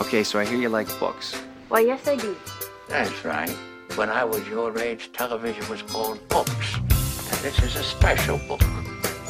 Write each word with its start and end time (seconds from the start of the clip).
Okay, 0.00 0.24
so 0.24 0.40
I 0.40 0.46
hear 0.46 0.58
you 0.58 0.70
like 0.70 0.88
books. 0.98 1.34
Why, 1.68 1.80
yes, 1.80 2.08
I 2.08 2.16
do. 2.16 2.34
That's 2.88 3.22
right. 3.22 3.50
When 3.96 4.08
I 4.08 4.24
was 4.24 4.48
your 4.48 4.76
age, 4.78 5.12
television 5.12 5.68
was 5.68 5.82
called 5.82 6.26
books. 6.30 6.76
And 6.76 7.38
this 7.42 7.62
is 7.62 7.76
a 7.76 7.82
special 7.82 8.38
book. 8.48 8.62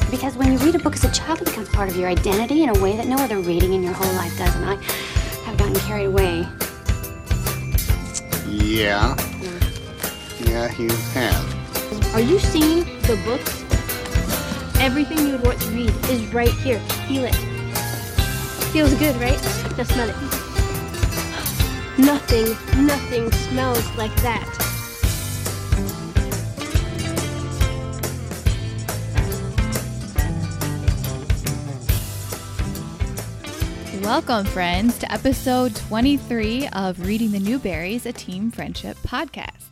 Because 0.09 0.37
when 0.37 0.53
you 0.53 0.57
read 0.59 0.75
a 0.75 0.79
book 0.79 0.93
as 0.93 1.03
a 1.03 1.11
child, 1.11 1.41
it 1.41 1.45
becomes 1.45 1.67
part 1.67 1.89
of 1.89 1.97
your 1.97 2.07
identity 2.07 2.63
in 2.63 2.69
a 2.69 2.79
way 2.79 2.95
that 2.95 3.05
no 3.05 3.17
other 3.17 3.39
reading 3.39 3.73
in 3.73 3.83
your 3.83 3.91
whole 3.91 4.13
life 4.13 4.35
does. 4.37 4.55
And 4.55 4.65
I 4.65 4.75
have 5.43 5.57
gotten 5.57 5.75
carried 5.75 6.05
away. 6.05 6.47
Yeah. 8.47 9.17
Yeah, 10.39 10.73
you 10.77 10.89
have. 10.89 12.15
Are 12.15 12.21
you 12.21 12.39
seeing 12.39 12.85
the 13.01 13.19
books? 13.25 13.65
Everything 14.79 15.27
you 15.27 15.33
would 15.33 15.43
want 15.43 15.61
to 15.61 15.69
read 15.71 15.89
is 16.09 16.33
right 16.33 16.49
here. 16.49 16.79
Feel 17.09 17.25
it. 17.25 17.35
Feels 18.71 18.93
good, 18.93 19.17
right? 19.17 19.39
Now 19.77 19.83
smell 19.83 20.09
it. 20.09 20.40
Nothing, 21.97 22.85
nothing 22.85 23.29
smells 23.31 23.85
like 23.97 24.15
that. 24.21 24.47
Welcome, 34.01 34.45
friends, 34.45 34.97
to 34.99 35.11
episode 35.11 35.75
23 35.75 36.69
of 36.69 37.05
Reading 37.05 37.31
the 37.31 37.39
Newberries, 37.39 38.05
a 38.05 38.13
team 38.13 38.51
friendship 38.51 38.95
podcast. 39.05 39.71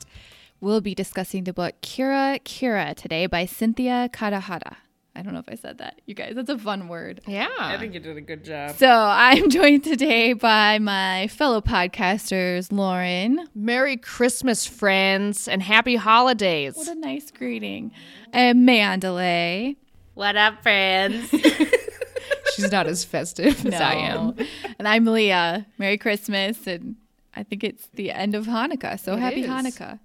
We'll 0.60 0.82
be 0.82 0.94
discussing 0.94 1.46
the 1.46 1.54
book 1.54 1.76
Kira 1.82 2.42
Kira 2.44 2.96
today 2.96 3.28
by 3.28 3.46
Cynthia 3.46 4.10
Kadohata. 4.12 4.76
I 5.16 5.22
don't 5.22 5.34
know 5.34 5.40
if 5.40 5.50
I 5.50 5.56
said 5.56 5.80
that. 5.80 6.02
You 6.06 6.14
guys, 6.14 6.34
that's 6.36 6.50
a 6.50 6.58
fun 6.58 6.88
word. 6.88 7.22
Yeah. 7.28 7.50
I 7.60 7.78
think 7.78 7.94
you 7.94 8.00
did 8.00 8.16
a 8.16 8.22
good 8.22 8.46
job. 8.46 8.76
So 8.78 8.88
I'm 8.90 9.50
joined 9.50 9.84
today 9.84 10.34
by 10.34 10.80
my 10.80 11.28
fellow 11.28 11.62
podcasters, 11.62 12.72
Lauren. 12.72 13.48
Merry 13.56 13.98
Christmas, 13.98 14.66
friends, 14.66 15.48
and 15.48 15.62
happy 15.62 15.96
holidays. 15.96 16.76
What 16.76 16.88
a 16.88 16.96
nice 16.96 17.32
greeting. 17.32 17.92
And 18.32 18.66
Mandalay. 18.66 19.76
What 20.14 20.36
up, 20.36 20.62
friends? 20.62 21.30
She's 22.56 22.72
not 22.72 22.88
as 22.88 23.04
festive 23.04 23.66
as 23.66 23.74
I 23.74 23.94
am. 23.94 24.36
And 24.78 24.88
I'm 24.88 25.06
Leah. 25.06 25.66
Merry 25.78 25.98
Christmas. 25.98 26.68
And 26.68 26.96
I 27.36 27.44
think 27.44 27.64
it's 27.64 27.88
the 27.94 28.12
end 28.12 28.36
of 28.36 28.46
Hanukkah. 28.46 29.00
So 29.00 29.14
It 29.16 29.20
happy 29.20 29.42
is. 29.44 29.50
Hanukkah. 29.50 30.00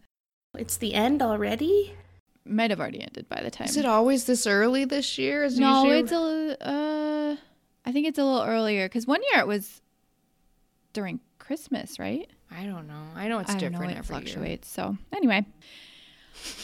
it's 0.57 0.77
the 0.77 0.95
end 0.95 1.21
already? 1.23 1.95
Might 2.47 2.71
have 2.71 2.81
already 2.81 3.01
ended 3.01 3.29
by 3.29 3.43
the 3.43 3.51
time. 3.51 3.67
Is 3.69 3.77
it 3.77 3.87
always 3.87 4.25
this 4.25 4.47
early 4.47 4.85
this 4.85 5.19
year? 5.19 5.45
Is 5.45 5.59
No, 5.59 5.91
it's 5.91 6.13
a 6.13 6.57
uh 6.67 7.37
I 7.87 7.93
think 7.93 8.07
it's 8.07 8.19
a 8.19 8.25
little 8.25 8.43
earlier 8.43 8.89
cuz 8.89 9.07
one 9.07 9.21
year 9.33 9.41
it 9.41 9.47
was 9.47 9.81
during 10.93 11.21
Christmas, 11.39 11.99
right? 11.99 12.29
I 12.51 12.65
don't 12.67 12.87
know. 12.87 13.03
I 13.17 13.29
know 13.29 13.39
it's 13.41 13.51
I 13.51 13.59
different 13.59 13.85
know, 13.85 13.89
it 13.91 13.97
every 13.99 14.17
year. 14.17 14.25
fluctuates. 14.27 14.69
So, 14.69 14.97
anyway, 15.13 15.45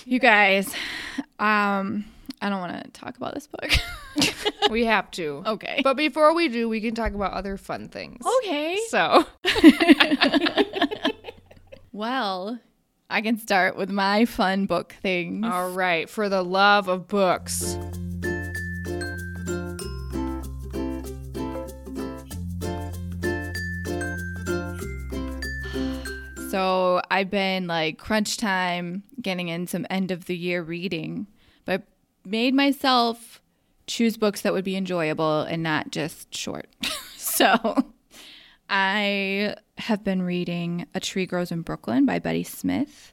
you 0.04 0.18
guys 0.18 0.72
um 1.38 2.04
I 2.42 2.48
don't 2.48 2.60
want 2.60 2.84
to 2.84 2.90
talk 2.92 3.16
about 3.16 3.34
this 3.34 3.46
book. 3.46 3.70
We 4.70 4.84
have 4.84 5.10
to. 5.12 5.42
okay. 5.46 5.80
But 5.82 5.96
before 5.96 6.32
we 6.34 6.48
do, 6.48 6.68
we 6.68 6.80
can 6.80 6.94
talk 6.94 7.12
about 7.12 7.32
other 7.32 7.56
fun 7.56 7.88
things. 7.88 8.24
okay. 8.38 8.78
So, 8.88 9.26
Well, 11.92 12.58
I 13.12 13.22
can 13.22 13.36
start 13.38 13.76
with 13.76 13.90
my 13.90 14.24
fun 14.24 14.66
book 14.66 14.94
things. 15.02 15.44
all 15.44 15.70
right, 15.70 16.08
for 16.08 16.28
the 16.28 16.44
love 16.44 16.86
of 16.86 17.08
books. 17.08 17.76
So 26.50 27.02
I've 27.10 27.30
been 27.30 27.66
like 27.66 27.98
crunch 27.98 28.36
time 28.36 29.02
getting 29.20 29.48
in 29.48 29.66
some 29.66 29.86
end 29.90 30.12
of 30.12 30.26
the 30.26 30.36
year 30.36 30.62
reading, 30.62 31.26
but 31.64 31.82
made 32.24 32.54
myself 32.54 33.42
choose 33.88 34.16
books 34.16 34.42
that 34.42 34.52
would 34.52 34.64
be 34.64 34.76
enjoyable 34.76 35.42
and 35.42 35.64
not 35.64 35.90
just 35.90 36.32
short. 36.32 36.68
so 37.16 37.89
I 38.72 39.56
have 39.78 40.04
been 40.04 40.22
reading 40.22 40.86
A 40.94 41.00
Tree 41.00 41.26
Grows 41.26 41.50
in 41.50 41.62
Brooklyn 41.62 42.06
by 42.06 42.20
Betty 42.20 42.44
Smith, 42.44 43.12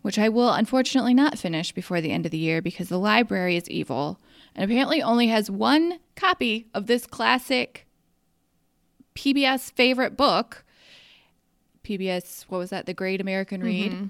which 0.00 0.18
I 0.18 0.30
will 0.30 0.50
unfortunately 0.54 1.12
not 1.12 1.38
finish 1.38 1.70
before 1.70 2.00
the 2.00 2.10
end 2.10 2.24
of 2.24 2.32
the 2.32 2.38
year 2.38 2.62
because 2.62 2.88
the 2.88 2.98
library 2.98 3.56
is 3.56 3.68
evil 3.68 4.18
and 4.54 4.64
apparently 4.64 5.02
only 5.02 5.26
has 5.26 5.50
one 5.50 5.98
copy 6.16 6.66
of 6.72 6.86
this 6.86 7.06
classic 7.06 7.86
PBS 9.14 9.70
favorite 9.72 10.16
book. 10.16 10.64
PBS, 11.84 12.44
what 12.48 12.56
was 12.56 12.70
that? 12.70 12.86
The 12.86 12.94
Great 12.94 13.20
American 13.20 13.62
Read. 13.62 13.92
Mm-hmm. 13.92 14.06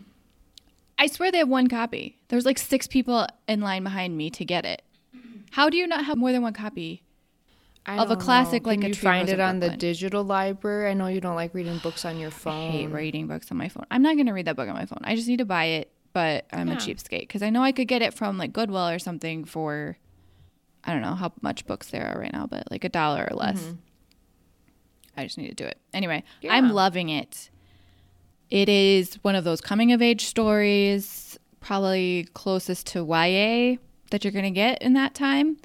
I 0.99 1.09
swear 1.09 1.33
they 1.33 1.39
have 1.39 1.49
one 1.49 1.67
copy. 1.67 2.17
There's 2.29 2.47
like 2.47 2.59
six 2.59 2.87
people 2.87 3.27
in 3.49 3.61
line 3.61 3.83
behind 3.83 4.17
me 4.17 4.31
to 4.31 4.45
get 4.45 4.65
it. 4.65 4.83
How 5.51 5.69
do 5.69 5.77
you 5.77 5.89
not 5.89 6.05
have 6.05 6.17
more 6.17 6.31
than 6.31 6.43
one 6.43 6.53
copy? 6.53 7.03
I 7.87 7.97
Of 7.99 8.11
a 8.11 8.17
classic 8.17 8.65
know. 8.65 8.71
like 8.71 8.81
Can 8.81 8.87
A 8.87 8.89
you 8.89 8.95
find 8.95 9.29
it 9.29 9.41
on 9.41 9.61
the 9.61 9.71
digital 9.71 10.23
library? 10.23 10.91
I 10.91 10.95
know 10.95 11.07
you 11.07 11.21
don't 11.21 11.35
like 11.35 11.55
reading 11.55 11.79
books 11.79 12.05
on 12.05 12.19
your 12.19 12.29
I 12.29 12.33
phone. 12.33 12.71
hate 12.71 12.87
reading 12.89 13.27
books 13.27 13.51
on 13.51 13.57
my 13.57 13.69
phone. 13.69 13.87
I'm 13.91 14.03
not 14.03 14.15
going 14.17 14.27
to 14.27 14.33
read 14.33 14.47
that 14.47 14.57
book 14.57 14.69
on 14.69 14.75
my 14.75 14.85
phone. 14.87 15.01
I 15.03 15.17
just 15.17 15.27
need 15.29 15.39
to 15.39 15.45
buy 15.47 15.65
it, 15.65 15.91
but 16.13 16.45
I'm 16.53 16.69
a 16.69 16.77
cheapskate 16.77 17.21
because 17.21 17.43
I 17.43 17.51
know 17.51 17.63
I 17.63 17.73
could 17.73 17.89
get 17.89 18.03
it 18.03 18.13
from 18.15 18.37
like 18.39 18.53
Goodwill 18.53 18.89
or 18.89 18.99
something 18.99 19.45
for, 19.45 19.97
I 20.85 20.93
don't 20.93 21.03
know 21.03 21.15
how 21.15 21.33
much 21.41 21.67
books 21.67 21.89
there 21.91 22.07
are 22.15 22.21
right 22.21 22.33
now, 22.33 22.47
but 22.47 22.71
like 22.71 22.85
a 22.85 22.89
dollar 22.91 23.27
or 23.31 23.37
less. 23.37 23.61
Mm-hmm. 23.61 23.75
I 25.17 25.25
just 25.25 25.39
need 25.39 25.49
to 25.49 25.55
do 25.55 25.65
it. 25.65 25.79
Anyway, 25.93 26.23
I'm 26.49 26.71
loving 26.71 27.09
it. 27.09 27.51
It 28.51 28.69
is 28.69 29.15
one 29.23 29.35
of 29.37 29.45
those 29.45 29.61
coming 29.61 29.93
of 29.93 30.03
age 30.03 30.25
stories, 30.27 31.39
probably 31.61 32.27
closest 32.35 32.87
to 32.89 33.01
YA 33.05 33.77
that 34.11 34.25
you're 34.25 34.33
going 34.33 34.45
to 34.45 34.51
get 34.51 34.83
in 34.83 34.93
that 34.95 35.15
time. 35.15 35.57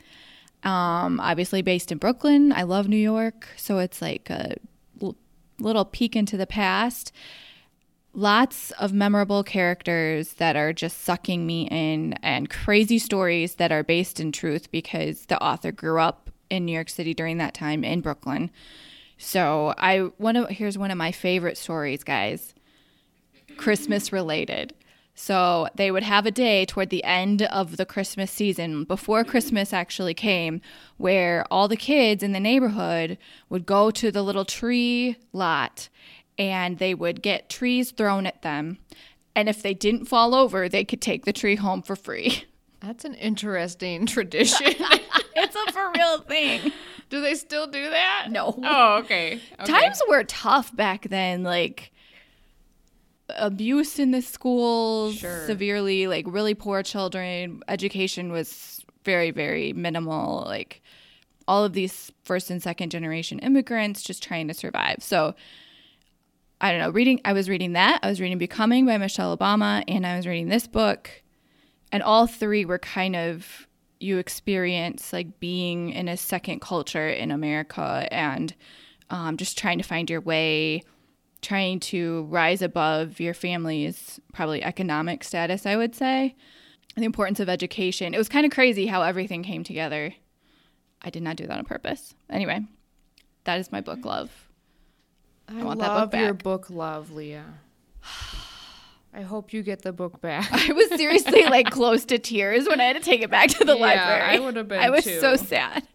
Um, 0.66 1.20
obviously 1.20 1.62
based 1.62 1.92
in 1.92 2.00
Brooklyn. 2.00 2.52
I 2.52 2.64
love 2.64 2.88
New 2.88 2.98
York, 2.98 3.48
so 3.56 3.78
it's 3.78 4.02
like 4.02 4.30
a 4.32 4.56
l- 5.02 5.16
little 5.60 5.86
peek 5.86 6.16
into 6.16 6.38
the 6.38 6.48
past. 6.48 7.12
Lots 8.14 8.72
of 8.72 8.92
memorable 8.92 9.44
characters 9.44 10.34
that 10.34 10.56
are 10.56 10.74
just 10.74 11.02
sucking 11.02 11.46
me 11.46 11.68
in, 11.70 12.14
and 12.24 12.50
crazy 12.50 12.98
stories 12.98 13.56
that 13.56 13.72
are 13.72 13.84
based 13.84 14.20
in 14.20 14.32
truth 14.32 14.72
because 14.72 15.28
the 15.28 15.42
author 15.44 15.72
grew 15.72 16.00
up 16.00 16.32
in 16.50 16.66
New 16.66 16.72
York 16.72 16.90
City 16.90 17.14
during 17.14 17.38
that 17.38 17.54
time 17.54 17.84
in 17.84 18.02
Brooklyn. 18.02 18.50
So 19.18 19.74
I 19.78 20.00
one 20.18 20.36
of 20.36 20.50
here's 20.50 20.78
one 20.78 20.92
of 20.92 20.98
my 20.98 21.12
favorite 21.12 21.58
stories, 21.58 22.04
guys. 22.04 22.54
Christmas 23.58 24.12
related. 24.12 24.74
So 25.18 25.70
they 25.76 25.92
would 25.92 26.04
have 26.04 26.26
a 26.26 26.32
day 26.32 26.66
toward 26.66 26.90
the 26.90 27.04
end 27.06 27.42
of 27.44 27.78
the 27.78 27.86
Christmas 27.86 28.30
season, 28.32 28.84
before 28.84 29.24
Christmas 29.24 29.72
actually 29.72 30.14
came, 30.14 30.60
where 30.98 31.46
all 31.50 31.70
the 31.70 31.78
kids 31.78 32.22
in 32.22 32.34
the 32.34 32.40
neighborhood 32.40 33.18
would 33.50 33.66
go 33.66 33.90
to 33.92 34.12
the 34.12 34.22
little 34.22 34.44
tree 34.44 35.16
lot 35.32 35.88
and 36.38 36.80
they 36.80 36.94
would 36.94 37.22
get 37.22 37.50
trees 37.50 37.92
thrown 37.92 38.26
at 38.28 38.42
them. 38.42 38.78
And 39.36 39.48
if 39.48 39.62
they 39.62 39.74
didn't 39.74 40.06
fall 40.06 40.36
over, 40.36 40.68
they 40.68 40.84
could 40.84 41.02
take 41.02 41.24
the 41.24 41.34
tree 41.34 41.56
home 41.56 41.82
for 41.82 41.96
free. 41.96 42.44
That's 42.82 43.06
an 43.06 43.16
interesting 43.16 44.06
tradition. 44.16 44.74
It's 45.38 45.54
a 45.54 45.72
for 45.74 45.92
real 45.94 46.20
thing. 46.20 46.72
do 47.10 47.20
they 47.22 47.36
still 47.36 47.68
do 47.68 47.90
that? 47.90 48.28
No. 48.30 48.58
Oh, 48.64 48.98
okay. 49.00 49.42
okay. 49.60 49.66
Times 49.72 50.02
were 50.08 50.24
tough 50.24 50.74
back 50.74 51.10
then, 51.10 51.44
like 51.44 51.92
abuse 53.30 54.00
in 54.00 54.12
the 54.12 54.22
schools, 54.22 55.16
Sure. 55.16 55.46
severely, 55.48 56.08
like 56.08 56.26
really 56.28 56.54
poor 56.54 56.84
children. 56.84 57.62
Education 57.68 58.32
was 58.32 58.84
very, 59.04 59.32
very 59.32 59.74
minimal. 59.74 60.44
Like 60.46 60.82
all 61.48 61.64
of 61.64 61.74
these 61.74 62.12
first 62.24 62.50
and 62.50 62.62
second 62.62 62.90
generation 62.92 63.40
immigrants 63.40 64.02
just 64.04 64.24
trying 64.24 64.48
to 64.48 64.54
survive. 64.54 64.98
So 65.00 65.36
I 66.62 66.72
don't 66.72 66.80
know, 66.80 66.90
reading 66.90 67.20
I 67.26 67.34
was 67.34 67.50
reading 67.50 67.74
that. 67.74 68.00
I 68.02 68.10
was 68.10 68.22
reading 68.22 68.38
Becoming 68.38 68.86
by 68.86 68.98
Michelle 68.98 69.36
Obama 69.36 69.84
and 69.88 70.06
I 70.08 70.16
was 70.16 70.26
reading 70.26 70.48
this 70.50 70.68
book. 70.68 71.10
And 71.92 72.02
all 72.02 72.28
three 72.28 72.66
were 72.66 72.80
kind 72.80 73.16
of 73.16 73.68
you 74.00 74.18
experience 74.18 75.14
like 75.14 75.40
being 75.40 75.90
in 75.92 76.08
a 76.08 76.18
second 76.18 76.60
culture 76.62 77.08
in 77.08 77.32
America 77.32 78.08
and 78.12 78.54
um, 79.10 79.38
just 79.38 79.58
trying 79.58 79.78
to 79.78 79.84
find 79.84 80.10
your 80.10 80.20
way, 80.22 80.82
trying 81.46 81.80
to 81.80 82.24
rise 82.24 82.62
above 82.62 83.20
your 83.20 83.34
family's 83.34 84.20
probably 84.34 84.64
economic 84.64 85.24
status, 85.24 85.66
I 85.66 85.76
would 85.76 85.96
say. 85.96 86.36
The 86.96 87.04
importance 87.04 87.40
of 87.40 87.50
education. 87.50 88.14
It 88.14 88.18
was 88.18 88.30
kind 88.30 88.46
of 88.46 88.52
crazy 88.52 88.88
how 88.88 89.02
everything 89.04 89.44
came 89.44 89.64
together. 89.64 90.14
I 91.02 91.10
did 91.10 91.22
not 91.24 91.36
do 91.36 91.46
that 91.46 91.58
on 91.58 91.66
purpose. 91.66 92.16
Anyway, 92.30 92.62
that 93.44 93.60
is 93.60 93.72
my 93.72 93.82
book 93.82 94.06
love. 94.06 94.32
I, 95.48 95.62
want 95.64 95.80
that 95.82 95.88
book 95.90 96.14
love 96.14 96.22
your 96.22 96.34
book, 96.34 96.70
love, 96.70 97.12
Leah. 97.12 97.46
I 99.14 99.22
hope 99.22 99.54
you 99.54 99.62
get 99.62 99.84
the 99.84 99.94
book 99.94 100.20
back. 100.22 100.48
I 100.52 100.74
was 100.74 100.90
seriously 100.90 101.44
like 101.46 101.70
close 101.70 102.06
to 102.06 102.18
tears 102.18 102.68
when 102.68 102.82
I 102.82 102.86
had 102.86 102.96
to 102.96 103.02
take 103.02 103.22
it 103.22 103.30
back 103.30 103.50
to 103.50 103.64
the 103.64 103.76
Yeah, 103.76 103.82
library. 103.82 104.22
I 104.38 104.40
would 104.40 104.56
have 104.56 104.68
been 104.68 104.80
I 104.80 104.90
was 104.90 105.04
too. 105.04 105.20
so 105.20 105.36
sad. 105.36 105.88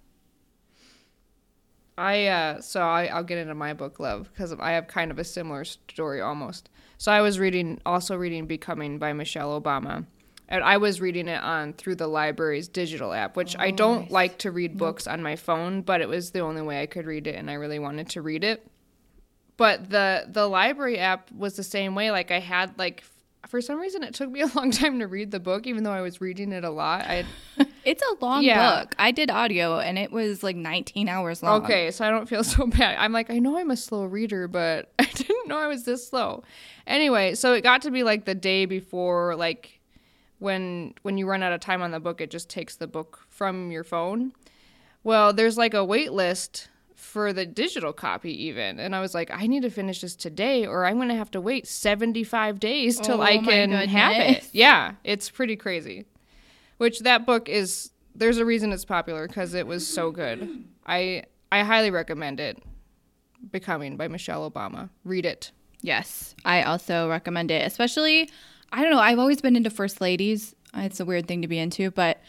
I 1.99 2.27
uh 2.27 2.61
so 2.61 2.81
I, 2.81 3.07
I'll 3.07 3.25
get 3.25 3.39
into 3.39 3.55
my 3.55 3.75
book 3.75 4.01
love 4.01 4.31
because 4.33 4.53
I 4.59 4.73
have 4.73 4.87
kind 4.87 5.11
of 5.11 5.19
a 5.19 5.25
similar 5.25 5.65
story 5.65 6.21
almost. 6.21 6.69
So 6.99 7.13
I 7.13 7.21
was 7.21 7.39
reading 7.39 7.81
also 7.85 8.17
reading 8.17 8.47
Becoming 8.47 8.99
by 8.99 9.13
Michelle 9.13 9.61
Obama. 9.61 10.07
And 10.49 10.65
I 10.65 10.79
was 10.79 11.01
reading 11.01 11.29
it 11.29 11.41
on 11.41 11.75
through 11.75 11.95
the 11.95 12.09
library's 12.09 12.67
digital 12.67 13.13
app, 13.13 13.37
which 13.37 13.55
I 13.57 13.71
don't 13.71 14.11
like 14.11 14.39
to 14.39 14.51
read 14.51 14.77
books 14.77 15.07
on 15.07 15.23
my 15.23 15.37
phone, 15.37 15.83
but 15.83 16.01
it 16.01 16.09
was 16.09 16.33
the 16.33 16.41
only 16.41 16.61
way 16.61 16.83
I 16.83 16.87
could 16.87 17.07
read 17.07 17.29
it 17.29 17.37
and 17.37 17.49
I 17.49 17.55
really 17.55 17.79
wanted 17.79 18.09
to 18.11 18.23
read 18.23 18.43
it. 18.43 18.67
But 19.57 19.91
the 19.91 20.27
the 20.29 20.49
library 20.49 20.99
app 20.99 21.31
was 21.31 21.55
the 21.55 21.63
same 21.63 21.95
way. 21.95 22.11
Like 22.11 22.31
I 22.31 22.41
had 22.41 22.77
like 22.79 23.05
for 23.49 23.61
some 23.61 23.79
reason 23.81 24.03
it 24.03 24.15
took 24.15 24.31
me 24.31 24.41
a 24.43 24.47
long 24.55 24.71
time 24.71 24.99
to 25.01 25.07
read 25.07 25.31
the 25.31 25.41
book 25.41 25.67
even 25.67 25.83
though 25.85 25.93
I 25.93 26.01
was 26.01 26.21
reading 26.21 26.53
it 26.53 26.65
a 26.65 26.71
lot. 26.71 27.03
I 27.03 27.25
It's 27.85 28.03
a 28.03 28.25
long 28.25 28.43
Yeah. 28.43 28.81
book. 28.81 28.95
I 28.99 29.11
did 29.11 29.31
audio 29.31 29.79
and 29.79 29.99
it 29.99 30.13
was 30.13 30.43
like 30.43 30.55
19 30.57 31.09
hours 31.09 31.43
long. 31.43 31.63
Okay, 31.65 31.91
so 31.91 32.05
I 32.07 32.11
don't 32.11 32.29
feel 32.29 32.45
so 32.57 32.67
bad. 32.67 32.97
I'm 32.99 33.13
like, 33.13 33.31
I 33.31 33.39
know 33.39 33.57
I'm 33.57 33.71
a 33.71 33.77
slow 33.77 34.05
reader, 34.05 34.49
but 34.49 34.93
I 34.99 35.05
didn't 35.05 35.49
know 35.49 35.59
I 35.59 35.67
was 35.67 35.85
this 35.85 36.07
slow. 36.07 36.43
Anyway, 36.87 37.35
so 37.35 37.55
it 37.55 37.63
got 37.63 37.83
to 37.83 37.91
be 37.91 38.03
like 38.03 38.25
the 38.27 38.35
day 38.35 38.67
before, 38.67 39.35
like 39.37 39.81
when 40.39 40.95
when 41.03 41.19
you 41.19 41.27
run 41.29 41.43
out 41.43 41.53
of 41.53 41.61
time 41.61 41.83
on 41.83 41.91
the 41.91 42.01
book, 42.01 42.21
it 42.21 42.31
just 42.31 42.49
takes 42.49 42.77
the 42.77 42.87
book 42.87 43.21
from 43.29 43.71
your 43.71 43.85
phone. 43.85 44.33
Well, 45.05 45.33
there's 45.33 45.57
like 45.59 45.73
a 45.75 45.85
wait 45.85 46.13
list 46.13 46.69
for 47.11 47.33
the 47.33 47.45
digital 47.45 47.93
copy 47.93 48.33
even. 48.47 48.79
And 48.79 48.95
i 48.95 49.01
was 49.01 49.15
like 49.15 49.31
i 49.33 49.47
need 49.47 49.63
to 49.63 49.71
finish 49.71 50.01
this 50.01 50.15
today 50.17 50.65
or 50.67 50.85
i'm 50.87 50.97
going 50.97 51.09
to 51.09 51.15
have 51.17 51.31
to 51.33 51.41
wait 51.41 51.67
75 51.67 52.61
days 52.61 53.01
till 53.01 53.19
Oh 53.21 53.23
i 53.23 53.39
can 53.39 53.71
have 53.73 54.13
it. 54.17 54.49
yeah 54.53 54.95
it's 55.05 55.29
pretty 55.29 55.57
crazy. 55.57 56.07
Which 56.79 57.01
that 57.01 57.27
book 57.27 57.49
is 57.49 57.91
there's 58.15 58.39
a 58.39 58.45
reason 58.45 58.73
it's 58.73 58.85
popular 58.85 59.27
because 59.27 59.55
it 59.55 59.67
was 59.67 59.87
so 59.87 60.11
good. 60.11 60.65
I 60.87 61.25
i 61.53 61.63
highly 61.63 61.91
recommend 61.91 62.41
it. 62.41 62.63
Becoming 63.51 63.97
by 63.97 64.09
michelle 64.09 64.49
obama. 64.51 64.91
Read 65.05 65.27
it. 65.27 65.51
Yes, 65.83 66.35
I 66.45 66.63
also 66.63 67.09
recommend 67.09 67.51
it. 67.51 67.67
Especially, 67.67 68.29
I 68.71 68.83
don't 68.83 68.91
know, 68.93 68.99
I've 69.01 69.19
always 69.19 69.41
been 69.41 69.57
into 69.57 69.71
first 69.71 70.01
ladies. 70.01 70.55
It's 70.75 71.01
a 71.01 71.07
weird 71.07 71.27
thing 71.27 71.41
to 71.43 71.49
be 71.49 71.59
into, 71.59 71.91
but 71.91 72.21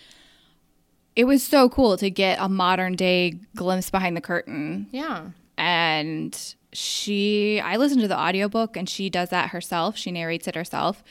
it 1.15 1.25
was 1.25 1.43
so 1.43 1.69
cool 1.69 1.97
to 1.97 2.09
get 2.09 2.39
a 2.39 2.47
modern 2.49 2.95
day 2.95 3.35
glimpse 3.55 3.89
behind 3.89 4.15
the 4.15 4.21
curtain. 4.21 4.87
yeah 4.91 5.29
And 5.57 6.55
she, 6.73 7.59
I 7.59 7.75
listened 7.77 8.01
to 8.01 8.07
the 8.07 8.19
audiobook 8.19 8.77
and 8.77 8.87
she 8.87 9.09
does 9.09 9.29
that 9.29 9.49
herself. 9.49 9.97
She 9.97 10.11
narrates 10.11 10.47
it 10.47 10.55
herself. 10.55 11.03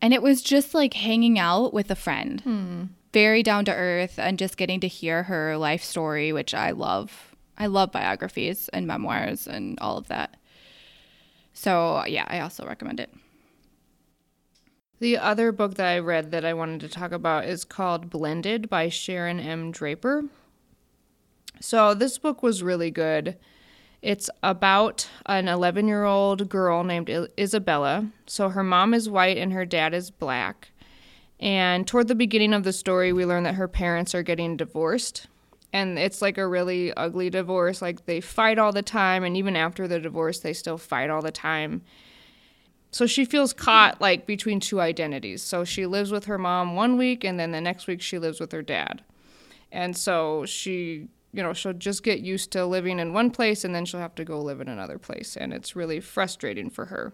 And 0.00 0.14
it 0.14 0.22
was 0.22 0.42
just 0.42 0.74
like 0.74 0.94
hanging 0.94 1.38
out 1.38 1.74
with 1.74 1.90
a 1.90 1.96
friend. 1.96 2.40
Hmm. 2.42 2.84
Very 3.12 3.42
down 3.42 3.64
to 3.64 3.74
earth 3.74 4.18
and 4.18 4.38
just 4.38 4.56
getting 4.56 4.80
to 4.80 4.88
hear 4.88 5.24
her 5.24 5.56
life 5.56 5.82
story, 5.82 6.32
which 6.32 6.54
I 6.54 6.70
love. 6.70 7.34
I 7.56 7.66
love 7.66 7.90
biographies 7.90 8.68
and 8.68 8.86
memoirs 8.86 9.48
and 9.48 9.78
all 9.80 9.96
of 9.98 10.06
that. 10.08 10.36
So, 11.54 12.04
yeah, 12.06 12.26
I 12.28 12.38
also 12.40 12.64
recommend 12.66 13.00
it. 13.00 13.10
The 15.00 15.16
other 15.16 15.52
book 15.52 15.74
that 15.74 15.86
I 15.86 15.98
read 16.00 16.32
that 16.32 16.44
I 16.44 16.54
wanted 16.54 16.80
to 16.80 16.88
talk 16.88 17.12
about 17.12 17.44
is 17.44 17.64
called 17.64 18.10
Blended 18.10 18.68
by 18.68 18.88
Sharon 18.88 19.38
M. 19.38 19.70
Draper. 19.70 20.24
So, 21.60 21.94
this 21.94 22.18
book 22.18 22.42
was 22.42 22.62
really 22.62 22.90
good. 22.90 23.36
It's 24.02 24.28
about 24.42 25.08
an 25.26 25.46
11 25.48 25.86
year 25.86 26.04
old 26.04 26.48
girl 26.48 26.82
named 26.82 27.10
Isabella. 27.38 28.08
So, 28.26 28.48
her 28.48 28.64
mom 28.64 28.92
is 28.92 29.08
white 29.08 29.38
and 29.38 29.52
her 29.52 29.64
dad 29.64 29.94
is 29.94 30.10
black. 30.10 30.70
And 31.38 31.86
toward 31.86 32.08
the 32.08 32.16
beginning 32.16 32.52
of 32.52 32.64
the 32.64 32.72
story, 32.72 33.12
we 33.12 33.24
learn 33.24 33.44
that 33.44 33.54
her 33.54 33.68
parents 33.68 34.14
are 34.14 34.24
getting 34.24 34.56
divorced. 34.56 35.28
And 35.72 35.96
it's 35.98 36.20
like 36.20 36.38
a 36.38 36.48
really 36.48 36.92
ugly 36.94 37.30
divorce. 37.30 37.80
Like, 37.80 38.06
they 38.06 38.20
fight 38.20 38.58
all 38.58 38.72
the 38.72 38.82
time. 38.82 39.22
And 39.22 39.36
even 39.36 39.54
after 39.54 39.86
the 39.86 40.00
divorce, 40.00 40.40
they 40.40 40.52
still 40.52 40.78
fight 40.78 41.10
all 41.10 41.22
the 41.22 41.30
time. 41.30 41.82
So 42.90 43.06
she 43.06 43.24
feels 43.24 43.52
caught 43.52 44.00
like 44.00 44.26
between 44.26 44.60
two 44.60 44.80
identities. 44.80 45.42
So 45.42 45.64
she 45.64 45.86
lives 45.86 46.10
with 46.10 46.24
her 46.24 46.38
mom 46.38 46.74
one 46.74 46.96
week 46.96 47.24
and 47.24 47.38
then 47.38 47.52
the 47.52 47.60
next 47.60 47.86
week 47.86 48.00
she 48.00 48.18
lives 48.18 48.40
with 48.40 48.52
her 48.52 48.62
dad. 48.62 49.02
And 49.70 49.96
so 49.96 50.46
she, 50.46 51.08
you 51.32 51.42
know, 51.42 51.52
she'll 51.52 51.74
just 51.74 52.02
get 52.02 52.20
used 52.20 52.50
to 52.52 52.64
living 52.64 52.98
in 52.98 53.12
one 53.12 53.30
place 53.30 53.64
and 53.64 53.74
then 53.74 53.84
she'll 53.84 54.00
have 54.00 54.14
to 54.14 54.24
go 54.24 54.40
live 54.40 54.60
in 54.60 54.68
another 54.68 54.98
place 54.98 55.36
and 55.36 55.52
it's 55.52 55.76
really 55.76 56.00
frustrating 56.00 56.70
for 56.70 56.86
her. 56.86 57.12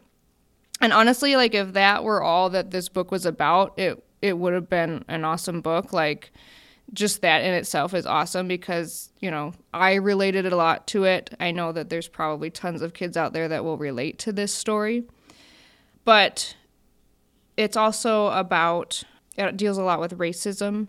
And 0.81 0.93
honestly, 0.93 1.35
like 1.35 1.55
if 1.55 1.73
that 1.73 2.05
were 2.05 2.23
all 2.23 2.51
that 2.51 2.71
this 2.71 2.89
book 2.89 3.11
was 3.11 3.27
about, 3.27 3.79
it 3.79 4.03
it 4.23 4.39
would 4.39 4.55
have 4.55 4.71
been 4.71 5.05
an 5.09 5.25
awesome 5.25 5.61
book 5.61 5.93
like 5.93 6.33
just 6.93 7.21
that 7.23 7.43
in 7.45 7.53
itself 7.53 7.95
is 7.95 8.07
awesome 8.07 8.47
because, 8.47 9.11
you 9.21 9.31
know, 9.31 9.53
I 9.73 9.95
related 9.95 10.47
a 10.47 10.57
lot 10.57 10.87
to 10.89 11.05
it. 11.05 11.35
I 11.41 11.51
know 11.51 11.73
that 11.73 11.89
there's 11.89 12.09
probably 12.09 12.51
tons 12.51 12.83
of 12.83 12.95
kids 12.95 13.17
out 13.17 13.33
there 13.33 13.49
that 13.49 13.65
will 13.65 13.77
relate 13.77 14.19
to 14.21 14.33
this 14.33 14.53
story 14.53 15.05
but 16.05 16.57
it's 17.57 17.77
also 17.77 18.29
about 18.29 19.05
it 19.37 19.57
deals 19.57 19.79
a 19.79 19.83
lot 19.83 20.01
with 20.01 20.19
racism 20.19 20.89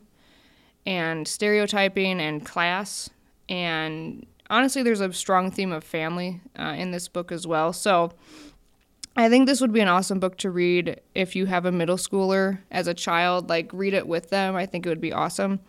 and 0.86 1.28
stereotyping 1.28 2.20
and 2.20 2.46
class. 2.46 3.10
And 3.50 4.26
honestly 4.50 4.84
there's 4.84 5.02
a 5.02 5.12
strong 5.14 5.52
theme 5.52 5.72
of 5.72 5.84
family 5.84 6.42
uh, 6.58 6.76
in 6.78 6.92
this 6.92 7.08
book 7.08 7.32
as 7.32 7.48
well. 7.48 7.74
So 7.74 8.14
i 9.18 9.30
think 9.30 9.48
this 9.48 9.62
would 9.62 9.72
be 9.72 9.80
an 9.80 9.88
awesome 9.88 10.20
book 10.20 10.38
to 10.38 10.52
read 10.52 11.00
if 11.14 11.38
you 11.38 11.46
have 11.46 11.66
a 11.66 11.72
middle 11.72 11.96
schooler 11.96 12.60
as 12.70 12.86
a 12.86 12.94
child 12.94 13.48
like 13.50 13.70
read 13.72 13.94
it 13.94 14.08
with 14.08 14.30
them. 14.30 14.56
I 14.56 14.66
think 14.66 14.86
it 14.86 14.90
would 14.90 15.02
be 15.02 15.14
awesome 15.14 15.60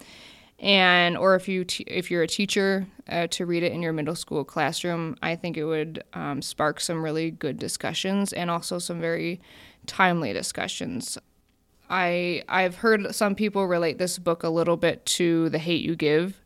and 0.58 1.17
or 1.17 1.35
if 1.35 1.49
you 1.49 1.64
t- 1.64 1.85
if 1.87 2.11
you're 2.11 2.23
a 2.23 2.26
teacher 2.26 2.87
uh, 3.08 3.26
to 3.29 3.44
read 3.44 3.62
it 3.62 3.73
in 3.73 3.82
your 3.82 3.93
middle 3.93 4.14
school 4.14 4.43
classroom 4.43 5.17
i 5.23 5.37
think 5.37 5.56
it 5.56 5.64
would 5.64 6.03
um, 6.14 6.41
spark 6.41 6.81
some 6.81 7.03
really 7.03 7.31
good 7.31 7.58
discussions 7.58 8.32
and 8.32 8.50
also 8.50 8.79
some 8.79 9.00
very 9.00 9.41
timely 9.87 10.32
discussions. 10.32 11.17
I 11.88 12.43
i've 12.49 12.76
heard 12.76 13.14
some 13.14 13.35
people 13.35 13.67
relate 13.67 13.99
this 13.99 14.19
book 14.19 14.43
a 14.43 14.49
little 14.49 14.76
bit 14.76 15.06
to 15.06 15.49
the 15.50 15.58
hate 15.58 15.85
you 15.85 15.94
give. 15.94 16.43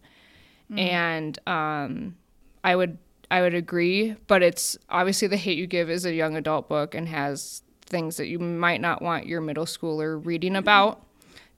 And 0.77 1.39
um, 1.49 2.17
i 2.63 2.77
would 2.77 2.99
i 3.31 3.41
would 3.41 3.55
agree 3.55 4.15
but 4.27 4.43
it's 4.43 4.77
obviously 4.89 5.27
the 5.27 5.37
hate 5.37 5.59
you 5.59 5.67
give 5.67 5.91
is 5.91 6.05
a 6.05 6.13
young 6.15 6.37
adult 6.37 6.69
book 6.69 6.95
and 6.95 7.09
has 7.09 7.63
things 7.81 8.19
that 8.19 8.29
you 8.29 8.39
might 8.39 8.81
not 8.81 9.03
want 9.03 9.27
your 9.27 9.41
middle 9.41 9.65
schooler 9.65 10.25
reading 10.25 10.55
about 10.55 11.05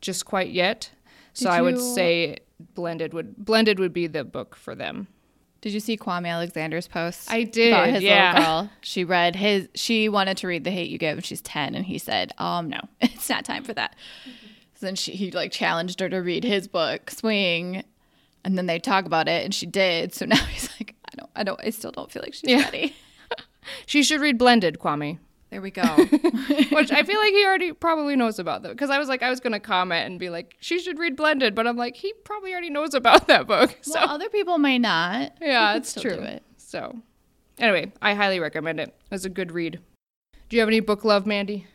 just 0.01 0.25
quite 0.25 0.51
yet 0.51 0.91
so 1.33 1.45
Did 1.47 1.53
I 1.55 1.63
would 1.63 1.75
you- 1.77 1.95
say 1.95 2.37
blended 2.75 3.13
would 3.15 3.37
blended 3.45 3.79
would 3.79 3.93
be 3.93 4.07
the 4.07 4.25
book 4.25 4.55
for 4.57 4.75
them. 4.75 5.09
Did 5.61 5.73
you 5.73 5.81
see 5.81 5.97
Kwame 5.97 6.27
Alexander's 6.29 6.89
post? 6.89 7.31
I 7.31 7.45
did, 7.45 7.73
About 7.73 7.89
his 7.91 8.03
yeah. 8.03 8.33
little 8.37 8.45
girl. 8.45 8.71
She 8.81 9.05
read 9.05 9.37
his. 9.37 9.69
She 9.77 10.09
wanted 10.09 10.37
to 10.39 10.49
read 10.49 10.65
The 10.65 10.73
Hate 10.73 10.91
You 10.91 10.99
Give, 10.99 11.19
and 11.19 11.25
she's 11.25 11.41
ten, 11.41 11.77
and 11.77 11.85
he 11.87 11.99
said, 11.99 12.33
"Um, 12.39 12.69
no, 12.69 12.81
it's 13.01 13.29
not 13.29 13.45
time 13.45 13.63
for 13.63 13.73
that." 13.75 13.95
So 14.75 14.87
then 14.87 14.97
she 14.97 15.13
he 15.13 15.31
like 15.31 15.53
challenged 15.53 16.01
her 16.01 16.09
to 16.09 16.19
read 16.19 16.43
his 16.43 16.67
book, 16.67 17.11
Swing, 17.11 17.85
and 18.45 18.59
then 18.59 18.67
they 18.67 18.81
talk 18.81 19.05
about 19.07 19.29
it, 19.29 19.45
and 19.45 19.55
she 19.55 19.67
did. 19.67 20.13
So 20.15 20.25
now 20.27 20.35
he's 20.37 20.69
like, 20.81 20.97
"I 21.13 21.17
don't, 21.17 21.31
I 21.37 21.45
don't, 21.45 21.61
I 21.63 21.71
still 21.71 21.93
don't 21.93 22.11
feel 22.11 22.23
like 22.23 22.35
she's 22.35 22.51
Yeah. 22.51 22.65
ready." 22.65 22.95
She 23.87 24.03
should 24.03 24.21
read 24.21 24.39
Blended, 24.39 24.79
Kwame, 24.81 25.19
There 25.53 25.61
we 25.61 25.71
go. 25.71 25.83
which 26.73 26.91
I 26.91 27.03
feel 27.03 27.21
like 27.21 27.35
he 27.35 27.45
already 27.45 27.73
probably 27.73 28.17
knows 28.17 28.39
about 28.39 28.63
that 28.63 28.71
because 28.71 28.89
I 28.89 28.99
was 28.99 29.07
like 29.07 29.23
I 29.23 29.29
was 29.29 29.39
gonna 29.39 29.61
comment 29.61 30.07
and 30.07 30.19
be 30.19 30.31
like 30.31 30.57
she 30.61 30.79
should 30.79 30.99
read 30.99 31.15
Blended, 31.15 31.55
but 31.55 31.67
I'm 31.67 31.77
like 31.77 31.95
he 31.95 32.15
probably 32.25 32.53
already 32.53 32.71
knows 32.71 32.95
about 32.95 33.27
that 33.27 33.47
book. 33.47 33.77
So 33.83 34.01
well, 34.01 34.09
other 34.09 34.31
people 34.31 34.57
might 34.57 34.81
not. 34.81 35.33
yeah, 35.43 35.75
could 35.75 35.83
it's 35.83 36.01
true. 36.01 36.13
it. 36.13 36.43
So 36.57 37.01
anyway, 37.59 37.93
I 38.01 38.15
highly 38.15 38.41
recommend 38.41 38.81
it. 38.81 38.95
It's 39.11 39.27
a 39.27 39.29
good 39.29 39.53
read. 39.53 39.79
Do 40.49 40.57
you 40.57 40.61
have 40.61 40.71
any 40.71 40.81
book 40.81 41.05
love, 41.05 41.27
Mandy? 41.27 41.67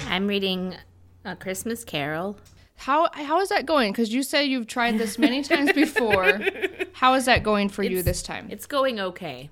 I'm 0.00 0.26
reading 0.26 0.76
A 1.24 1.36
Christmas 1.36 1.82
Carol. 1.82 2.36
How 2.76 3.08
how 3.14 3.40
is 3.40 3.48
that 3.48 3.64
going? 3.64 3.92
Because 3.92 4.12
you 4.12 4.22
said 4.22 4.42
you've 4.42 4.66
tried 4.66 4.98
this 4.98 5.18
many 5.18 5.42
times 5.42 5.72
before. 5.72 6.40
How 6.92 7.14
is 7.14 7.24
that 7.24 7.42
going 7.42 7.70
for 7.70 7.82
you 7.82 8.02
this 8.02 8.22
time? 8.22 8.48
It's 8.50 8.66
going 8.66 9.00
okay. 9.00 9.48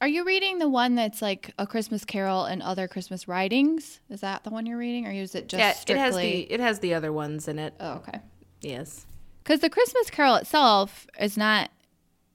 Are 0.00 0.08
you 0.08 0.24
reading 0.24 0.58
the 0.58 0.68
one 0.68 0.94
that's 0.94 1.22
like 1.22 1.54
a 1.58 1.66
Christmas 1.66 2.04
Carol 2.04 2.44
and 2.44 2.62
other 2.62 2.86
Christmas 2.86 3.26
writings? 3.26 4.00
Is 4.10 4.20
that 4.20 4.44
the 4.44 4.50
one 4.50 4.66
you're 4.66 4.76
reading, 4.78 5.06
or 5.06 5.10
is 5.10 5.34
it 5.34 5.48
just 5.48 5.58
yeah, 5.58 5.72
strictly? 5.72 6.02
it 6.02 6.04
has 6.04 6.16
the 6.16 6.52
it 6.54 6.60
has 6.60 6.78
the 6.80 6.94
other 6.94 7.12
ones 7.12 7.48
in 7.48 7.58
it. 7.58 7.74
Oh, 7.80 7.94
okay. 7.94 8.20
Yes. 8.60 9.06
Because 9.42 9.60
the 9.60 9.70
Christmas 9.70 10.10
Carol 10.10 10.34
itself 10.36 11.06
is 11.18 11.36
not. 11.36 11.70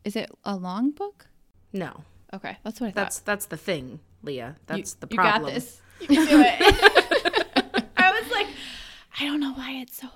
Is 0.04 0.16
it 0.16 0.32
a 0.44 0.56
long 0.56 0.90
book? 0.92 1.28
No. 1.72 2.04
Okay, 2.34 2.58
that's 2.64 2.80
what 2.82 2.88
I 2.88 2.90
thought. 2.92 2.96
That's 2.96 3.20
that's 3.20 3.46
the 3.46 3.58
thing, 3.58 4.00
Leah. 4.24 4.56
You- 4.58 4.64
That's 4.66 4.94
the 4.96 5.08
you 5.12 5.16
problem. 5.18 5.44
got 5.44 5.54
this. 5.54 5.82
You 6.00 6.08
can 6.08 6.28
do 6.28 6.42
it. 6.44 7.84
I 7.98 8.12
was 8.20 8.32
like, 8.32 8.48
I 9.20 9.26
don't 9.26 9.40
know 9.40 9.54
why 9.54 9.74
it's 9.74 9.98
so 10.02 10.08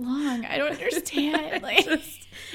long. 0.00 0.44
I 0.44 0.58
don't 0.58 0.72
understand. 0.72 1.62
Like, 1.62 1.86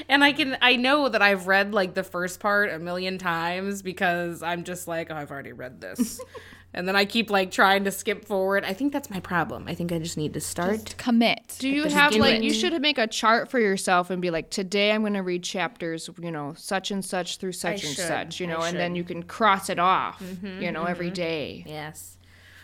And 0.09 0.23
I 0.23 0.33
can 0.33 0.57
I 0.61 0.75
know 0.75 1.09
that 1.09 1.21
I've 1.21 1.47
read 1.47 1.73
like 1.73 1.93
the 1.93 2.03
first 2.03 2.39
part 2.39 2.71
a 2.71 2.79
million 2.79 3.17
times 3.17 3.81
because 3.81 4.41
I'm 4.41 4.63
just 4.63 4.87
like, 4.87 5.11
oh, 5.11 5.15
I've 5.15 5.31
already 5.31 5.53
read 5.53 5.81
this. 5.81 6.19
and 6.73 6.87
then 6.87 6.95
I 6.95 7.05
keep 7.05 7.29
like 7.29 7.51
trying 7.51 7.85
to 7.85 7.91
skip 7.91 8.25
forward. 8.25 8.65
I 8.65 8.73
think 8.73 8.91
that's 8.91 9.09
my 9.09 9.19
problem. 9.19 9.67
I 9.67 9.75
think 9.75 9.91
I 9.91 9.99
just 9.99 10.17
need 10.17 10.33
to 10.33 10.41
start. 10.41 10.95
Commit. 10.97 11.55
Do 11.59 11.69
you 11.69 11.83
the 11.83 11.91
have 11.91 12.11
like 12.13 12.21
beginning. 12.21 12.43
you 12.43 12.53
should 12.53 12.81
make 12.81 12.97
a 12.97 13.07
chart 13.07 13.49
for 13.49 13.59
yourself 13.59 14.09
and 14.09 14.21
be 14.21 14.29
like 14.29 14.49
today 14.49 14.91
I'm 14.91 15.01
going 15.01 15.13
to 15.13 15.21
read 15.21 15.43
chapters, 15.43 16.09
you 16.21 16.31
know, 16.31 16.53
such 16.57 16.91
and 16.91 17.03
such 17.03 17.37
through 17.37 17.53
such 17.53 17.83
and 17.83 17.95
should. 17.95 18.05
such, 18.05 18.39
you 18.39 18.47
I 18.47 18.49
know, 18.49 18.61
and 18.61 18.77
then 18.77 18.95
you 18.95 19.03
can 19.03 19.23
cross 19.23 19.69
it 19.69 19.79
off, 19.79 20.19
mm-hmm, 20.19 20.61
you 20.61 20.71
know, 20.71 20.83
every 20.83 21.07
mm-hmm. 21.07 21.13
day. 21.13 21.63
Yes. 21.65 22.17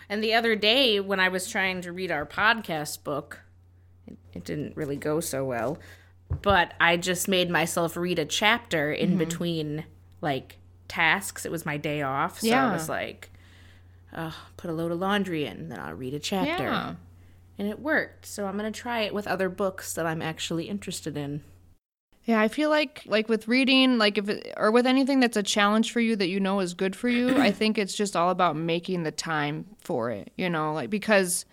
And 0.08 0.22
the 0.22 0.34
other 0.34 0.56
day 0.56 1.00
when 1.00 1.20
I 1.20 1.28
was 1.28 1.48
trying 1.48 1.80
to 1.82 1.92
read 1.92 2.10
our 2.10 2.26
podcast 2.26 3.04
book, 3.04 3.40
it, 4.06 4.16
it 4.32 4.44
didn't 4.44 4.76
really 4.76 4.96
go 4.96 5.20
so 5.20 5.44
well. 5.44 5.78
But 6.40 6.74
I 6.80 6.96
just 6.96 7.28
made 7.28 7.50
myself 7.50 7.96
read 7.96 8.18
a 8.18 8.24
chapter 8.24 8.92
in 8.92 9.10
mm-hmm. 9.10 9.18
between 9.18 9.84
like 10.20 10.58
tasks. 10.88 11.44
It 11.44 11.52
was 11.52 11.66
my 11.66 11.76
day 11.76 12.02
off, 12.02 12.40
so 12.40 12.46
Yeah. 12.46 12.70
I 12.70 12.72
was 12.72 12.88
like, 12.88 13.30
oh, 14.16 14.36
put 14.56 14.70
a 14.70 14.72
load 14.72 14.92
of 14.92 14.98
laundry 14.98 15.46
in, 15.46 15.68
then 15.68 15.78
I'll 15.78 15.94
read 15.94 16.14
a 16.14 16.18
chapter. 16.18 16.64
Yeah. 16.64 16.94
And 17.58 17.68
it 17.68 17.80
worked. 17.80 18.26
So 18.26 18.46
I'm 18.46 18.56
going 18.56 18.70
to 18.72 18.80
try 18.80 19.00
it 19.00 19.14
with 19.14 19.26
other 19.26 19.48
books 19.48 19.92
that 19.94 20.06
I'm 20.06 20.22
actually 20.22 20.68
interested 20.68 21.16
in. 21.16 21.42
Yeah, 22.24 22.40
I 22.40 22.46
feel 22.46 22.70
like 22.70 23.02
like 23.04 23.28
with 23.28 23.48
reading, 23.48 23.98
like 23.98 24.16
if 24.16 24.28
it, 24.28 24.54
or 24.56 24.70
with 24.70 24.86
anything 24.86 25.18
that's 25.18 25.36
a 25.36 25.42
challenge 25.42 25.90
for 25.90 25.98
you 25.98 26.14
that 26.16 26.28
you 26.28 26.38
know 26.38 26.60
is 26.60 26.72
good 26.72 26.94
for 26.94 27.08
you, 27.08 27.36
I 27.36 27.50
think 27.52 27.78
it's 27.78 27.94
just 27.94 28.14
all 28.14 28.30
about 28.30 28.54
making 28.54 29.02
the 29.02 29.10
time 29.10 29.66
for 29.80 30.10
it, 30.10 30.30
you 30.36 30.48
know, 30.48 30.72
like 30.72 30.88
because 30.88 31.44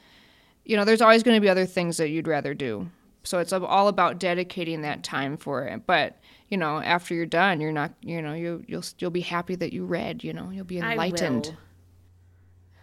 you 0.69 0.77
know, 0.77 0.85
there's 0.85 1.01
always 1.01 1.23
going 1.23 1.35
to 1.35 1.41
be 1.41 1.49
other 1.49 1.65
things 1.65 1.97
that 1.97 2.09
you'd 2.09 2.27
rather 2.27 2.53
do. 2.53 2.91
So 3.23 3.39
it's 3.39 3.51
all 3.51 3.87
about 3.87 4.19
dedicating 4.19 4.83
that 4.83 5.03
time 5.03 5.35
for 5.35 5.65
it. 5.65 5.87
But, 5.87 6.19
you 6.47 6.57
know, 6.57 6.79
after 6.79 7.15
you're 7.15 7.25
done, 7.25 7.59
you're 7.59 7.71
not, 7.71 7.91
you 8.01 8.21
know, 8.21 8.33
you 8.33 8.63
you'll 8.67 8.83
you'll 8.99 9.09
be 9.09 9.21
happy 9.21 9.55
that 9.55 9.73
you 9.73 9.83
read, 9.83 10.23
you 10.23 10.31
know, 10.31 10.51
you'll 10.51 10.65
be 10.65 10.77
enlightened. 10.77 11.57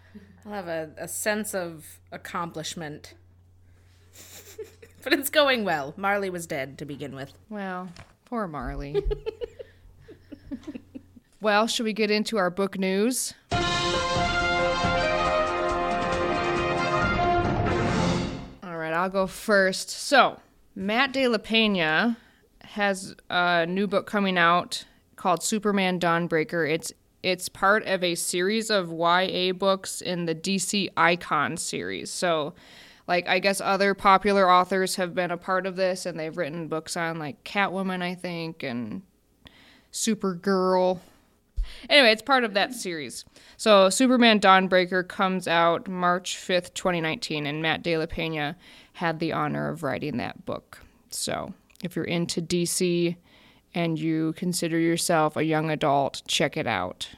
I 0.05 0.19
will. 0.19 0.53
I'll 0.53 0.53
have 0.53 0.67
a, 0.67 0.89
a 0.97 1.07
sense 1.07 1.55
of 1.55 1.99
accomplishment. 2.11 3.13
but 5.03 5.13
it's 5.13 5.29
going 5.29 5.63
well. 5.63 5.93
Marley 5.95 6.29
was 6.29 6.45
dead 6.45 6.77
to 6.79 6.85
begin 6.85 7.15
with. 7.15 7.33
Well, 7.49 7.87
poor 8.25 8.49
Marley. 8.49 9.01
well, 11.41 11.67
should 11.67 11.85
we 11.85 11.93
get 11.93 12.11
into 12.11 12.35
our 12.35 12.49
book 12.49 12.77
news? 12.77 13.33
I'll 18.97 19.09
go 19.09 19.27
first. 19.27 19.89
So, 19.89 20.39
Matt 20.75 21.13
De 21.13 21.27
La 21.27 21.37
Pena 21.37 22.17
has 22.61 23.15
a 23.29 23.65
new 23.65 23.87
book 23.87 24.07
coming 24.07 24.37
out 24.37 24.85
called 25.15 25.43
Superman 25.43 25.99
Dawnbreaker. 25.99 26.69
It's 26.69 26.91
it's 27.23 27.49
part 27.49 27.85
of 27.85 28.03
a 28.03 28.15
series 28.15 28.69
of 28.69 28.91
YA 28.91 29.51
books 29.51 30.01
in 30.01 30.25
the 30.25 30.35
DC 30.35 30.89
Icon 30.95 31.57
series. 31.57 32.11
So, 32.11 32.53
like 33.07 33.27
I 33.27 33.39
guess 33.39 33.59
other 33.59 33.93
popular 33.93 34.51
authors 34.51 34.95
have 34.95 35.15
been 35.15 35.31
a 35.31 35.37
part 35.37 35.65
of 35.65 35.75
this 35.75 36.05
and 36.05 36.19
they've 36.19 36.37
written 36.37 36.67
books 36.67 36.95
on 36.95 37.19
like 37.19 37.43
Catwoman, 37.43 38.01
I 38.01 38.15
think, 38.15 38.63
and 38.63 39.01
Supergirl. 39.91 40.99
Anyway, 41.89 42.11
it's 42.11 42.21
part 42.21 42.43
of 42.43 42.53
that 42.53 42.73
series. 42.73 43.25
So, 43.57 43.89
Superman 43.89 44.39
Dawnbreaker 44.39 45.07
comes 45.07 45.47
out 45.47 45.87
March 45.87 46.35
5th, 46.35 46.73
2019, 46.73 47.45
and 47.45 47.61
Matt 47.61 47.83
De 47.83 47.97
La 47.97 48.05
Pena 48.05 48.55
had 48.93 49.19
the 49.19 49.33
honor 49.33 49.69
of 49.69 49.83
writing 49.83 50.17
that 50.17 50.45
book. 50.45 50.79
So, 51.09 51.53
if 51.83 51.95
you're 51.95 52.05
into 52.05 52.41
DC 52.41 53.15
and 53.73 53.99
you 53.99 54.33
consider 54.33 54.79
yourself 54.79 55.35
a 55.35 55.43
young 55.43 55.69
adult, 55.69 56.21
check 56.27 56.57
it 56.57 56.67
out. 56.67 57.09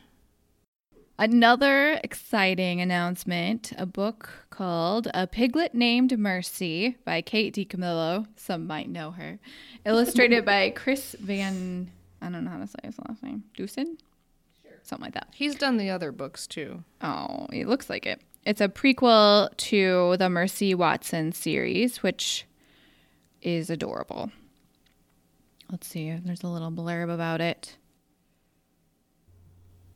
Another 1.18 2.00
exciting 2.01 2.79
announcement 2.79 3.74
a 3.77 3.86
book 3.86 4.29
called 4.50 5.10
A 5.13 5.27
Piglet 5.27 5.75
Named 5.75 6.18
Mercy 6.18 6.96
by 7.03 7.22
Kate 7.22 7.53
DiCamillo. 7.53 8.25
Some 8.38 8.65
might 8.65 8.88
know 8.88 9.12
her. 9.12 9.38
Illustrated 9.86 10.46
by 10.46 10.70
Chris 10.70 11.18
Van, 11.20 11.91
I 12.22 12.29
don't 12.29 12.46
know 12.46 12.51
how 12.51 12.60
to 12.60 12.68
say 12.68 12.79
his 12.84 12.98
last 13.00 13.22
name, 13.22 13.44
Deucin? 13.58 13.98
Something 14.89 15.05
like 15.05 15.13
that. 15.13 15.27
He's 15.36 15.53
done 15.53 15.77
the 15.77 15.91
other 15.91 16.12
books 16.12 16.48
too. 16.48 16.84
Oh, 17.00 17.46
it 17.53 17.67
looks 17.67 17.91
like 17.91 18.08
it. 18.08 18.22
It's 18.43 18.60
a 18.60 18.67
prequel 18.67 19.55
to 19.55 20.17
the 20.17 20.31
Mercy 20.31 20.74
Watson 20.74 21.31
series, 21.31 22.01
which 22.01 22.48
is 23.43 23.69
adorable. 23.69 24.31
Let's 25.69 25.88
see 25.88 26.08
if 26.08 26.24
there's 26.24 26.41
a 26.41 26.48
little 26.48 26.72
blurb 26.72 27.13
about 27.13 27.39
it. 27.39 27.77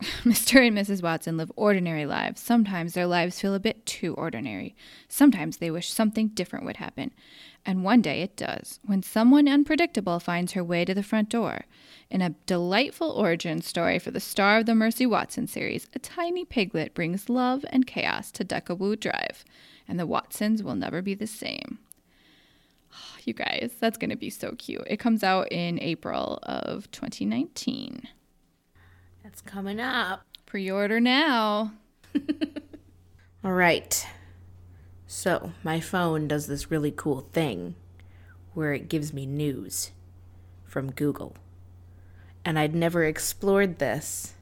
Mr. 0.22 0.64
and 0.64 0.78
Mrs. 0.78 1.02
Watson 1.02 1.38
live 1.38 1.50
ordinary 1.56 2.06
lives. 2.06 2.40
Sometimes 2.40 2.94
their 2.94 3.08
lives 3.08 3.40
feel 3.40 3.54
a 3.54 3.60
bit 3.60 3.84
too 3.86 4.14
ordinary. 4.14 4.76
Sometimes 5.08 5.56
they 5.56 5.72
wish 5.72 5.92
something 5.92 6.28
different 6.28 6.66
would 6.66 6.76
happen. 6.76 7.10
And 7.66 7.82
one 7.82 8.02
day 8.02 8.20
it 8.20 8.36
does, 8.36 8.78
when 8.84 9.02
someone 9.02 9.48
unpredictable 9.48 10.20
finds 10.20 10.52
her 10.52 10.62
way 10.62 10.84
to 10.84 10.92
the 10.94 11.02
front 11.02 11.30
door. 11.30 11.64
In 12.10 12.20
a 12.20 12.34
delightful 12.46 13.10
origin 13.10 13.62
story 13.62 13.98
for 13.98 14.10
the 14.10 14.20
star 14.20 14.58
of 14.58 14.66
the 14.66 14.74
Mercy 14.74 15.06
Watson 15.06 15.46
series, 15.46 15.88
a 15.94 15.98
tiny 15.98 16.44
piglet 16.44 16.92
brings 16.94 17.30
love 17.30 17.64
and 17.70 17.86
chaos 17.86 18.30
to 18.32 18.44
Deckawoo 18.44 19.00
Drive, 19.00 19.44
and 19.88 19.98
the 19.98 20.06
Watsons 20.06 20.62
will 20.62 20.74
never 20.74 21.00
be 21.02 21.14
the 21.14 21.26
same. 21.26 21.78
You 23.24 23.32
guys, 23.32 23.72
that's 23.80 23.96
going 23.96 24.10
to 24.10 24.16
be 24.16 24.28
so 24.28 24.52
cute. 24.58 24.84
It 24.86 24.98
comes 24.98 25.24
out 25.24 25.50
in 25.50 25.80
April 25.80 26.38
of 26.42 26.90
2019. 26.90 28.02
That's 29.22 29.40
coming 29.40 29.80
up. 29.80 30.26
Pre 30.44 30.70
order 30.70 31.00
now. 31.00 31.72
All 33.44 33.54
right. 33.54 34.06
So, 35.06 35.52
my 35.62 35.80
phone 35.80 36.26
does 36.28 36.46
this 36.46 36.70
really 36.70 36.90
cool 36.90 37.20
thing 37.32 37.74
where 38.54 38.72
it 38.72 38.88
gives 38.88 39.12
me 39.12 39.26
news 39.26 39.90
from 40.64 40.90
Google. 40.92 41.36
And 42.44 42.58
I'd 42.58 42.74
never 42.74 43.04
explored 43.04 43.78
this. 43.78 44.34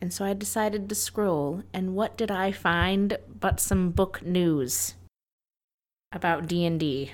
And 0.00 0.12
so 0.12 0.24
I 0.24 0.32
decided 0.32 0.88
to 0.88 0.94
scroll, 0.94 1.62
and 1.74 1.94
what 1.94 2.16
did 2.16 2.30
I 2.30 2.52
find 2.52 3.18
but 3.38 3.60
some 3.60 3.90
book 3.90 4.22
news 4.22 4.94
about 6.12 6.46
D&D? 6.46 7.12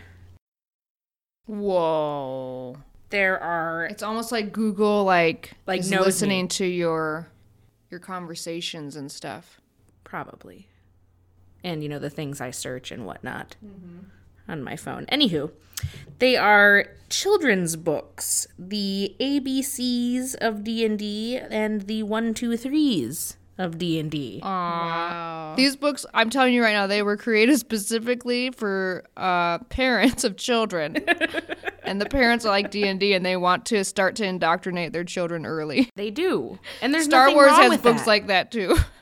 Whoa. 1.47 2.79
There 3.11 3.41
are 3.41 3.87
It's 3.87 4.03
almost 4.03 4.33
like 4.33 4.53
Google 4.53 5.05
like 5.05 5.53
Like 5.67 5.81
is 5.81 5.91
knows 5.91 6.01
me. 6.01 6.07
listening 6.07 6.49
to 6.49 6.67
your 6.67 7.29
your 7.91 8.01
conversations 8.01 8.97
and 8.97 9.11
stuff. 9.11 9.61
Probably. 10.03 10.69
And, 11.67 11.83
you 11.83 11.89
know, 11.89 11.99
the 11.99 12.11
things 12.11 12.41
I 12.41 12.51
search 12.53 12.91
and 12.91 13.05
whatnot 13.05 13.57
on 14.49 14.63
my 14.63 14.77
phone. 14.77 15.05
Anywho, 15.07 15.51
they 16.21 16.37
are 16.37 16.87
children's 17.11 17.75
books. 17.77 18.47
The 18.59 19.15
ABCs 19.21 20.37
of 20.37 20.65
D&D 20.65 21.39
and 21.39 21.83
the 21.83 22.05
one, 22.05 22.35
two, 22.35 22.57
threes 22.57 23.37
of 23.59 23.79
D&D. 23.79 24.41
Wow. 24.45 25.55
These 25.57 25.77
books, 25.77 26.05
I'm 26.15 26.31
telling 26.31 26.55
you 26.55 26.63
right 26.63 26.73
now, 26.73 26.87
they 26.87 27.03
were 27.03 27.17
created 27.17 27.59
specifically 27.59 28.51
for 28.51 29.05
uh, 29.17 29.59
parents 29.71 30.25
of 30.25 30.37
children, 30.37 30.97
and 31.83 32.01
the 32.01 32.07
parents 32.07 32.45
like 32.45 32.71
D 32.71 32.87
and 32.87 33.01
D, 33.01 33.15
and 33.15 33.25
they 33.25 33.37
want 33.37 33.65
to 33.67 33.83
start 33.85 34.15
to 34.17 34.25
indoctrinate 34.27 34.93
their 34.93 35.05
children 35.05 35.47
early. 35.47 35.91
They 35.97 36.11
do. 36.11 36.59
And 36.83 36.93
there's 36.93 37.07
Star 37.07 37.23
nothing 37.25 37.37
Wars 37.37 37.51
wrong 37.53 37.63
has 37.63 37.71
with 37.71 37.83
books 37.83 38.01
that. 38.03 38.07
like 38.07 38.27
that 38.27 38.53
too, 38.53 38.77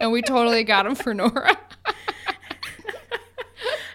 and 0.00 0.10
we 0.12 0.22
totally 0.22 0.64
got 0.64 0.84
them 0.84 0.94
for 0.94 1.14
Nora. 1.14 1.56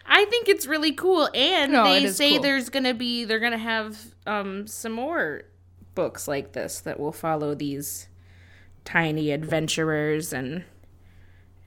I 0.07 0.25
think 0.25 0.47
it's 0.47 0.65
really 0.67 0.93
cool. 0.93 1.29
And 1.33 1.71
No, 1.73 1.83
they 1.83 2.07
say 2.07 2.33
cool. 2.33 2.41
there's 2.43 2.69
going 2.69 2.83
to 2.85 2.93
be, 2.93 3.25
they're 3.25 3.39
going 3.39 3.51
to 3.51 3.57
have 3.57 3.97
um, 4.25 4.67
some 4.67 4.91
more 4.93 5.43
books 5.95 6.27
like 6.27 6.53
this 6.53 6.79
that 6.81 6.99
will 6.99 7.11
follow 7.11 7.55
these 7.55 8.07
tiny 8.85 9.31
adventurers 9.31 10.31
and 10.31 10.63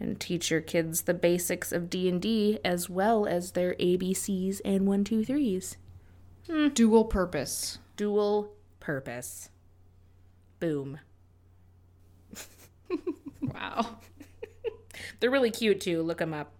and 0.00 0.20
teach 0.20 0.48
your 0.52 0.60
kids 0.60 1.02
the 1.02 1.14
basics 1.14 1.72
of 1.72 1.90
D&D 1.90 2.60
as 2.64 2.88
well 2.88 3.26
as 3.26 3.50
their 3.50 3.74
ABCs 3.74 4.60
and 4.64 4.82
123s. 4.86 5.74
Dual 6.74 7.04
purpose. 7.04 7.78
Dual 7.96 8.52
purpose. 8.80 9.50
Boom. 10.60 11.00
Wow. 13.42 13.98
They're 15.20 15.30
really 15.30 15.50
cute 15.50 15.80
too. 15.80 16.02
Look 16.02 16.18
them 16.18 16.34
up. 16.34 16.52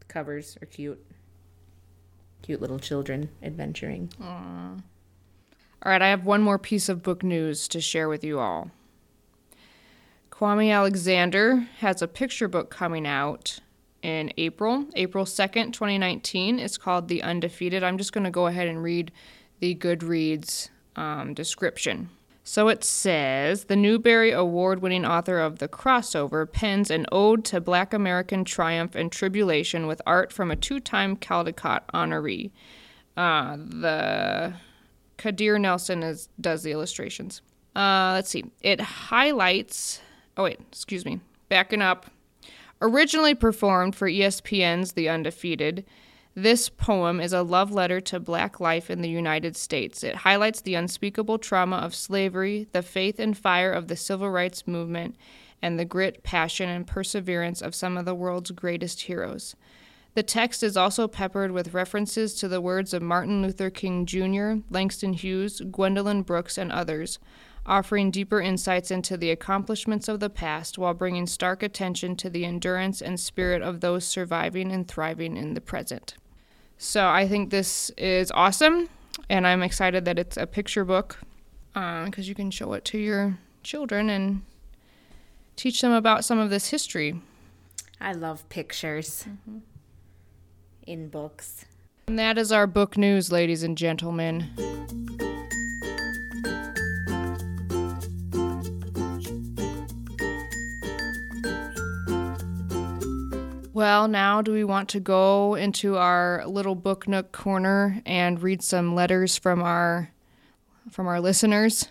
The 0.00 0.06
covers 0.06 0.56
are 0.62 0.66
cute. 0.66 1.04
Cute 2.42 2.60
little 2.60 2.78
children 2.78 3.30
adventuring. 3.42 4.10
All 5.82 5.92
right, 5.92 6.02
I 6.02 6.08
have 6.08 6.24
one 6.24 6.42
more 6.42 6.58
piece 6.58 6.88
of 6.88 7.02
book 7.02 7.22
news 7.22 7.68
to 7.68 7.80
share 7.80 8.08
with 8.08 8.24
you 8.24 8.38
all. 8.38 8.70
Kwame 10.30 10.72
Alexander 10.72 11.66
has 11.78 12.02
a 12.02 12.08
picture 12.08 12.48
book 12.48 12.70
coming 12.70 13.06
out 13.06 13.60
in 14.02 14.32
April, 14.36 14.86
April 14.94 15.24
2nd, 15.24 15.72
2019. 15.72 16.58
It's 16.58 16.76
called 16.76 17.08
The 17.08 17.22
Undefeated. 17.22 17.82
I'm 17.82 17.98
just 17.98 18.12
going 18.12 18.24
to 18.24 18.30
go 18.30 18.46
ahead 18.46 18.68
and 18.68 18.82
read 18.82 19.12
the 19.60 19.74
Goodreads 19.74 20.68
um, 20.94 21.34
description. 21.34 22.10
So 22.48 22.68
it 22.68 22.84
says 22.84 23.64
the 23.64 23.74
Newbery 23.74 24.30
Award 24.30 24.80
winning 24.80 25.04
author 25.04 25.40
of 25.40 25.58
The 25.58 25.66
Crossover 25.66 26.50
pens 26.50 26.92
an 26.92 27.04
ode 27.10 27.44
to 27.46 27.60
black 27.60 27.92
American 27.92 28.44
triumph 28.44 28.94
and 28.94 29.10
tribulation 29.10 29.88
with 29.88 30.00
art 30.06 30.32
from 30.32 30.52
a 30.52 30.56
two 30.56 30.78
time 30.78 31.16
Caldecott 31.16 31.80
honoree. 31.92 32.52
Uh, 33.16 33.56
the 33.56 34.52
Kadir 35.16 35.58
Nelson 35.58 36.04
is, 36.04 36.28
does 36.40 36.62
the 36.62 36.70
illustrations. 36.70 37.42
Uh, 37.74 38.12
let's 38.14 38.30
see. 38.30 38.44
It 38.62 38.80
highlights. 38.80 40.00
Oh, 40.36 40.44
wait, 40.44 40.60
excuse 40.70 41.04
me. 41.04 41.18
Backing 41.48 41.82
up. 41.82 42.06
Originally 42.80 43.34
performed 43.34 43.96
for 43.96 44.08
ESPN's 44.08 44.92
The 44.92 45.08
Undefeated, 45.08 45.84
this 46.38 46.68
poem 46.68 47.18
is 47.18 47.32
a 47.32 47.40
love 47.40 47.70
letter 47.70 47.98
to 47.98 48.20
black 48.20 48.60
life 48.60 48.90
in 48.90 49.00
the 49.00 49.08
United 49.08 49.56
States. 49.56 50.04
It 50.04 50.16
highlights 50.16 50.60
the 50.60 50.74
unspeakable 50.74 51.38
trauma 51.38 51.76
of 51.76 51.94
slavery, 51.94 52.68
the 52.72 52.82
faith 52.82 53.18
and 53.18 53.36
fire 53.36 53.72
of 53.72 53.88
the 53.88 53.96
civil 53.96 54.28
rights 54.28 54.66
movement, 54.66 55.16
and 55.62 55.78
the 55.78 55.86
grit, 55.86 56.22
passion, 56.22 56.68
and 56.68 56.86
perseverance 56.86 57.62
of 57.62 57.74
some 57.74 57.96
of 57.96 58.04
the 58.04 58.14
world's 58.14 58.50
greatest 58.50 59.00
heroes. 59.02 59.56
The 60.12 60.22
text 60.22 60.62
is 60.62 60.76
also 60.76 61.08
peppered 61.08 61.52
with 61.52 61.72
references 61.72 62.34
to 62.34 62.48
the 62.48 62.60
words 62.60 62.92
of 62.92 63.00
Martin 63.00 63.40
Luther 63.40 63.70
King 63.70 64.04
Jr., 64.04 64.56
Langston 64.68 65.14
Hughes, 65.14 65.62
Gwendolyn 65.70 66.20
Brooks, 66.20 66.58
and 66.58 66.70
others, 66.70 67.18
offering 67.64 68.10
deeper 68.10 68.42
insights 68.42 68.90
into 68.90 69.16
the 69.16 69.30
accomplishments 69.30 70.06
of 70.06 70.20
the 70.20 70.28
past 70.28 70.76
while 70.76 70.92
bringing 70.92 71.26
stark 71.26 71.62
attention 71.62 72.14
to 72.16 72.28
the 72.28 72.44
endurance 72.44 73.00
and 73.00 73.18
spirit 73.18 73.62
of 73.62 73.80
those 73.80 74.04
surviving 74.06 74.70
and 74.70 74.86
thriving 74.86 75.38
in 75.38 75.54
the 75.54 75.62
present. 75.62 76.14
So 76.78 77.08
I 77.08 77.26
think 77.26 77.50
this 77.50 77.90
is 77.96 78.30
awesome, 78.32 78.88
and 79.30 79.46
I'm 79.46 79.62
excited 79.62 80.04
that 80.04 80.18
it's 80.18 80.36
a 80.36 80.46
picture 80.46 80.84
book 80.84 81.18
uh, 81.74 82.04
because 82.04 82.28
you 82.28 82.34
can 82.34 82.50
show 82.50 82.72
it 82.74 82.84
to 82.86 82.98
your 82.98 83.38
children 83.62 84.10
and 84.10 84.42
teach 85.56 85.80
them 85.80 85.92
about 85.92 86.24
some 86.24 86.38
of 86.38 86.50
this 86.50 86.68
history. 86.68 87.20
I 88.00 88.12
love 88.12 88.46
pictures 88.48 89.24
mm-hmm. 89.26 89.58
in 90.86 91.08
books. 91.08 91.64
And 92.08 92.18
that 92.18 92.38
is 92.38 92.52
our 92.52 92.66
book 92.66 92.96
news, 92.96 93.32
ladies 93.32 93.62
and 93.62 93.76
gentlemen. 93.76 94.50
Well, 103.76 104.08
now 104.08 104.40
do 104.40 104.54
we 104.54 104.64
want 104.64 104.88
to 104.88 105.00
go 105.00 105.54
into 105.54 105.98
our 105.98 106.46
little 106.46 106.74
book 106.74 107.06
nook 107.06 107.30
corner 107.30 108.00
and 108.06 108.42
read 108.42 108.62
some 108.62 108.94
letters 108.94 109.36
from 109.36 109.60
our 109.60 110.12
from 110.90 111.06
our 111.06 111.20
listeners? 111.20 111.90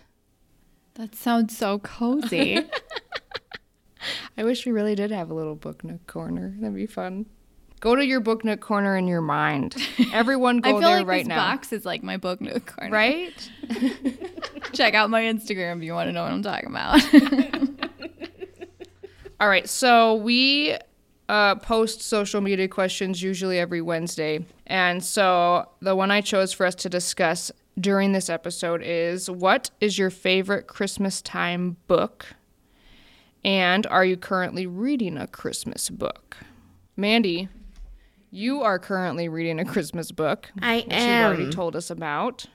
That 0.94 1.14
sounds 1.14 1.56
so 1.56 1.78
cozy. 1.78 2.58
I 4.36 4.42
wish 4.42 4.66
we 4.66 4.72
really 4.72 4.96
did 4.96 5.12
have 5.12 5.30
a 5.30 5.34
little 5.34 5.54
book 5.54 5.84
nook 5.84 6.04
corner. 6.08 6.56
That'd 6.58 6.74
be 6.74 6.86
fun. 6.86 7.26
Go 7.78 7.94
to 7.94 8.04
your 8.04 8.18
book 8.18 8.44
nook 8.44 8.58
corner 8.58 8.96
in 8.96 9.06
your 9.06 9.22
mind. 9.22 9.76
Everyone 10.12 10.60
I 10.64 10.72
go 10.72 10.80
feel 10.80 10.88
there 10.88 10.98
like 10.98 11.06
right 11.06 11.18
this 11.18 11.28
now. 11.28 11.36
box 11.36 11.72
is 11.72 11.86
like 11.86 12.02
my 12.02 12.16
book 12.16 12.40
nook 12.40 12.66
corner. 12.66 12.92
Right? 12.92 13.50
Check 14.72 14.94
out 14.94 15.08
my 15.08 15.22
Instagram 15.22 15.76
if 15.76 15.84
you 15.84 15.92
want 15.92 16.08
to 16.08 16.12
know 16.12 16.24
what 16.24 16.32
I'm 16.32 16.42
talking 16.42 16.68
about. 16.68 17.00
All 19.38 19.48
right, 19.48 19.68
so 19.68 20.16
we 20.16 20.78
uh, 21.28 21.56
post 21.56 22.02
social 22.02 22.40
media 22.40 22.68
questions 22.68 23.22
usually 23.22 23.58
every 23.58 23.80
Wednesday. 23.80 24.44
And 24.66 25.04
so 25.04 25.68
the 25.80 25.96
one 25.96 26.10
I 26.10 26.20
chose 26.20 26.52
for 26.52 26.66
us 26.66 26.74
to 26.76 26.88
discuss 26.88 27.50
during 27.78 28.12
this 28.12 28.30
episode 28.30 28.82
is 28.82 29.28
What 29.30 29.70
is 29.80 29.98
your 29.98 30.10
favorite 30.10 30.66
Christmas 30.66 31.20
time 31.20 31.76
book? 31.86 32.26
And 33.44 33.86
are 33.86 34.04
you 34.04 34.16
currently 34.16 34.66
reading 34.66 35.16
a 35.16 35.26
Christmas 35.26 35.88
book? 35.88 36.36
Mandy, 36.96 37.48
you 38.30 38.62
are 38.62 38.78
currently 38.78 39.28
reading 39.28 39.60
a 39.60 39.64
Christmas 39.64 40.10
book. 40.10 40.50
I 40.60 40.78
which 40.78 40.92
You've 40.92 41.24
already 41.24 41.50
told 41.50 41.76
us 41.76 41.90
about. 41.90 42.46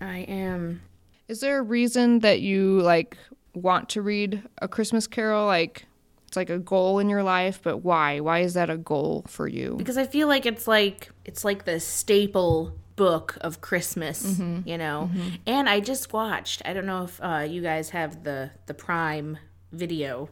I 0.00 0.18
am. 0.18 0.82
Is 1.28 1.40
there 1.40 1.58
a 1.58 1.62
reason 1.62 2.18
that 2.20 2.40
you 2.40 2.80
like 2.82 3.16
want 3.54 3.88
to 3.90 4.02
read 4.02 4.42
a 4.60 4.68
Christmas 4.68 5.06
Carol? 5.06 5.46
Like 5.46 5.86
it's 6.34 6.36
like 6.36 6.50
a 6.50 6.58
goal 6.58 6.98
in 6.98 7.08
your 7.08 7.22
life, 7.22 7.60
but 7.62 7.78
why? 7.78 8.18
Why 8.18 8.40
is 8.40 8.54
that 8.54 8.68
a 8.68 8.76
goal 8.76 9.24
for 9.28 9.46
you? 9.46 9.76
because 9.78 9.96
I 9.96 10.04
feel 10.04 10.26
like 10.26 10.46
it's 10.46 10.66
like 10.66 11.10
it's 11.24 11.44
like 11.44 11.64
the 11.64 11.78
staple 11.78 12.74
book 12.96 13.38
of 13.40 13.60
Christmas, 13.60 14.40
you 14.64 14.76
know. 14.76 15.10
And 15.46 15.68
I 15.68 15.78
just 15.78 16.12
watched. 16.12 16.60
I 16.64 16.72
don't 16.72 16.86
know 16.86 17.04
if 17.04 17.20
uh, 17.22 17.46
you 17.48 17.62
guys 17.62 17.90
have 17.90 18.24
the 18.24 18.50
the 18.66 18.74
Prime 18.74 19.38
video. 19.70 20.28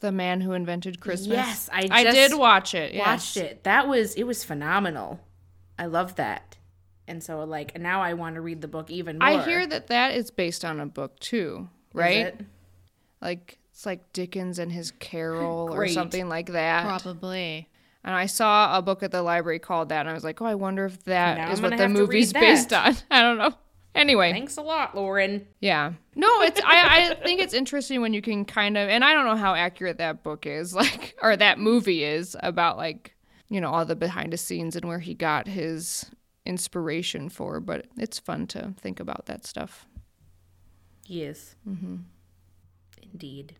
The 0.00 0.12
man 0.12 0.42
who 0.42 0.52
invented 0.52 1.00
Christmas. 1.00 1.38
Yes, 1.38 1.70
I 1.72 1.88
I 1.90 2.04
did 2.04 2.34
watch 2.34 2.74
it. 2.74 2.94
Watched 2.94 3.36
yes. 3.36 3.52
it. 3.52 3.64
That 3.64 3.88
was 3.88 4.14
it 4.14 4.24
was 4.24 4.44
phenomenal. 4.44 5.18
I 5.78 5.86
love 5.86 6.16
that. 6.16 6.58
And 7.08 7.22
so 7.22 7.42
like 7.44 7.80
now 7.80 8.02
I 8.02 8.12
want 8.12 8.34
to 8.34 8.42
read 8.42 8.60
the 8.60 8.68
book 8.68 8.90
even 8.90 9.18
more. 9.18 9.28
I 9.28 9.42
hear 9.44 9.66
that 9.66 9.86
that 9.86 10.14
is 10.14 10.30
based 10.30 10.62
on 10.62 10.78
a 10.78 10.84
book 10.86 11.18
too, 11.20 11.70
right? 11.94 12.38
Like 13.22 13.58
it's 13.82 13.86
like 13.86 14.12
Dickens 14.12 14.60
and 14.60 14.70
his 14.70 14.92
Carol 14.92 15.68
or 15.72 15.88
something 15.88 16.28
like 16.28 16.52
that. 16.52 16.84
Probably. 16.84 17.68
And 18.04 18.14
I 18.14 18.26
saw 18.26 18.78
a 18.78 18.80
book 18.80 19.02
at 19.02 19.10
the 19.10 19.22
library 19.22 19.58
called 19.58 19.88
that, 19.88 20.00
and 20.00 20.08
I 20.08 20.12
was 20.12 20.22
like, 20.22 20.40
oh, 20.40 20.44
I 20.44 20.54
wonder 20.54 20.84
if 20.84 21.02
that 21.04 21.38
Now 21.38 21.50
is 21.50 21.60
what 21.60 21.76
the 21.76 21.88
movie's 21.88 22.32
based 22.32 22.72
on. 22.72 22.94
I 23.10 23.22
don't 23.22 23.38
know. 23.38 23.52
Anyway, 23.92 24.30
Thanks 24.30 24.56
a 24.56 24.62
lot, 24.62 24.94
Lauren. 24.94 25.48
Yeah. 25.58 25.94
No, 26.14 26.28
it's 26.42 26.60
I, 26.64 27.10
I 27.10 27.14
think 27.24 27.40
it's 27.40 27.54
interesting 27.54 28.00
when 28.00 28.14
you 28.14 28.22
can 28.22 28.44
kind 28.44 28.78
of 28.78 28.88
and 28.88 29.04
I 29.04 29.14
don't 29.14 29.24
know 29.24 29.34
how 29.34 29.52
accurate 29.54 29.98
that 29.98 30.22
book 30.22 30.46
is, 30.46 30.72
like 30.74 31.16
or 31.20 31.36
that 31.36 31.58
movie 31.58 32.04
is 32.04 32.36
about 32.38 32.76
like, 32.76 33.16
you 33.48 33.60
know, 33.60 33.70
all 33.72 33.84
the 33.84 33.96
behind 33.96 34.32
the 34.32 34.36
scenes 34.36 34.76
and 34.76 34.84
where 34.84 35.00
he 35.00 35.12
got 35.12 35.48
his 35.48 36.08
inspiration 36.46 37.28
for, 37.28 37.58
but 37.58 37.86
it's 37.98 38.20
fun 38.20 38.46
to 38.48 38.74
think 38.80 39.00
about 39.00 39.26
that 39.26 39.44
stuff. 39.44 39.86
Yes. 41.04 41.56
Mm-hmm. 41.68 41.96
Indeed. 43.12 43.56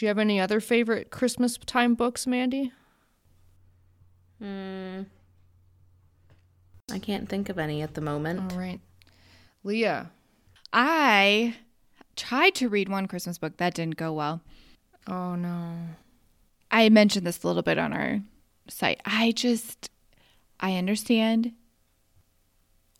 Do 0.00 0.06
you 0.06 0.08
have 0.08 0.18
any 0.18 0.40
other 0.40 0.60
favorite 0.60 1.10
Christmas 1.10 1.58
time 1.58 1.94
books, 1.94 2.26
Mandy? 2.26 2.72
Mm. 4.42 5.04
I 6.90 6.98
can't 6.98 7.28
think 7.28 7.50
of 7.50 7.58
any 7.58 7.82
at 7.82 7.92
the 7.92 8.00
moment. 8.00 8.50
All 8.50 8.58
right. 8.58 8.80
Leah. 9.62 10.10
I 10.72 11.54
tried 12.16 12.54
to 12.54 12.70
read 12.70 12.88
one 12.88 13.08
Christmas 13.08 13.36
book 13.36 13.58
that 13.58 13.74
didn't 13.74 13.98
go 13.98 14.14
well. 14.14 14.40
Oh 15.06 15.34
no. 15.34 15.76
I 16.70 16.88
mentioned 16.88 17.26
this 17.26 17.44
a 17.44 17.46
little 17.46 17.62
bit 17.62 17.76
on 17.76 17.92
our 17.92 18.22
site. 18.70 19.02
I 19.04 19.32
just, 19.32 19.90
I 20.60 20.76
understand 20.76 21.52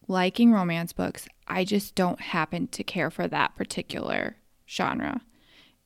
liking 0.07 0.53
romance 0.53 0.93
books. 0.93 1.27
I 1.49 1.65
just 1.65 1.95
don't 1.95 2.21
happen 2.21 2.69
to 2.69 2.85
care 2.85 3.11
for 3.11 3.27
that 3.27 3.57
particular 3.57 4.37
genre. 4.69 5.23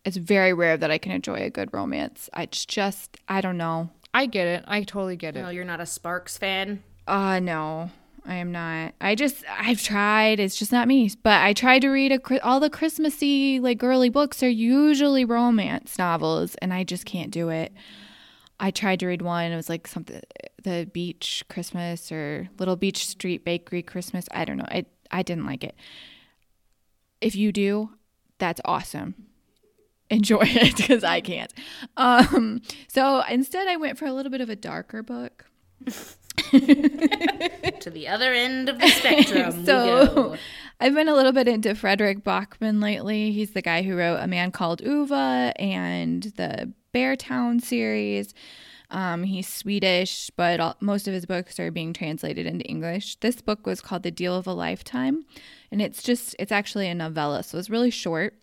It's 0.04 0.16
very 0.16 0.52
rare 0.52 0.76
that 0.76 0.90
I 0.90 0.98
can 0.98 1.12
enjoy 1.12 1.36
a 1.36 1.50
good 1.50 1.72
romance. 1.72 2.28
I 2.34 2.42
it's 2.42 2.66
just, 2.66 3.16
I 3.28 3.40
don't 3.40 3.56
know. 3.56 3.90
I 4.12 4.26
get 4.26 4.46
it. 4.46 4.64
I 4.68 4.82
totally 4.82 5.16
get 5.16 5.36
it. 5.36 5.42
No, 5.42 5.48
you're 5.48 5.64
not 5.64 5.80
a 5.80 5.86
Sparks 5.86 6.36
fan. 6.38 6.82
Uh, 7.06 7.40
no, 7.40 7.90
I 8.24 8.36
am 8.36 8.52
not. 8.52 8.94
I 9.00 9.14
just, 9.14 9.44
I've 9.50 9.82
tried. 9.82 10.40
It's 10.40 10.56
just 10.56 10.72
not 10.72 10.86
me. 10.86 11.10
But 11.22 11.40
I 11.42 11.52
tried 11.52 11.80
to 11.82 11.88
read 11.88 12.12
a, 12.12 12.44
all 12.44 12.60
the 12.60 12.70
Christmassy, 12.70 13.60
like 13.60 13.78
girly 13.78 14.10
books 14.10 14.42
are 14.42 14.48
usually 14.48 15.24
romance 15.24 15.98
novels, 15.98 16.54
and 16.56 16.72
I 16.72 16.84
just 16.84 17.06
can't 17.06 17.30
do 17.30 17.48
it. 17.48 17.72
I 18.60 18.70
tried 18.70 19.00
to 19.00 19.06
read 19.06 19.22
one. 19.22 19.50
It 19.50 19.56
was 19.56 19.68
like 19.68 19.88
something, 19.88 20.20
the 20.62 20.88
beach 20.92 21.44
Christmas 21.48 22.12
or 22.12 22.48
Little 22.58 22.76
Beach 22.76 23.06
Street 23.06 23.44
Bakery 23.44 23.82
Christmas. 23.82 24.26
I 24.32 24.44
don't 24.44 24.58
know. 24.58 24.68
I, 24.68 24.86
I 25.10 25.22
didn't 25.22 25.46
like 25.46 25.64
it. 25.64 25.74
If 27.20 27.34
you 27.34 27.52
do, 27.52 27.90
that's 28.38 28.60
awesome. 28.64 29.14
Enjoy 30.10 30.40
it 30.42 30.76
because 30.76 31.04
I 31.04 31.20
can't. 31.20 31.52
Um, 31.96 32.62
so 32.88 33.22
instead, 33.28 33.68
I 33.68 33.76
went 33.76 33.98
for 33.98 34.06
a 34.06 34.12
little 34.12 34.30
bit 34.30 34.40
of 34.40 34.50
a 34.50 34.56
darker 34.56 35.02
book. 35.02 35.46
to 36.50 37.90
the 37.90 38.08
other 38.08 38.32
end 38.32 38.68
of 38.68 38.78
the 38.80 38.88
spectrum. 38.88 39.64
so. 39.64 40.36
I've 40.80 40.94
been 40.94 41.08
a 41.08 41.14
little 41.14 41.32
bit 41.32 41.46
into 41.46 41.74
Frederick 41.74 42.24
Backman 42.24 42.82
lately. 42.82 43.30
He's 43.30 43.52
the 43.52 43.62
guy 43.62 43.82
who 43.82 43.96
wrote 43.96 44.16
A 44.16 44.26
Man 44.26 44.50
Called 44.50 44.82
Ove 44.82 45.12
and 45.56 46.24
the 46.36 46.72
Beartown 46.92 47.62
series. 47.62 48.34
Um, 48.90 49.24
he's 49.24 49.48
Swedish, 49.48 50.30
but 50.36 50.60
all, 50.60 50.76
most 50.80 51.08
of 51.08 51.14
his 51.14 51.26
books 51.26 51.58
are 51.58 51.70
being 51.70 51.92
translated 51.92 52.46
into 52.46 52.64
English. 52.66 53.16
This 53.16 53.40
book 53.40 53.66
was 53.66 53.80
called 53.80 54.02
The 54.02 54.10
Deal 54.10 54.36
of 54.36 54.46
a 54.46 54.52
Lifetime, 54.52 55.24
and 55.70 55.80
it's 55.80 56.02
just, 56.02 56.36
it's 56.38 56.52
actually 56.52 56.88
a 56.88 56.94
novella, 56.94 57.42
so 57.42 57.58
it's 57.58 57.70
really 57.70 57.90
short. 57.90 58.34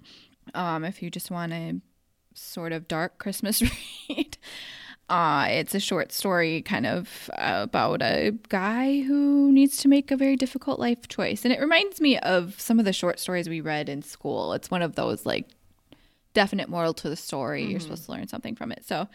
Um, 0.53 0.83
if 0.83 1.01
you 1.01 1.09
just 1.09 1.31
want 1.31 1.53
a 1.53 1.81
sort 2.33 2.71
of 2.71 2.87
dark 2.87 3.17
Christmas 3.17 3.61
read. 4.09 4.37
Uh, 5.09 5.47
it's 5.49 5.75
a 5.75 5.79
short 5.79 6.13
story 6.13 6.61
kind 6.61 6.85
of 6.85 7.29
about 7.33 8.01
a 8.01 8.31
guy 8.47 9.01
who 9.01 9.51
needs 9.51 9.75
to 9.75 9.89
make 9.89 10.09
a 10.09 10.15
very 10.15 10.37
difficult 10.37 10.79
life 10.79 11.05
choice. 11.09 11.43
And 11.43 11.53
it 11.53 11.59
reminds 11.59 11.99
me 11.99 12.17
of 12.19 12.59
some 12.59 12.79
of 12.79 12.85
the 12.85 12.93
short 12.93 13.19
stories 13.19 13.49
we 13.49 13.59
read 13.59 13.89
in 13.89 14.01
school. 14.03 14.53
It's 14.53 14.71
one 14.71 14.81
of 14.81 14.95
those 14.95 15.25
like 15.25 15.49
definite 16.33 16.69
moral 16.69 16.93
to 16.93 17.09
the 17.09 17.17
story. 17.17 17.65
You're 17.65 17.81
supposed 17.81 18.05
to 18.05 18.11
learn 18.11 18.29
something 18.29 18.55
from 18.55 18.71
it. 18.71 18.85
So 18.85 19.09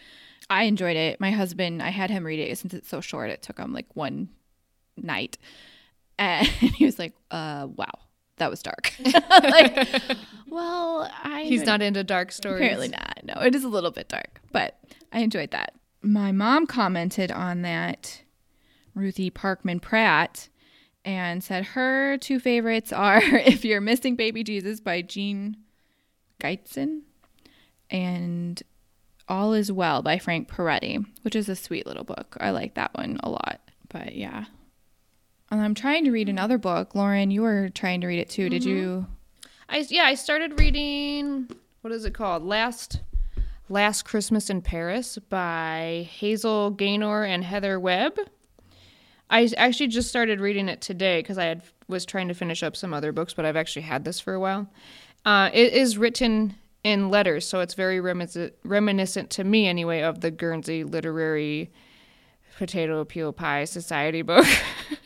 I 0.51 0.65
enjoyed 0.65 0.99
it. 0.99 1.19
My 1.19 1.31
husband, 1.31 1.83
I 1.83 1.89
had 1.89 2.11
him 2.11 2.25
read 2.27 2.41
it 2.41 2.59
since 2.59 2.75
it's 2.75 2.91
so 2.91 3.01
short. 3.01 3.31
It 3.31 3.41
took 3.41 3.59
him 3.59 3.73
like 3.73 3.87
one 3.95 4.29
night. 4.97 5.39
And 6.19 6.47
he 6.47 6.87
was 6.87 6.99
like, 6.99 7.13
uh, 7.31 7.69
wow, 7.77 7.93
that 8.39 8.51
was 8.51 8.63
dark. 8.63 8.93
like, 9.31 10.01
well, 10.49 11.11
I 11.23 11.45
He's 11.45 11.65
not 11.65 11.83
into 11.83 12.05
dark 12.05 12.33
stories. 12.33 12.61
Apparently 12.61 12.89
not. 12.89 13.21
No, 13.25 13.35
it 13.43 13.55
is 13.55 13.65
a 13.65 13.69
little 13.69 13.91
bit 13.91 14.09
dark, 14.09 14.41
but 14.53 14.79
I 15.13 15.21
enjoyed 15.21 15.51
that. 15.53 15.75
My 16.03 16.33
mom 16.33 16.67
commented 16.67 17.33
on 17.33 17.63
that, 17.63 18.23
Ruthie 18.95 19.31
Parkman 19.31 19.81
Pratt, 19.81 20.49
and 21.05 21.43
said 21.43 21.65
her 21.67 22.19
two 22.19 22.39
favorites 22.39 22.93
are 22.93 23.21
If 23.23 23.65
You're 23.65 23.81
Missing 23.81 24.17
Baby 24.17 24.45
Jesus 24.45 24.81
by 24.81 25.03
Jean 25.03 25.57
Gietzen 26.41 27.03
and 27.91 28.63
All 29.29 29.53
Is 29.53 29.73
Well 29.73 30.03
by 30.03 30.19
Frank 30.19 30.49
Peretti, 30.49 31.05
which 31.23 31.37
is 31.37 31.49
a 31.49 31.57
sweet 31.57 31.87
little 31.87 32.05
book. 32.05 32.37
I 32.41 32.51
like 32.51 32.75
that 32.75 32.95
one 32.95 33.19
a 33.23 33.31
lot. 33.31 33.61
But 33.89 34.15
yeah. 34.17 34.47
And 35.51 35.61
I'm 35.61 35.75
trying 35.75 36.05
to 36.05 36.11
read 36.11 36.29
another 36.29 36.59
book. 36.59 36.95
Lauren, 36.95 37.31
you 37.31 37.43
were 37.43 37.69
trying 37.69 38.01
to 38.01 38.07
read 38.07 38.19
it 38.19 38.29
too. 38.29 38.49
Did 38.49 38.65
you? 38.65 39.07
I 39.69 39.85
yeah, 39.89 40.05
I 40.05 40.15
started 40.15 40.59
reading 40.59 41.49
what 41.83 41.93
is 41.93 42.05
it 42.05 42.15
called? 42.15 42.43
Last 42.43 43.01
Last 43.69 44.03
Christmas 44.05 44.49
in 44.49 44.63
Paris 44.63 45.19
by 45.29 46.09
Hazel 46.11 46.71
Gaynor 46.71 47.25
and 47.25 47.43
Heather 47.43 47.81
Webb. 47.81 48.19
I 49.29 49.51
actually 49.57 49.89
just 49.89 50.09
started 50.09 50.41
reading 50.41 50.69
it 50.69 50.81
today 50.81 51.21
because 51.21 51.37
I 51.37 51.45
had 51.47 51.63
was 51.89 52.05
trying 52.05 52.29
to 52.29 52.35
finish 52.35 52.63
up 52.63 52.77
some 52.77 52.95
other 52.95 53.13
books, 53.13 53.35
but 53.35 53.45
I've 53.45 53.57
actually 53.57 53.83
had 53.83 54.05
this 54.05 54.21
for 54.21 54.35
a 54.35 54.41
while. 54.41 54.69
Uh, 55.25 55.51
it 55.53 55.73
is 55.73 55.99
written 55.99 56.55
in 56.85 57.11
letters, 57.11 57.45
so 57.45 57.59
it's 57.59 57.75
very 57.75 58.01
reminiscent, 58.01 58.55
reminiscent 58.65 59.31
to 59.31 59.45
me 59.45 59.67
anyway 59.67 60.03
of 60.03 60.21
the 60.21 60.31
Guernsey 60.31 60.85
Literary 60.85 61.73
Potato 62.59 63.05
Peel 63.05 63.33
Pie 63.33 63.65
Society 63.65 64.23
book. 64.23 64.47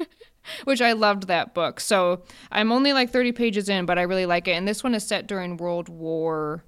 which 0.71 0.81
I 0.81 0.93
loved 0.93 1.27
that 1.27 1.53
book. 1.53 1.81
So 1.81 2.23
I'm 2.51 2.73
only 2.73 2.93
like 2.93 3.11
30 3.11 3.33
pages 3.33 3.69
in, 3.69 3.87
but 3.87 3.99
I 3.99 4.03
really 4.03 4.25
like 4.25 4.49
it. 4.49 4.53
And 4.53 4.67
this 4.67 4.83
one 4.83 4.95
is 4.95 5.07
set 5.07 5.27
during 5.27 5.57
World 5.57 5.89
War 5.89 6.65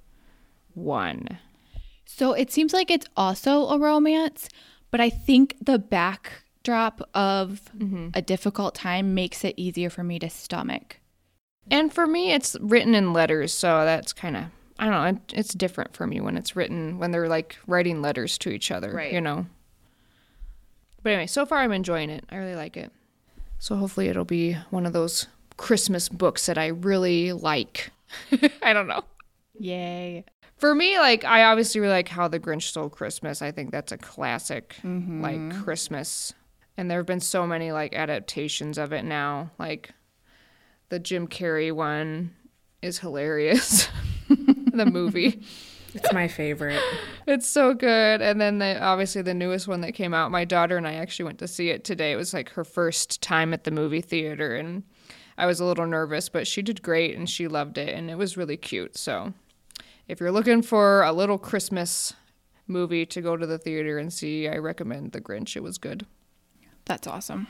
One. 0.75 1.39
So 2.05 2.33
it 2.33 2.51
seems 2.51 2.73
like 2.73 2.91
it's 2.91 3.07
also 3.17 3.69
a 3.69 3.79
romance, 3.79 4.49
but 4.91 5.01
I 5.01 5.09
think 5.09 5.57
the 5.63 5.79
backdrop 5.79 7.09
of 7.15 7.63
mm-hmm. 7.77 8.09
a 8.13 8.21
difficult 8.21 8.75
time 8.75 9.15
makes 9.15 9.45
it 9.45 9.55
easier 9.57 9.89
for 9.89 10.03
me 10.03 10.19
to 10.19 10.29
stomach. 10.29 10.99
And 11.71 11.93
for 11.93 12.07
me, 12.07 12.33
it's 12.33 12.57
written 12.61 12.95
in 12.95 13.13
letters, 13.13 13.53
so 13.53 13.85
that's 13.85 14.13
kind 14.13 14.37
of 14.37 14.45
I 14.79 14.91
don't 14.91 15.15
know. 15.15 15.21
It's 15.33 15.55
different 15.55 15.95
for 15.95 16.09
me 16.09 16.21
when 16.21 16.37
it's 16.37 16.57
written 16.57 16.99
when 16.99 17.13
they're 17.13 17.29
like 17.29 17.57
writing 17.69 18.03
letters 18.03 18.37
to 18.39 18.51
each 18.51 18.73
other, 18.73 18.93
Right. 18.93 19.13
You 19.13 19.21
know. 19.21 19.47
But 21.05 21.13
anyway, 21.13 21.29
so 21.29 21.47
far 21.47 21.59
I'm 21.59 21.73
enjoying 21.73 22.11
it. 22.11 22.25
I 22.31 22.37
really 22.37 22.57
like 22.57 22.77
it. 22.77 22.93
So 23.63 23.77
hopefully 23.77 24.09
it'll 24.09 24.25
be 24.25 24.55
one 24.71 24.87
of 24.87 24.93
those 24.93 25.29
Christmas 25.57 26.09
books 26.09 26.47
that 26.47 26.59
I 26.59 26.67
really 26.67 27.33
like. 27.33 27.93
I 28.61 28.73
don't 28.73 28.89
know. 28.89 29.05
Yay. 29.57 30.25
For 30.57 30.75
me, 30.75 30.99
like 30.99 31.23
I 31.23 31.45
obviously 31.45 31.81
really 31.81 31.93
like 31.93 32.09
How 32.09 32.27
the 32.27 32.41
Grinch 32.41 32.63
Stole 32.63 32.91
Christmas. 32.91 33.41
I 33.41 33.53
think 33.53 33.71
that's 33.71 33.93
a 33.93 33.99
classic 33.99 34.75
mm-hmm. 34.83 35.23
like 35.23 35.63
Christmas. 35.63 36.35
And 36.77 36.91
there 36.91 36.99
have 36.99 37.07
been 37.07 37.21
so 37.21 37.47
many 37.47 37.71
like 37.71 37.95
adaptations 37.95 38.79
of 38.79 38.93
it 38.93 39.05
now. 39.05 39.53
Like 39.61 39.91
the 40.89 40.99
Jim 40.99 41.29
Carrey 41.29 41.71
one 41.71 42.35
is 42.83 42.99
hilarious. 42.99 43.87
the 44.29 44.91
movie. 44.91 45.41
It's 45.95 46.13
my 46.13 46.29
favorite. 46.29 46.83
It's 47.25 47.49
so 47.49 47.73
good. 47.73 48.21
And 48.21 48.41
then 48.41 48.59
the 48.59 48.83
obviously 48.83 49.23
the 49.23 49.33
newest 49.33 49.69
one 49.69 49.81
that 49.83 49.93
came 49.93 50.13
out, 50.13 50.33
my 50.33 50.45
daughter 50.45 50.77
and 50.77 50.89
I 50.89 50.95
actually 50.95 51.27
went 51.27 51.39
to 51.39 51.47
see 51.47 51.69
it 51.71 51.85
today. 51.85 52.11
It 52.11 52.17
was 52.17 52.35
like 52.35 52.51
her 52.51 52.65
first 52.65 53.23
time 53.23 53.55
at 53.55 53.63
the 53.63 53.71
movie 53.71 54.01
theater 54.01 54.57
and 54.57 54.83
I 55.39 55.47
was 55.47 55.61
a 55.61 55.65
little 55.65 55.87
nervous, 55.87 56.29
but 56.29 56.49
she 56.49 56.63
did 56.63 56.83
great 56.83 57.17
and 57.17 57.31
she 57.31 57.47
loved 57.47 57.79
it 57.79 57.91
and 57.91 58.11
it 58.11 58.17
was 58.17 58.37
really 58.37 58.57
cute. 58.57 58.97
So 58.99 59.35
if 60.09 60.19
you're 60.19 60.33
looking 60.33 60.63
for 60.63 61.03
a 61.05 61.13
little 61.13 61.39
Christmas 61.39 62.13
movie 62.67 63.07
to 63.07 63.21
go 63.21 63.37
to 63.37 63.47
the 63.47 63.57
theater 63.59 63.99
and 63.99 64.13
see, 64.13 64.49
I 64.49 64.57
recommend 64.57 65.13
The 65.13 65.21
Grinch. 65.21 65.55
It 65.55 65.63
was 65.63 65.79
good. 65.79 66.05
That's 66.87 67.07
awesome. 67.07 67.47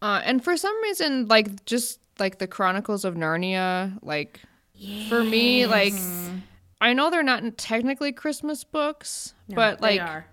Uh, 0.00 0.20
and 0.24 0.42
for 0.44 0.56
some 0.56 0.80
reason, 0.82 1.26
like 1.26 1.64
just 1.64 1.98
like 2.20 2.38
the 2.38 2.46
Chronicles 2.46 3.04
of 3.04 3.14
Narnia, 3.16 3.98
like 4.02 4.40
for 5.08 5.24
me, 5.24 5.66
like 5.66 5.94
I 6.80 6.92
know 6.92 7.10
they're 7.10 7.22
not 7.22 7.56
technically 7.56 8.12
Christmas 8.12 8.64
books, 8.64 9.34
but 9.48 9.80
they 9.80 9.98
like 9.98 10.08
are. 10.08 10.26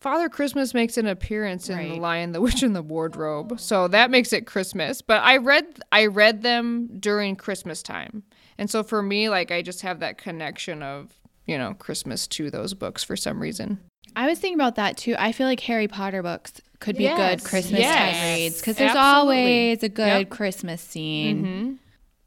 Father 0.00 0.28
Christmas 0.28 0.74
makes 0.74 0.96
an 0.96 1.06
appearance 1.06 1.68
in 1.68 1.76
The 1.76 1.98
Lion, 1.98 2.30
the 2.32 2.40
Witch, 2.40 2.62
and 2.62 2.76
the 2.76 2.82
Wardrobe, 2.82 3.58
so 3.58 3.88
that 3.88 4.10
makes 4.10 4.32
it 4.32 4.46
Christmas. 4.46 5.02
But 5.02 5.22
I 5.24 5.38
read 5.38 5.64
I 5.90 6.06
read 6.06 6.42
them 6.42 6.88
during 7.00 7.34
Christmas 7.34 7.82
time, 7.82 8.22
and 8.58 8.70
so 8.70 8.82
for 8.82 9.02
me, 9.02 9.28
like 9.28 9.50
I 9.50 9.62
just 9.62 9.80
have 9.82 10.00
that 10.00 10.18
connection 10.18 10.82
of 10.82 11.12
you 11.46 11.58
know 11.58 11.74
Christmas 11.74 12.26
to 12.28 12.50
those 12.50 12.74
books 12.74 13.02
for 13.02 13.16
some 13.16 13.40
reason. 13.40 13.80
I 14.14 14.26
was 14.28 14.38
thinking 14.38 14.54
about 14.58 14.76
that 14.76 14.96
too. 14.96 15.16
I 15.18 15.32
feel 15.32 15.46
like 15.46 15.60
Harry 15.60 15.88
Potter 15.88 16.22
books 16.22 16.52
could 16.80 16.96
be 16.96 17.04
Yes, 17.04 17.40
good 17.40 17.48
Christmas 17.48 17.80
yes, 17.80 18.16
time 18.16 18.34
reads 18.36 18.60
because 18.60 18.76
there's 18.76 18.94
absolutely. 18.94 19.36
always 19.36 19.82
a 19.82 19.88
good 19.88 20.06
Yep. 20.06 20.30
Christmas 20.30 20.80
scene. 20.80 21.78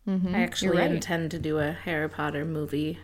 Mm-hmm. 0.08 0.12
Mm-hmm. 0.12 0.36
I 0.36 0.40
actually 0.42 0.78
right. 0.78 0.92
intend 0.92 1.32
to 1.32 1.40
do 1.40 1.60
a 1.60 1.72
Harry 1.72 2.10
Potter 2.10 2.44
movie 2.44 2.98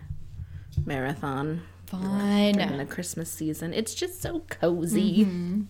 marathon 0.85 1.61
Fun. 1.87 2.53
during 2.53 2.77
the 2.77 2.85
Christmas 2.85 3.31
season. 3.31 3.73
It's 3.73 3.93
just 3.95 4.21
so 4.21 4.39
cozy. 4.49 5.25
Mm-hmm. 5.25 5.61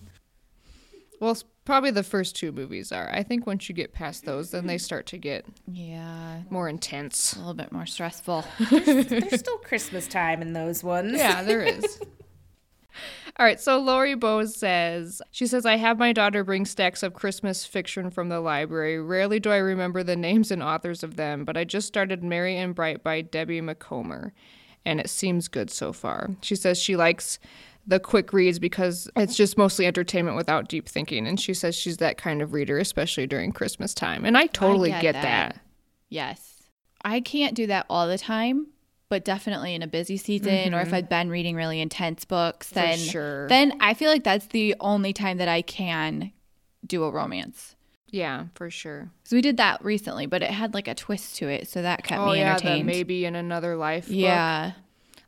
Well, 1.20 1.36
probably 1.64 1.90
the 1.90 2.02
first 2.04 2.36
two 2.36 2.52
movies 2.52 2.92
are. 2.92 3.10
I 3.12 3.22
think 3.24 3.46
once 3.46 3.68
you 3.68 3.74
get 3.74 3.92
past 3.92 4.24
those, 4.24 4.52
then 4.52 4.66
they 4.66 4.78
start 4.78 5.06
to 5.06 5.18
get 5.18 5.44
Yeah, 5.66 6.42
more 6.50 6.68
intense. 6.68 7.32
a 7.34 7.38
little 7.38 7.54
bit 7.54 7.72
more 7.72 7.86
stressful. 7.86 8.44
There's 8.70 9.38
still 9.40 9.58
Christmas 9.58 10.06
time 10.06 10.42
in 10.42 10.52
those 10.52 10.84
ones. 10.84 11.16
Yeah, 11.18 11.42
there 11.42 11.62
is. 11.62 12.00
All 13.38 13.46
right, 13.46 13.60
so 13.60 13.78
Lori 13.78 14.16
Bose 14.16 14.56
says, 14.56 15.22
she 15.30 15.46
says, 15.46 15.64
I 15.64 15.76
have 15.76 15.98
my 15.98 16.12
daughter 16.12 16.42
bring 16.42 16.64
stacks 16.64 17.04
of 17.04 17.14
Christmas 17.14 17.64
fiction 17.64 18.10
from 18.10 18.28
the 18.28 18.40
library. 18.40 19.00
Rarely 19.00 19.38
do 19.38 19.50
I 19.52 19.58
remember 19.58 20.02
the 20.02 20.16
names 20.16 20.50
and 20.50 20.60
authors 20.62 21.04
of 21.04 21.14
them, 21.14 21.44
but 21.44 21.56
I 21.56 21.62
just 21.62 21.86
started 21.86 22.24
Merry 22.24 22.56
and 22.56 22.74
Bright 22.74 23.04
by 23.04 23.20
Debbie 23.20 23.60
Macomber, 23.60 24.32
and 24.84 25.00
it 25.00 25.10
seems 25.10 25.48
good 25.48 25.70
so 25.70 25.92
far. 25.92 26.30
She 26.40 26.56
says 26.56 26.78
she 26.78 26.96
likes 26.96 27.38
the 27.86 27.98
quick 27.98 28.32
reads 28.32 28.58
because 28.58 29.10
it's 29.16 29.34
just 29.34 29.56
mostly 29.56 29.86
entertainment 29.86 30.36
without 30.36 30.68
deep 30.68 30.88
thinking, 30.88 31.26
and 31.26 31.40
she 31.40 31.54
says 31.54 31.74
she's 31.74 31.96
that 31.96 32.18
kind 32.18 32.42
of 32.42 32.52
reader, 32.52 32.78
especially 32.78 33.26
during 33.26 33.50
Christmas 33.50 33.94
time. 33.94 34.24
And 34.24 34.36
I 34.36 34.46
totally 34.46 34.90
get 34.90 35.02
get, 35.02 35.12
that. 35.14 35.22
that. 35.22 35.60
Yes. 36.10 36.62
I 37.04 37.20
can't 37.20 37.54
do 37.54 37.66
that 37.68 37.86
all 37.88 38.06
the 38.06 38.18
time, 38.18 38.66
but 39.08 39.24
definitely 39.24 39.74
in 39.74 39.82
a 39.82 39.86
busy 39.86 40.16
season 40.16 40.74
or 40.74 40.80
if 40.80 40.88
mm-hmm. 40.88 40.94
I've 40.96 41.08
been 41.08 41.30
reading 41.30 41.56
really 41.56 41.80
intense 41.80 42.24
books, 42.24 42.70
then 42.70 42.98
sure. 42.98 43.48
then 43.48 43.72
I 43.80 43.94
feel 43.94 44.10
like 44.10 44.24
that's 44.24 44.46
the 44.46 44.74
only 44.80 45.12
time 45.12 45.38
that 45.38 45.48
I 45.48 45.62
can 45.62 46.32
do 46.86 47.04
a 47.04 47.10
romance. 47.10 47.76
Yeah, 48.10 48.46
for 48.54 48.70
sure. 48.70 49.10
So 49.24 49.36
we 49.36 49.42
did 49.42 49.56
that 49.58 49.84
recently, 49.84 50.26
but 50.26 50.42
it 50.42 50.50
had 50.50 50.72
like 50.74 50.88
a 50.88 50.94
twist 50.94 51.36
to 51.36 51.48
it, 51.48 51.68
so 51.68 51.82
that 51.82 52.04
kept 52.04 52.20
Oh, 52.20 52.32
me 52.32 52.38
yeah, 52.38 52.44
the 52.56 52.64
entertained. 52.64 52.86
Maybe 52.86 53.24
in 53.24 53.34
Another 53.36 53.76
Life. 53.76 54.06
book. 54.06 54.14
yeah. 54.16 54.72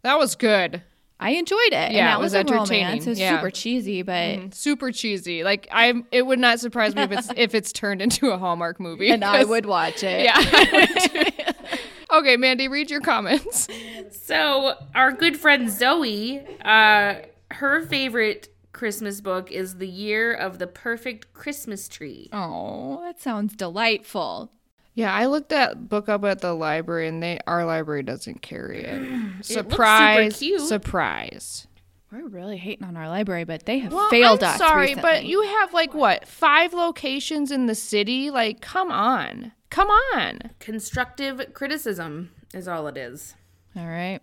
That 0.02 0.18
was 0.18 0.34
good. 0.34 0.82
I 1.22 1.32
enjoyed 1.32 1.58
it. 1.66 1.74
and 1.74 1.94
Yeah, 1.94 2.06
that 2.12 2.14
it 2.14 2.22
was 2.22 2.32
was, 2.32 2.34
entertaining. 2.36 2.84
romance. 2.86 3.06
It 3.06 3.10
was 3.10 3.20
Yeah. 3.20 3.36
super 3.36 3.50
cheesy, 3.50 4.00
but 4.00 4.54
super 4.54 4.90
cheesy. 4.90 5.44
Like 5.44 5.68
I, 5.70 5.92
it 6.10 6.22
would 6.22 6.38
not 6.38 6.58
surprise 6.60 6.94
me 6.94 7.02
if 7.02 7.12
it's 7.12 7.28
if 7.36 7.54
it's 7.54 7.72
turned 7.74 8.00
into 8.00 8.30
a 8.30 8.38
Hallmark 8.38 8.80
movie. 8.80 9.10
and 9.10 9.22
I 9.22 9.44
would 9.44 9.66
watch 9.66 10.02
it. 10.02 10.24
Yeah. 10.24 10.38
okay, 12.10 12.38
Mandy, 12.38 12.68
read 12.68 12.90
your 12.90 13.02
comments. 13.02 13.68
So 14.12 14.74
our 14.94 15.12
good 15.12 15.36
friend 15.36 15.68
Zoe, 15.70 16.40
uh, 16.64 17.16
her 17.50 17.82
favorite 17.86 18.48
Christmas 18.80 19.20
book 19.20 19.52
is 19.52 19.76
The 19.76 19.86
Year 19.86 20.32
of 20.32 20.58
the 20.58 20.66
Perfect 20.66 21.34
Christmas 21.34 21.86
Tree. 21.86 22.30
Oh, 22.32 23.02
that 23.04 23.20
sounds 23.20 23.54
delightful. 23.54 24.50
Yeah, 24.94 25.12
I 25.12 25.26
looked 25.26 25.50
that 25.50 25.90
book 25.90 26.08
up 26.08 26.24
at 26.24 26.40
the 26.40 26.54
library, 26.54 27.06
and 27.06 27.22
they 27.22 27.40
our 27.46 27.66
library 27.66 28.02
doesn't 28.04 28.40
carry 28.40 28.82
it. 28.84 29.44
super 29.44 29.70
Surprise! 29.70 30.38
cute. 30.38 30.62
Surprise! 30.62 31.66
We're 32.10 32.26
really 32.26 32.56
hating 32.56 32.86
on 32.86 32.96
our 32.96 33.06
library, 33.06 33.44
but 33.44 33.66
they 33.66 33.80
have 33.80 33.92
Well, 33.92 34.08
failed 34.08 34.42
I'm 34.42 34.54
us. 34.54 34.56
sorry, 34.56 34.94
but 34.94 35.26
you 35.26 35.42
have 35.42 35.74
like 35.74 35.92
what 35.92 36.26
five 36.26 36.72
locations 36.72 37.50
in 37.50 37.66
the 37.66 37.74
city? 37.74 38.30
Like, 38.30 38.62
come 38.62 38.90
on, 38.90 39.52
come 39.68 39.90
on! 39.90 40.52
Constructive 40.58 41.52
criticism 41.52 42.30
is 42.54 42.66
all 42.66 42.86
it 42.86 42.96
is. 42.96 43.34
All 43.76 43.86
right. 43.86 44.20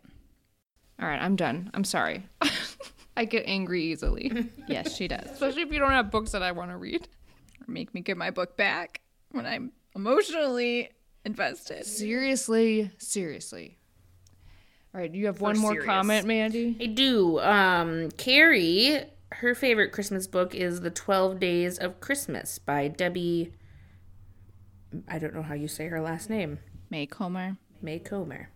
All 0.99 1.07
right, 1.07 1.21
I'm 1.21 1.35
done. 1.35 1.69
I'm 1.75 1.83
sorry. 1.83 2.25
I 3.17 3.25
get 3.25 3.43
angry 3.47 3.83
easily, 3.83 4.31
Yes, 4.67 4.95
she 4.95 5.07
does. 5.07 5.29
especially 5.31 5.63
if 5.63 5.71
you 5.73 5.79
don't 5.79 5.91
have 5.91 6.11
books 6.11 6.31
that 6.31 6.43
I 6.43 6.51
want 6.53 6.71
to 6.71 6.77
read. 6.77 7.07
Or 7.67 7.71
make 7.71 7.93
me 7.93 8.01
give 8.01 8.17
my 8.17 8.29
book 8.31 8.55
back 8.55 9.01
when 9.31 9.45
I'm 9.45 9.71
emotionally 9.95 10.89
invested. 11.25 11.85
Seriously, 11.85 12.91
seriously. 12.99 13.77
All 14.93 15.01
right, 15.01 15.13
you 15.13 15.25
have 15.25 15.41
one 15.41 15.57
more 15.57 15.71
serious. 15.71 15.85
comment, 15.87 16.25
Mandy? 16.27 16.77
I 16.79 16.85
do. 16.85 17.39
Um, 17.39 18.09
Carrie, 18.11 19.01
her 19.33 19.53
favorite 19.55 19.91
Christmas 19.91 20.27
book 20.27 20.55
is 20.55 20.81
The 20.81 20.89
12 20.91 21.39
Days 21.39 21.77
of 21.77 21.99
Christmas 21.99 22.57
by 22.59 22.87
Debbie. 22.87 23.51
I 25.07 25.19
don't 25.19 25.33
know 25.35 25.41
how 25.41 25.53
you 25.55 25.67
say 25.67 25.87
her 25.89 25.99
last 26.01 26.29
name. 26.29 26.59
May 26.89 27.05
Comer. 27.05 27.57
May 27.81 27.99
Comer. 27.99 28.49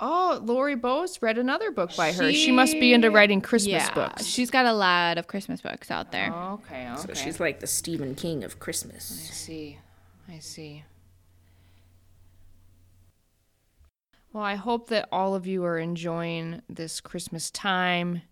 Oh, 0.00 0.38
Lori 0.44 0.76
Bose 0.76 1.20
read 1.20 1.38
another 1.38 1.72
book 1.72 1.94
by 1.96 2.12
her. 2.12 2.32
She 2.32 2.52
must 2.52 2.74
be 2.74 2.92
into 2.92 3.10
writing 3.10 3.40
Christmas 3.40 3.72
Yeah, 3.72 3.94
books. 3.94 4.24
she's 4.24 4.50
got 4.50 4.64
a 4.64 4.72
lot 4.72 5.18
of 5.18 5.26
Christmas 5.26 5.60
books 5.60 5.90
out 5.90 6.12
there. 6.12 6.32
okay, 6.32 6.88
okay. 6.92 6.96
So 7.02 7.14
she's 7.14 7.40
like 7.40 7.58
the 7.60 7.66
Stephen 7.66 8.14
King 8.14 8.44
of 8.44 8.60
Christmas. 8.60 9.28
I 9.28 9.32
see. 9.34 9.78
I 10.28 10.38
see. 10.38 10.84
Well, 14.32 14.44
I 14.44 14.54
hope 14.56 14.88
that 14.90 15.08
all 15.10 15.34
of 15.34 15.46
you 15.46 15.64
are 15.64 15.78
enjoying 15.78 16.62
this 16.68 17.00
Christmas 17.00 17.50
time 17.50 18.22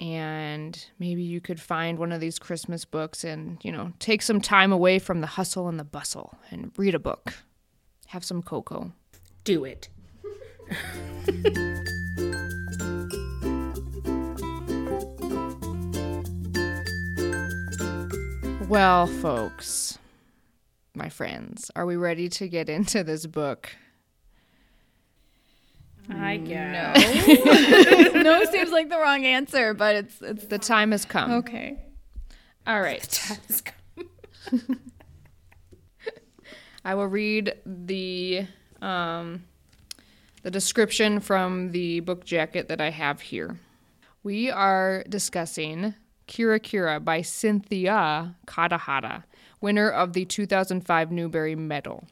and 0.00 0.84
maybe 0.98 1.22
you 1.22 1.40
could 1.40 1.60
find 1.60 1.98
one 1.98 2.10
of 2.10 2.20
these 2.20 2.38
Christmas 2.38 2.84
books 2.84 3.22
and, 3.22 3.58
you 3.62 3.70
know, 3.70 3.92
take 4.00 4.22
some 4.22 4.40
time 4.40 4.72
away 4.72 4.98
from 4.98 5.20
the 5.20 5.26
hustle 5.28 5.68
and 5.68 5.78
the 5.78 5.84
bustle 5.84 6.34
and 6.50 6.72
read 6.76 6.94
a 6.94 6.98
book. 6.98 7.34
Have 8.08 8.24
some 8.24 8.42
cocoa. 8.42 8.92
Do 9.44 9.64
it. 9.64 9.88
Well, 18.72 19.06
folks, 19.06 19.98
my 20.94 21.10
friends, 21.10 21.70
are 21.76 21.84
we 21.84 21.96
ready 21.96 22.30
to 22.30 22.48
get 22.48 22.70
into 22.70 23.04
this 23.04 23.26
book? 23.26 23.68
I 26.08 26.38
guess. 26.38 27.26
no 28.14 28.44
seems 28.46 28.70
like 28.70 28.88
the 28.88 28.96
wrong 28.96 29.26
answer, 29.26 29.74
but 29.74 29.96
it's 29.96 30.22
it's 30.22 30.46
The 30.46 30.58
time 30.58 30.92
has 30.92 31.04
come. 31.04 31.32
okay. 31.32 31.80
All 32.66 32.80
right. 32.80 33.02
The 33.02 33.08
time 33.08 33.38
has 33.48 33.60
come. 33.60 34.78
I 36.82 36.94
will 36.94 37.08
read 37.08 37.54
the 37.66 38.46
um, 38.80 39.44
the 40.42 40.50
description 40.50 41.20
from 41.20 41.70
the 41.70 42.00
book 42.00 42.24
jacket 42.24 42.68
that 42.68 42.80
I 42.80 42.90
have 42.90 43.20
here. 43.20 43.58
We 44.22 44.50
are 44.50 45.04
discussing 45.08 45.94
Kira 46.28 46.60
Kira 46.60 47.04
by 47.04 47.22
Cynthia 47.22 48.36
Kadohata, 48.46 49.24
winner 49.60 49.88
of 49.88 50.12
the 50.12 50.24
2005 50.24 51.10
Newbery 51.10 51.54
Medal. 51.54 52.04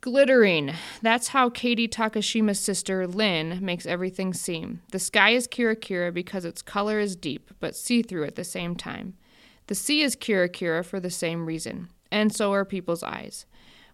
Glittering. 0.00 0.72
That's 1.02 1.28
how 1.28 1.50
Katie 1.50 1.86
Takashima's 1.86 2.58
sister 2.58 3.06
Lynn 3.06 3.58
makes 3.60 3.84
everything 3.84 4.32
seem. 4.32 4.80
The 4.92 4.98
sky 4.98 5.30
is 5.30 5.46
Kira 5.46 5.76
Kira 5.76 6.12
because 6.12 6.46
its 6.46 6.62
color 6.62 6.98
is 6.98 7.16
deep, 7.16 7.50
but 7.60 7.76
see 7.76 8.02
through 8.02 8.24
at 8.24 8.34
the 8.34 8.44
same 8.44 8.76
time. 8.76 9.14
The 9.66 9.74
sea 9.74 10.00
is 10.00 10.16
Kira 10.16 10.48
Kira 10.48 10.84
for 10.84 11.00
the 11.00 11.10
same 11.10 11.44
reason, 11.44 11.90
and 12.10 12.34
so 12.34 12.52
are 12.52 12.64
people's 12.64 13.02
eyes. 13.02 13.44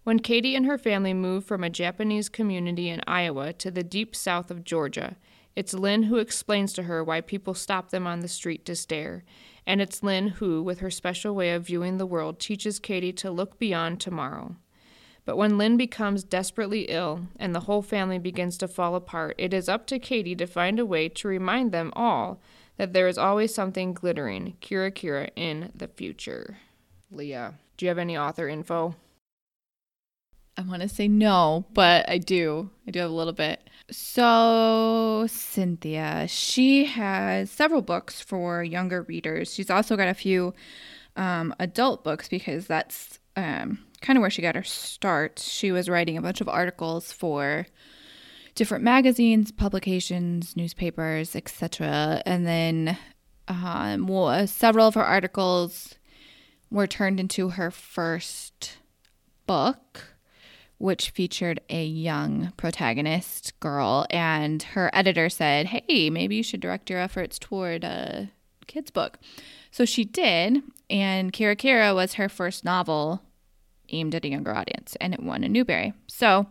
When 0.07 0.19
Katie 0.19 0.55
and 0.55 0.65
her 0.65 0.77
family 0.77 1.13
moved 1.13 1.49
from 1.49 1.65
a 1.65 1.69
Japanese 1.69 2.29
community 2.29 2.87
in 2.87 3.01
Iowa 3.05 3.51
to 3.51 3.69
the 3.69 3.83
deep 3.83 4.15
south 4.15 4.49
of 4.49 4.63
Georgia, 4.63 5.17
it's 5.53 5.73
Lynn 5.73 6.03
who 6.03 6.15
explains 6.15 6.71
to 6.71 6.83
her 6.83 7.03
why 7.03 7.19
people 7.19 7.53
stop 7.53 7.89
them 7.89 8.07
on 8.07 8.21
the 8.21 8.29
street 8.29 8.63
to 8.67 8.75
stare. 8.77 9.25
And 9.65 9.81
it's 9.81 10.01
Lynn 10.01 10.29
who, 10.29 10.63
with 10.63 10.79
her 10.79 10.89
special 10.89 11.35
way 11.35 11.51
of 11.51 11.65
viewing 11.65 11.97
the 11.97 12.05
world, 12.05 12.39
teaches 12.39 12.79
Katie 12.79 13.11
to 13.11 13.29
look 13.29 13.59
beyond 13.59 13.99
tomorrow. 13.99 14.55
But 15.25 15.35
when 15.35 15.57
Lynn 15.57 15.75
becomes 15.75 16.23
desperately 16.23 16.83
ill 16.83 17.27
and 17.35 17.53
the 17.53 17.59
whole 17.67 17.81
family 17.81 18.17
begins 18.17 18.57
to 18.59 18.69
fall 18.69 18.95
apart, 18.95 19.35
it 19.37 19.53
is 19.53 19.67
up 19.67 19.85
to 19.87 19.99
Katie 19.99 20.37
to 20.37 20.47
find 20.47 20.79
a 20.79 20.85
way 20.85 21.09
to 21.09 21.27
remind 21.27 21.73
them 21.73 21.91
all 21.97 22.39
that 22.77 22.93
there 22.93 23.09
is 23.09 23.17
always 23.17 23.53
something 23.53 23.93
glittering, 23.93 24.55
Kira 24.61 24.89
Kira, 24.89 25.31
in 25.35 25.69
the 25.75 25.89
future. 25.89 26.59
Leah, 27.11 27.55
do 27.75 27.85
you 27.85 27.89
have 27.89 27.97
any 27.97 28.17
author 28.17 28.47
info? 28.47 28.95
I 30.57 30.63
want 30.63 30.81
to 30.81 30.89
say 30.89 31.07
no, 31.07 31.65
but 31.73 32.09
I 32.09 32.17
do. 32.17 32.71
I 32.87 32.91
do 32.91 32.99
have 32.99 33.11
a 33.11 33.13
little 33.13 33.33
bit. 33.33 33.69
So, 33.91 35.27
Cynthia, 35.29 36.25
she 36.27 36.85
has 36.85 37.51
several 37.51 37.83
books 37.83 38.21
for 38.21 38.63
younger 38.63 39.03
readers. 39.03 39.53
She's 39.53 39.69
also 39.69 39.95
got 39.95 40.07
a 40.07 40.15
few 40.15 40.55
um, 41.15 41.53
adult 41.59 42.03
books 42.03 42.27
because 42.27 42.65
that's 42.65 43.19
um, 43.35 43.79
kind 44.01 44.17
of 44.17 44.21
where 44.21 44.31
she 44.31 44.41
got 44.41 44.55
her 44.55 44.63
start. 44.63 45.39
She 45.39 45.71
was 45.71 45.89
writing 45.89 46.17
a 46.17 46.21
bunch 46.21 46.41
of 46.41 46.49
articles 46.49 47.11
for 47.11 47.67
different 48.55 48.83
magazines, 48.83 49.51
publications, 49.51 50.57
newspapers, 50.57 51.35
etc. 51.35 52.23
And 52.25 52.47
then 52.47 52.97
um, 53.47 54.07
well, 54.07 54.47
several 54.47 54.87
of 54.87 54.95
her 54.95 55.05
articles 55.05 55.95
were 56.69 56.87
turned 56.87 57.19
into 57.19 57.49
her 57.49 57.71
first 57.71 58.77
book 59.45 60.16
which 60.77 61.09
featured 61.09 61.59
a 61.69 61.85
young 61.85 62.53
protagonist 62.57 63.59
girl. 63.59 64.05
And 64.09 64.61
her 64.63 64.89
editor 64.93 65.29
said, 65.29 65.65
Hey, 65.67 66.09
maybe 66.09 66.35
you 66.35 66.43
should 66.43 66.59
direct 66.59 66.89
your 66.89 66.99
efforts 66.99 67.39
toward 67.39 67.83
a 67.83 68.29
kid's 68.67 68.91
book. 68.91 69.17
So 69.71 69.85
she 69.85 70.03
did. 70.03 70.61
And 70.89 71.33
Kira 71.33 71.55
Kira 71.55 71.93
was 71.95 72.13
her 72.13 72.29
first 72.29 72.63
novel 72.63 73.21
aimed 73.89 74.15
at 74.15 74.25
a 74.25 74.29
younger 74.29 74.55
audience, 74.55 74.95
and 74.99 75.13
it 75.13 75.23
won 75.23 75.43
a 75.43 75.49
Newbery. 75.49 75.93
So 76.07 76.47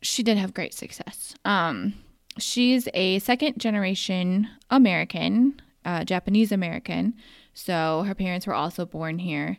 she 0.00 0.22
did 0.22 0.36
have 0.36 0.54
great 0.54 0.74
success. 0.74 1.34
Um, 1.44 1.94
she's 2.38 2.88
a 2.94 3.18
second 3.20 3.58
generation 3.58 4.48
American, 4.70 5.60
uh, 5.84 6.04
Japanese 6.04 6.52
American. 6.52 7.14
So 7.54 8.04
her 8.06 8.14
parents 8.14 8.46
were 8.46 8.54
also 8.54 8.86
born 8.86 9.18
here. 9.18 9.58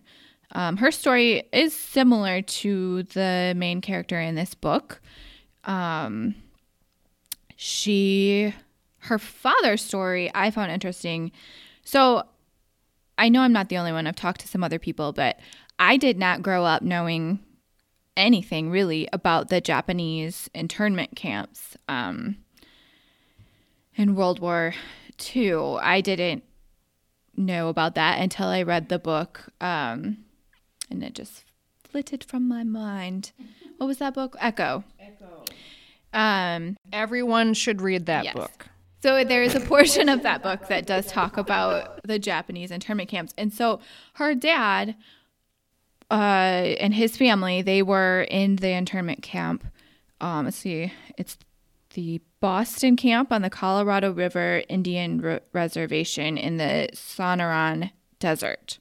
Um, 0.53 0.77
her 0.77 0.91
story 0.91 1.43
is 1.51 1.75
similar 1.75 2.41
to 2.41 3.03
the 3.03 3.53
main 3.55 3.81
character 3.81 4.19
in 4.19 4.35
this 4.35 4.53
book. 4.53 5.01
Um, 5.63 6.35
she, 7.55 8.53
her 8.99 9.17
father's 9.17 9.81
story, 9.81 10.31
I 10.33 10.51
found 10.51 10.71
interesting. 10.71 11.31
So 11.83 12.23
I 13.17 13.29
know 13.29 13.41
I'm 13.41 13.53
not 13.53 13.69
the 13.69 13.77
only 13.77 13.91
one. 13.91 14.05
I've 14.05 14.15
talked 14.15 14.41
to 14.41 14.47
some 14.47 14.63
other 14.63 14.79
people, 14.79 15.11
but 15.11 15.39
I 15.79 15.97
did 15.97 16.17
not 16.17 16.43
grow 16.43 16.65
up 16.65 16.83
knowing 16.83 17.39
anything 18.15 18.69
really 18.69 19.07
about 19.11 19.49
the 19.49 19.59
Japanese 19.59 20.49
internment 20.53 21.15
camps 21.15 21.75
um, 21.87 22.37
in 23.95 24.15
World 24.15 24.39
War 24.39 24.75
II. 25.35 25.77
I 25.81 26.01
didn't 26.01 26.43
know 27.35 27.69
about 27.69 27.95
that 27.95 28.19
until 28.19 28.47
I 28.47 28.61
read 28.61 28.89
the 28.89 28.99
book. 28.99 29.45
Um, 29.59 30.17
and 30.93 31.03
it 31.03 31.13
just 31.15 31.43
flitted 31.83 32.23
from 32.23 32.47
my 32.47 32.63
mind. 32.63 33.31
What 33.77 33.87
was 33.87 33.97
that 33.97 34.13
book? 34.13 34.35
Echo. 34.39 34.83
Echo. 34.99 35.43
Um, 36.13 36.77
Everyone 36.91 37.53
should 37.53 37.81
read 37.81 38.05
that 38.05 38.25
Yes. 38.25 38.33
book. 38.35 38.67
so 39.01 39.23
there 39.23 39.43
is 39.43 39.55
a 39.55 39.59
portion 39.59 40.07
of 40.09 40.23
that 40.23 40.41
book 40.43 40.67
that 40.67 40.85
does 40.85 41.07
talk 41.07 41.37
about 41.37 41.99
the 42.05 42.19
Japanese 42.19 42.71
internment 42.71 43.09
camps. 43.09 43.33
And 43.37 43.51
so 43.51 43.79
her 44.13 44.33
dad 44.35 44.95
uh, 46.11 46.13
and 46.79 46.93
his 46.93 47.17
family, 47.17 47.61
they 47.61 47.81
were 47.81 48.27
in 48.29 48.57
the 48.57 48.69
internment 48.69 49.23
camp. 49.23 49.65
Um, 50.21 50.45
let's 50.45 50.57
see, 50.57 50.93
it's 51.17 51.37
the 51.95 52.21
Poston 52.41 52.95
camp 52.95 53.31
on 53.31 53.41
the 53.41 53.49
Colorado 53.49 54.11
River 54.11 54.63
Indian 54.69 55.19
Re- 55.21 55.39
Reservation 55.53 56.37
in 56.37 56.57
the 56.57 56.89
Sonoran 56.93 57.91
Desert, 58.19 58.79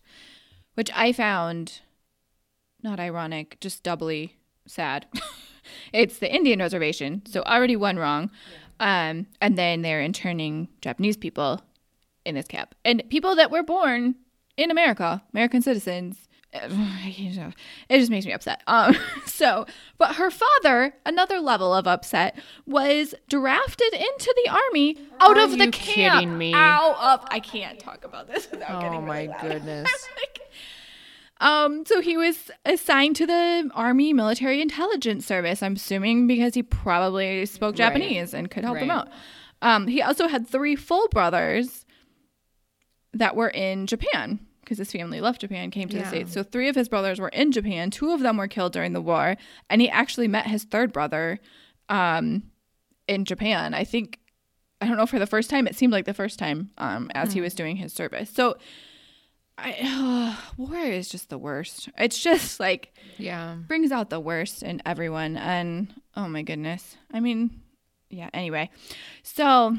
which 0.75 0.91
I 0.95 1.13
found 1.13 1.81
not 2.83 3.01
ironic, 3.01 3.59
just 3.61 3.83
doubly 3.83 4.37
sad. 4.67 5.07
it's 5.93 6.19
the 6.19 6.33
Indian 6.33 6.59
reservation, 6.59 7.23
so 7.27 7.43
already 7.43 7.77
one 7.77 7.97
wrong. 7.99 8.31
Um, 8.81 9.27
and 9.41 9.57
then 9.57 9.83
they're 9.83 10.01
interning 10.03 10.69
Japanese 10.81 11.17
people 11.17 11.61
in 12.25 12.35
this 12.35 12.47
camp. 12.49 12.75
And 12.85 13.03
people 13.11 13.37
that 13.37 13.51
were 13.51 13.63
born 13.63 14.17
in 14.57 14.71
America, 14.71 15.23
American 15.33 15.63
citizens. 15.63 16.29
It 17.89 17.99
just 17.99 18.11
makes 18.11 18.27
me 18.27 18.33
upset. 18.33 18.63
Um, 18.67 18.95
so, 19.27 19.67
but 19.99 20.17
her 20.17 20.31
father, 20.31 20.95
another 21.07 21.41
level 21.41 21.73
of 21.75 21.87
upset, 21.87 22.39
was 22.67 23.15
drafted 23.29 23.93
into 23.95 24.35
the 24.45 24.51
army 24.51 24.99
out 25.21 25.39
Are 25.39 25.45
of 25.45 25.53
the 25.53 25.65
you 25.67 25.71
camp. 25.71 26.21
kidding 26.21 26.37
me? 26.39 26.53
Out 26.55 26.97
of 27.01 27.27
I 27.31 27.41
can't 27.41 27.79
talk 27.79 28.05
about 28.05 28.29
this 28.29 28.49
without 28.51 28.77
Oh 28.77 28.81
getting 28.81 29.07
my 29.07 29.23
really 29.25 29.35
goodness. 29.41 29.91
Um, 31.43 31.85
so 31.85 32.01
he 32.01 32.17
was 32.17 32.51
assigned 32.65 33.17
to 33.17 33.27
the 33.27 33.69
Army 33.75 34.13
Military 34.13 34.63
Intelligence 34.63 35.27
Service, 35.27 35.61
I'm 35.63 35.75
assuming 35.75 36.29
because 36.29 36.55
he 36.55 36.63
probably 36.63 37.45
spoke 37.47 37.75
Japanese 37.75 38.33
and 38.33 38.49
could 38.51 38.63
help 38.65 38.79
them 38.79 38.89
Right. 38.91 38.99
out. 38.99 39.09
Um, 39.61 39.89
he 39.89 40.01
also 40.03 40.29
had 40.29 40.47
three 40.47 40.77
full 40.77 41.09
brothers 41.09 41.85
that 43.13 43.35
were 43.35 43.49
in 43.51 43.87
Japan 43.89 44.39
because 44.61 44.79
his 44.79 44.93
family 44.93 45.21
left 45.21 45.41
Japan, 45.41 45.73
came 45.73 45.89
to 45.89 45.99
the 45.99 46.07
States. 46.07 46.33
So 46.33 46.45
three 46.45 46.69
of 46.69 46.77
his 46.77 46.89
brothers 46.89 47.19
were 47.19 47.29
in 47.31 47.51
Japan. 47.51 47.91
Two 47.91 48.13
of 48.13 48.21
them 48.21 48.37
were 48.37 48.47
killed 48.47 48.73
during 48.73 48.93
the 48.93 49.01
war. 49.01 49.37
And 49.69 49.81
he 49.81 49.91
actually 49.91 50.29
met 50.29 50.47
his 50.47 50.63
third 50.63 50.93
brother 50.93 51.41
um, 51.89 52.45
in 53.09 53.25
Japan. 53.25 53.75
I 53.75 53.83
think, 53.83 54.21
I 54.81 54.87
don't 54.87 54.97
know, 54.97 55.07
for 55.07 55.19
the 55.19 55.27
first 55.27 55.51
time. 55.51 55.67
It 55.67 55.75
seemed 55.75 55.93
like 55.93 56.05
the 56.05 56.15
first 56.15 56.39
time 56.39 56.71
um, 56.79 57.11
as 57.15 57.33
he 57.33 57.41
was 57.41 57.55
doing 57.55 57.77
his 57.77 57.93
service. 57.93 58.31
So 58.31 58.57
I, 59.63 60.37
war 60.57 60.77
is 60.79 61.09
just 61.09 61.29
the 61.31 61.39
worst. 61.39 61.89
It's 61.97 62.21
just 62.23 62.59
like, 62.61 62.93
Yeah. 63.19 63.57
brings 63.69 63.93
out 63.93 64.11
the 64.11 64.21
worst 64.21 64.63
in 64.63 64.83
everyone 64.85 65.37
and 65.37 65.93
oh 66.17 66.29
my 66.29 66.43
goodness 66.43 66.97
i 67.13 67.21
mean 67.21 67.63
yeah 68.11 68.29
anyway 68.35 68.69
so 69.23 69.77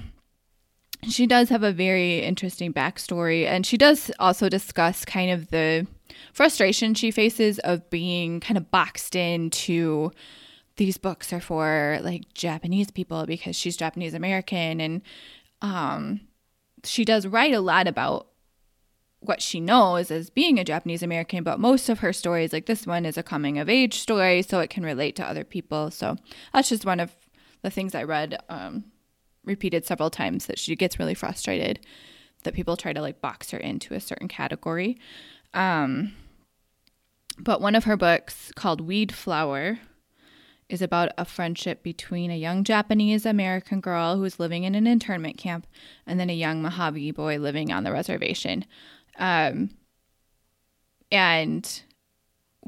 she 1.08 1.28
does 1.28 1.50
have 1.50 1.62
a 1.63 1.72
very 1.72 2.19
interesting 2.19 2.74
backstory 2.74 3.46
and 3.46 3.65
she 3.65 3.78
does 3.78 4.10
also 4.19 4.50
discuss 4.50 5.06
kind 5.06 5.30
of 5.30 5.50
the 5.52 5.86
frustration 6.34 6.93
she 6.96 7.12
faces 7.12 7.60
of 7.60 7.88
being 7.89 8.39
kind 8.39 8.58
of 8.58 8.72
boxed 8.72 9.15
into 9.15 10.12
these 10.78 10.98
books 10.98 11.32
are 11.34 11.41
for 11.41 12.00
like 12.02 12.24
japanese 12.34 12.89
people 12.89 13.26
because 13.28 13.56
she's 13.56 13.78
japanese 13.78 14.13
american 14.15 14.80
and 14.82 15.02
um 15.62 16.19
she 16.84 17.06
does 17.06 17.28
write 17.28 17.54
a 17.54 17.60
lot 17.62 17.88
about 17.88 18.28
what 19.25 19.41
she 19.41 19.59
knows 19.59 20.12
as 20.12 20.29
being 20.29 20.59
a 20.59 20.63
Japanese 20.63 21.03
American, 21.03 21.43
but 21.43 21.59
most 21.59 21.89
of 21.89 21.99
her 21.99 22.13
stories, 22.13 22.53
like 22.53 22.65
this 22.65 22.86
one, 22.86 23.05
is 23.05 23.17
a 23.17 23.23
coming 23.23 23.57
of 23.57 23.69
age 23.69 23.99
story, 23.99 24.41
so 24.41 24.59
it 24.59 24.69
can 24.69 24.83
relate 24.83 25.15
to 25.17 25.27
other 25.27 25.43
people. 25.43 25.91
So 25.91 26.17
that's 26.53 26.69
just 26.69 26.86
one 26.86 26.99
of 26.99 27.15
the 27.62 27.69
things 27.69 27.95
I 27.95 28.03
read 28.03 28.38
um, 28.49 28.86
repeated 29.43 29.86
several 29.86 30.09
times 30.09 30.45
that 30.47 30.59
she 30.59 30.75
gets 30.75 30.99
really 30.99 31.13
frustrated 31.13 31.79
that 32.43 32.53
people 32.53 32.77
try 32.77 32.93
to 32.93 33.01
like 33.01 33.21
box 33.21 33.51
her 33.51 33.57
into 33.57 33.93
a 33.93 33.99
certain 33.99 34.27
category. 34.27 34.99
Um, 35.53 36.13
but 37.39 37.62
one 37.62 37.75
of 37.75 37.86
her 37.86 37.97
books 37.97 38.51
called 38.55 38.88
Weedflower 38.88 39.79
is 40.69 40.81
about 40.81 41.12
a 41.17 41.25
friendship 41.25 41.83
between 41.83 42.31
a 42.31 42.38
young 42.38 42.63
Japanese 42.63 43.25
American 43.25 43.79
girl 43.79 44.15
who 44.15 44.23
is 44.23 44.39
living 44.39 44.63
in 44.63 44.75
an 44.75 44.88
internment 44.88 45.38
camp 45.38 45.67
and 46.05 46.19
then 46.19 46.29
a 46.29 46.33
young 46.33 46.62
Mojave 46.62 47.12
boy 47.12 47.38
living 47.38 47.71
on 47.71 47.83
the 47.83 47.91
reservation. 47.91 48.65
Um, 49.17 49.71
and 51.12 51.82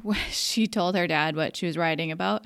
she 0.29 0.67
told 0.67 0.95
her 0.95 1.08
dad 1.08 1.36
what 1.36 1.55
she 1.55 1.65
was 1.65 1.77
writing 1.77 2.12
about. 2.12 2.45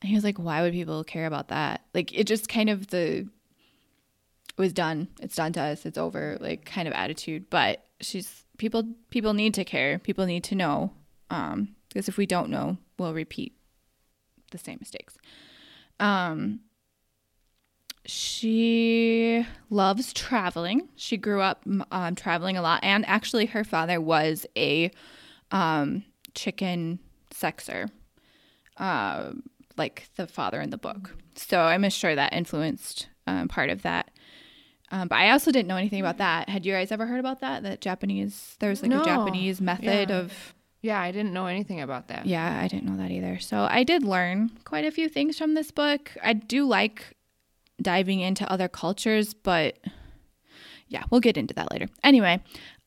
And 0.00 0.08
he 0.08 0.14
was 0.14 0.24
like, 0.24 0.38
why 0.38 0.62
would 0.62 0.72
people 0.72 1.04
care 1.04 1.26
about 1.26 1.48
that? 1.48 1.82
Like, 1.94 2.12
it 2.16 2.24
just 2.24 2.48
kind 2.48 2.70
of 2.70 2.88
the, 2.88 3.28
was 4.56 4.72
done. 4.72 5.08
It's 5.20 5.36
done 5.36 5.52
to 5.54 5.60
us. 5.60 5.84
It's 5.84 5.98
over, 5.98 6.38
like, 6.40 6.64
kind 6.64 6.88
of 6.88 6.94
attitude. 6.94 7.50
But 7.50 7.84
she's, 8.00 8.44
people, 8.56 8.84
people 9.10 9.34
need 9.34 9.54
to 9.54 9.64
care. 9.64 9.98
People 9.98 10.24
need 10.24 10.44
to 10.44 10.54
know. 10.54 10.92
Um, 11.28 11.76
because 11.88 12.08
if 12.08 12.16
we 12.16 12.24
don't 12.24 12.50
know, 12.50 12.78
we'll 12.98 13.12
repeat 13.12 13.56
the 14.52 14.58
same 14.58 14.78
mistakes. 14.80 15.18
Um, 15.98 16.60
she 18.06 19.46
loves 19.68 20.12
traveling. 20.12 20.88
She 20.96 21.16
grew 21.16 21.40
up 21.40 21.62
um, 21.90 22.14
traveling 22.14 22.56
a 22.56 22.62
lot, 22.62 22.80
and 22.82 23.06
actually, 23.06 23.46
her 23.46 23.64
father 23.64 24.00
was 24.00 24.46
a 24.56 24.90
um, 25.50 26.04
chicken 26.34 26.98
sexer, 27.34 27.90
uh, 28.76 29.32
like 29.76 30.08
the 30.16 30.26
father 30.26 30.60
in 30.60 30.70
the 30.70 30.78
book. 30.78 31.14
So 31.36 31.60
I'm 31.60 31.88
sure 31.90 32.14
that 32.14 32.32
influenced 32.32 33.08
um, 33.26 33.48
part 33.48 33.70
of 33.70 33.82
that. 33.82 34.10
Um, 34.92 35.06
but 35.06 35.16
I 35.18 35.30
also 35.30 35.52
didn't 35.52 35.68
know 35.68 35.76
anything 35.76 36.00
about 36.00 36.18
that. 36.18 36.48
Had 36.48 36.66
you 36.66 36.72
guys 36.72 36.90
ever 36.90 37.06
heard 37.06 37.20
about 37.20 37.40
that? 37.40 37.62
That 37.62 37.80
Japanese, 37.80 38.56
there 38.58 38.70
was 38.70 38.82
like 38.82 38.90
No. 38.90 39.00
a 39.00 39.04
Japanese 39.04 39.60
method 39.60 40.10
Yeah. 40.10 40.16
of 40.18 40.54
Yeah, 40.82 41.00
I 41.00 41.12
didn't 41.12 41.32
know 41.32 41.46
anything 41.46 41.80
about 41.80 42.08
that. 42.08 42.26
yeah, 42.26 42.58
I 42.60 42.66
didn't 42.66 42.86
know 42.86 42.96
that 42.96 43.12
either. 43.12 43.38
So 43.38 43.68
I 43.70 43.84
did 43.84 44.02
learn 44.02 44.50
quite 44.64 44.84
a 44.84 44.90
few 44.90 45.08
things 45.08 45.38
from 45.38 45.54
this 45.54 45.70
book. 45.70 46.16
I 46.22 46.32
do 46.32 46.66
like 46.66 47.16
diving 47.82 48.20
into 48.20 48.50
other 48.50 48.68
cultures, 48.68 49.34
but 49.34 49.78
yeah, 50.88 51.04
we'll 51.10 51.20
get 51.20 51.36
into 51.36 51.54
that 51.54 51.70
later. 51.70 51.88
Anyway, 52.02 52.40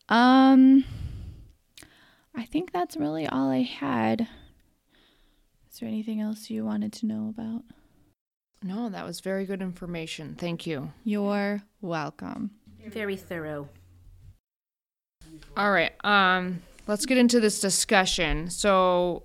um 0.10 0.86
I 2.36 2.45
think 2.45 2.71
that's 2.71 2.97
really 2.97 3.27
all 3.27 3.49
I 3.49 3.62
had. 3.62 4.27
Is 5.71 5.79
there 5.79 5.88
anything 5.88 6.19
else 6.19 6.49
you 6.49 6.65
wanted 6.65 6.93
to 6.93 7.06
know 7.06 7.29
about? 7.29 7.63
No, 8.63 8.89
that 8.89 9.06
was 9.06 9.19
very 9.19 9.45
good 9.45 9.62
information. 9.62 10.36
Thank 10.36 10.65
you. 10.65 10.91
You're 11.03 11.63
welcome. 11.82 12.51
Very 12.86 13.17
thorough. 13.17 13.67
All 15.58 15.71
right. 15.71 15.91
Um, 16.06 16.62
let's 16.88 17.06
get 17.06 17.17
into 17.17 17.39
this 17.39 17.60
discussion. 17.60 18.49
So, 18.49 19.23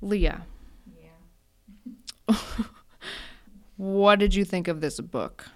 Leah. 0.00 0.42
Yeah. 2.28 2.36
what 3.78 4.18
did 4.18 4.34
you 4.34 4.44
think 4.44 4.68
of 4.68 4.80
this 4.82 5.00
book? 5.00 5.46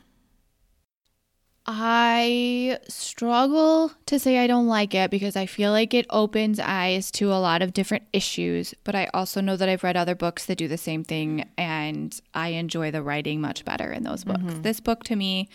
I 1.66 2.78
struggle 2.88 3.92
to 4.06 4.18
say 4.18 4.38
I 4.38 4.46
don't 4.46 4.66
like 4.66 4.94
it 4.94 5.10
because 5.10 5.36
I 5.36 5.46
feel 5.46 5.70
like 5.70 5.94
it 5.94 6.06
opens 6.10 6.58
eyes 6.58 7.10
to 7.12 7.32
a 7.32 7.38
lot 7.38 7.62
of 7.62 7.72
different 7.72 8.04
issues, 8.12 8.74
but 8.84 8.94
I 8.94 9.08
also 9.14 9.40
know 9.40 9.56
that 9.56 9.68
I've 9.68 9.84
read 9.84 9.96
other 9.96 10.14
books 10.14 10.46
that 10.46 10.58
do 10.58 10.66
the 10.66 10.78
same 10.78 11.04
thing 11.04 11.48
and 11.56 12.18
I 12.34 12.48
enjoy 12.48 12.90
the 12.90 13.02
writing 13.02 13.40
much 13.40 13.64
better 13.64 13.92
in 13.92 14.02
those 14.02 14.24
books. 14.24 14.40
Mm-hmm. 14.40 14.62
This 14.62 14.80
book 14.80 15.04
to 15.04 15.14
me 15.14 15.48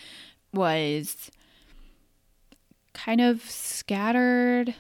was 0.54 1.32
kind 2.94 3.20
of 3.20 3.42
scattered. 3.50 4.76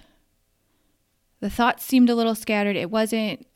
The 1.39 1.49
thoughts 1.49 1.83
seemed 1.83 2.09
a 2.09 2.15
little 2.15 2.35
scattered. 2.35 2.75
It 2.75 2.91
wasn't 2.91 3.47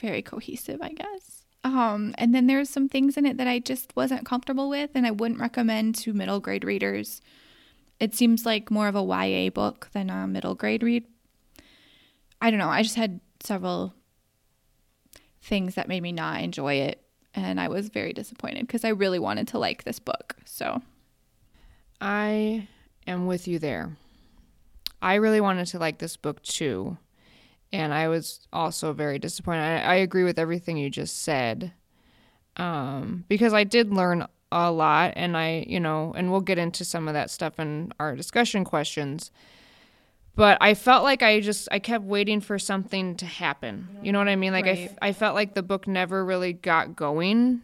very 0.00 0.22
cohesive, 0.22 0.80
I 0.82 0.90
guess. 0.90 1.27
Um, 1.64 2.14
and 2.18 2.34
then 2.34 2.46
there's 2.46 2.70
some 2.70 2.88
things 2.88 3.16
in 3.16 3.26
it 3.26 3.36
that 3.36 3.48
I 3.48 3.58
just 3.58 3.94
wasn't 3.96 4.24
comfortable 4.24 4.68
with, 4.68 4.90
and 4.94 5.06
I 5.06 5.10
wouldn't 5.10 5.40
recommend 5.40 5.96
to 5.96 6.12
middle 6.12 6.40
grade 6.40 6.64
readers. 6.64 7.20
It 8.00 8.14
seems 8.14 8.46
like 8.46 8.70
more 8.70 8.88
of 8.88 8.94
a 8.94 9.02
YA 9.02 9.50
book 9.50 9.88
than 9.92 10.08
a 10.08 10.26
middle 10.26 10.54
grade 10.54 10.82
read. 10.82 11.04
I 12.40 12.50
don't 12.50 12.60
know. 12.60 12.68
I 12.68 12.82
just 12.82 12.94
had 12.94 13.20
several 13.40 13.94
things 15.42 15.74
that 15.74 15.88
made 15.88 16.02
me 16.02 16.12
not 16.12 16.40
enjoy 16.42 16.74
it, 16.74 17.02
and 17.34 17.60
I 17.60 17.68
was 17.68 17.88
very 17.88 18.12
disappointed 18.12 18.66
because 18.66 18.84
I 18.84 18.90
really 18.90 19.18
wanted 19.18 19.48
to 19.48 19.58
like 19.58 19.84
this 19.84 19.98
book. 19.98 20.36
So, 20.44 20.80
I 22.00 22.68
am 23.06 23.26
with 23.26 23.48
you 23.48 23.58
there. 23.58 23.96
I 25.02 25.14
really 25.14 25.40
wanted 25.40 25.66
to 25.68 25.78
like 25.78 25.98
this 25.98 26.16
book 26.16 26.42
too. 26.42 26.98
And 27.72 27.92
I 27.92 28.08
was 28.08 28.46
also 28.52 28.92
very 28.92 29.18
disappointed. 29.18 29.60
I, 29.60 29.80
I 29.80 29.94
agree 29.96 30.24
with 30.24 30.38
everything 30.38 30.76
you 30.76 30.90
just 30.90 31.22
said. 31.22 31.72
Um, 32.56 33.24
because 33.28 33.52
I 33.52 33.64
did 33.64 33.92
learn 33.92 34.26
a 34.50 34.72
lot 34.72 35.12
and 35.16 35.36
I, 35.36 35.64
you 35.68 35.78
know, 35.78 36.12
and 36.16 36.30
we'll 36.30 36.40
get 36.40 36.58
into 36.58 36.84
some 36.84 37.06
of 37.06 37.14
that 37.14 37.30
stuff 37.30 37.60
in 37.60 37.92
our 38.00 38.16
discussion 38.16 38.64
questions. 38.64 39.30
But 40.34 40.56
I 40.60 40.74
felt 40.74 41.02
like 41.02 41.22
I 41.22 41.40
just 41.40 41.68
I 41.72 41.78
kept 41.78 42.04
waiting 42.04 42.40
for 42.40 42.58
something 42.58 43.16
to 43.16 43.26
happen. 43.26 43.88
You 44.02 44.12
know 44.12 44.18
what 44.18 44.28
I 44.28 44.36
mean? 44.36 44.52
Like 44.52 44.66
I, 44.66 44.70
f- 44.70 44.98
I 45.02 45.12
felt 45.12 45.34
like 45.34 45.54
the 45.54 45.64
book 45.64 45.88
never 45.88 46.24
really 46.24 46.52
got 46.52 46.94
going 46.94 47.62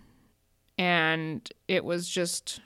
and 0.77 1.49
it 1.69 1.85
was 1.85 2.09
just 2.09 2.61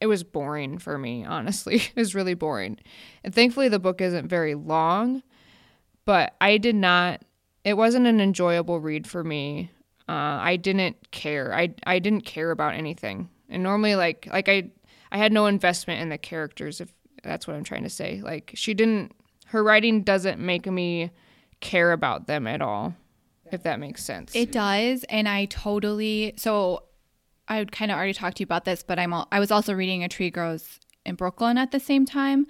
it 0.00 0.06
was 0.06 0.24
boring 0.24 0.78
for 0.78 0.96
me, 0.96 1.24
honestly. 1.24 1.76
it 1.76 1.92
was 1.96 2.14
really 2.14 2.34
boring. 2.34 2.78
And 3.22 3.34
thankfully 3.34 3.68
the 3.68 3.78
book 3.78 4.00
isn't 4.00 4.28
very 4.28 4.54
long, 4.54 5.22
but 6.10 6.34
I 6.40 6.58
did 6.58 6.74
not 6.74 7.22
it 7.62 7.74
wasn't 7.74 8.08
an 8.08 8.20
enjoyable 8.20 8.80
read 8.80 9.06
for 9.06 9.22
me. 9.22 9.70
Uh, 10.08 10.42
I 10.42 10.56
didn't 10.56 11.12
care. 11.12 11.54
I 11.54 11.72
I 11.86 12.00
didn't 12.00 12.22
care 12.22 12.50
about 12.50 12.74
anything. 12.74 13.28
And 13.48 13.62
normally 13.62 13.94
like 13.94 14.26
like 14.32 14.48
I 14.48 14.72
I 15.12 15.18
had 15.18 15.32
no 15.32 15.46
investment 15.46 16.00
in 16.00 16.08
the 16.08 16.18
characters 16.18 16.80
if 16.80 16.92
that's 17.22 17.46
what 17.46 17.54
I'm 17.54 17.62
trying 17.62 17.84
to 17.84 17.90
say. 17.90 18.22
Like 18.24 18.50
she 18.54 18.74
didn't 18.74 19.12
her 19.46 19.62
writing 19.62 20.02
doesn't 20.02 20.40
make 20.40 20.66
me 20.66 21.12
care 21.60 21.92
about 21.92 22.26
them 22.26 22.48
at 22.48 22.60
all. 22.60 22.96
If 23.52 23.62
that 23.62 23.78
makes 23.78 24.04
sense. 24.04 24.34
It 24.34 24.50
does, 24.50 25.04
and 25.04 25.28
I 25.28 25.44
totally. 25.44 26.34
So, 26.36 26.84
I 27.46 27.64
kind 27.66 27.92
of 27.92 27.96
already 27.96 28.14
talked 28.14 28.38
to 28.38 28.42
you 28.42 28.46
about 28.46 28.64
this, 28.64 28.84
but 28.84 28.98
I'm. 28.98 29.12
al- 29.12 29.28
I 29.30 29.38
was 29.38 29.50
also 29.50 29.74
reading 29.74 30.04
A 30.04 30.08
Tree 30.08 30.30
Grows 30.30 30.78
in 31.04 31.16
Brooklyn 31.16 31.58
at 31.58 31.72
the 31.72 31.80
same 31.80 32.06
time, 32.06 32.46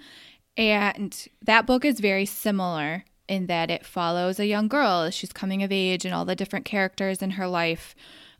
and 0.57 1.27
that 1.43 1.65
book 1.65 1.85
is 1.85 1.99
very 1.99 2.25
similar 2.25 3.03
in 3.27 3.47
that 3.47 3.69
it 3.71 3.85
follows 3.85 4.39
a 4.39 4.45
young 4.45 4.67
girl 4.67 5.01
as 5.03 5.13
she's 5.13 5.31
coming 5.31 5.63
of 5.63 5.71
age 5.71 6.05
and 6.05 6.13
all 6.13 6.25
the 6.25 6.35
different 6.35 6.65
characters 6.65 7.21
in 7.21 7.31
her 7.31 7.47
life, 7.47 7.95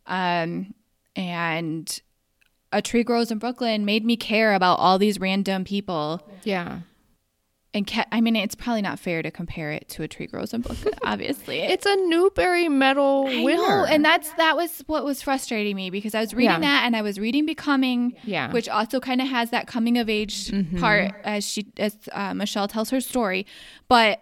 um, 0.07 0.73
and 1.15 2.01
A 2.71 2.82
Tree 2.82 3.03
Grows 3.03 3.32
in 3.32 3.38
Brooklyn 3.38 3.86
made 3.86 4.05
me 4.05 4.17
care 4.17 4.53
about 4.53 4.79
all 4.79 4.97
these 4.97 5.19
random 5.19 5.63
people 5.63 6.27
yeah. 6.43 6.79
and 7.73 7.86
ca- 7.88 8.05
I 8.11 8.19
mean, 8.21 8.36
it's 8.36 8.55
probably 8.55 8.82
not 8.82 8.99
fair 8.99 9.21
to 9.21 9.32
compare 9.32 9.71
it 9.71 9.88
to 9.89 10.03
a 10.03 10.07
Tree 10.07 10.27
Grows 10.27 10.53
in 10.53 10.61
Brooklyn, 10.61 10.93
Obviously, 11.03 11.59
It's 11.61 11.86
a 11.86 11.95
Newbery 11.95 12.67
Medal 12.69 13.27
I 13.29 13.43
winner. 13.43 13.57
know, 13.61 13.86
and 13.86 14.03
that's 14.03 14.32
that 14.34 14.55
was 14.57 14.84
what 14.88 15.05
was 15.05 15.21
frustrating 15.21 15.75
me 15.75 15.89
because 15.89 16.15
I 16.15 16.19
was 16.21 16.34
reading 16.34 16.51
Yeah. 16.51 16.59
that 16.59 16.84
and 16.86 16.95
I 16.95 17.01
was 17.01 17.19
reading 17.19 17.45
Becoming, 17.45 18.13
Yeah. 18.23 18.45
Mm-hmm. 18.45 18.53
which 18.53 18.67
also 18.69 18.99
kind 18.99 19.21
of 19.21 19.27
has 19.27 19.51
that 19.51 19.67
coming 19.67 19.97
of 19.97 20.09
age 20.09 20.51
part 20.79 21.13
as 21.23 21.45
she 21.45 21.67
as 21.77 21.97
uh, 22.11 22.34
Michelle 22.34 22.67
tells 22.67 22.89
her 22.89 22.99
story, 23.01 23.45
but. 23.88 24.21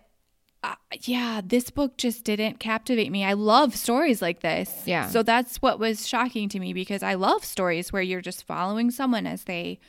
Uh, 0.62 0.76
yeah, 1.04 1.42
this 1.44 1.70
book 1.70 1.96
just 1.98 2.26
didn't 2.26 2.60
captivate 2.60 3.12
me. 3.12 3.24
I 3.24 3.34
love 3.34 3.76
stories 3.76 4.22
like 4.22 4.42
this. 4.42 4.84
Yeah. 4.86 5.08
So 5.08 5.24
that's 5.24 5.58
what 5.62 5.80
was 5.80 6.08
shocking 6.08 6.50
to 6.50 6.60
me 6.60 6.74
because 6.74 7.02
I 7.02 7.14
love 7.14 7.46
stories 7.46 7.94
where 7.94 8.02
you're 8.02 8.22
just 8.22 8.44
following 8.44 8.92
someone 8.92 9.26
as 9.26 9.46
they 9.46 9.80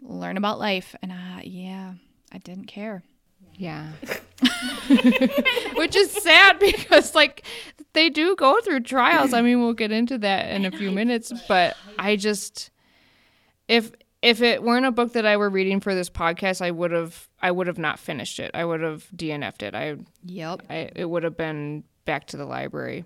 learn 0.00 0.36
about 0.36 0.58
life. 0.58 0.94
And 1.02 1.12
uh, 1.12 1.40
yeah, 1.42 1.94
I 2.32 2.38
didn't 2.38 2.66
care. 2.66 3.02
Yeah. 3.56 3.92
Which 5.76 5.94
is 5.94 6.10
sad 6.10 6.58
because 6.58 7.14
like 7.14 7.44
they 7.92 8.08
do 8.08 8.34
go 8.36 8.58
through 8.62 8.80
trials. 8.80 9.32
I 9.32 9.42
mean, 9.42 9.60
we'll 9.60 9.74
get 9.74 9.92
into 9.92 10.18
that 10.18 10.50
in 10.50 10.64
a 10.64 10.70
few 10.70 10.90
minutes, 10.90 11.32
but 11.46 11.76
I 11.98 12.16
just 12.16 12.70
if 13.68 13.92
if 14.24 14.40
it 14.42 14.62
weren't 14.62 14.86
a 14.86 14.90
book 14.90 15.12
that 15.12 15.26
I 15.26 15.36
were 15.36 15.50
reading 15.50 15.80
for 15.80 15.94
this 15.94 16.08
podcast, 16.10 16.60
I 16.62 16.70
would 16.70 16.90
have 16.90 17.28
I 17.42 17.50
would 17.50 17.66
have 17.66 17.78
not 17.78 17.98
finished 17.98 18.40
it. 18.40 18.50
I 18.54 18.64
would 18.64 18.80
have 18.80 19.06
DNF'd 19.14 19.62
it. 19.62 19.74
I 19.74 19.96
Yep. 20.24 20.62
I 20.70 20.90
it 20.96 21.04
would 21.04 21.22
have 21.22 21.36
been 21.36 21.84
back 22.04 22.26
to 22.28 22.36
the 22.36 22.44
library 22.46 23.04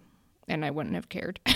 and 0.49 0.65
I 0.65 0.71
wouldn't 0.71 0.95
have 0.95 1.09
cared. 1.09 1.41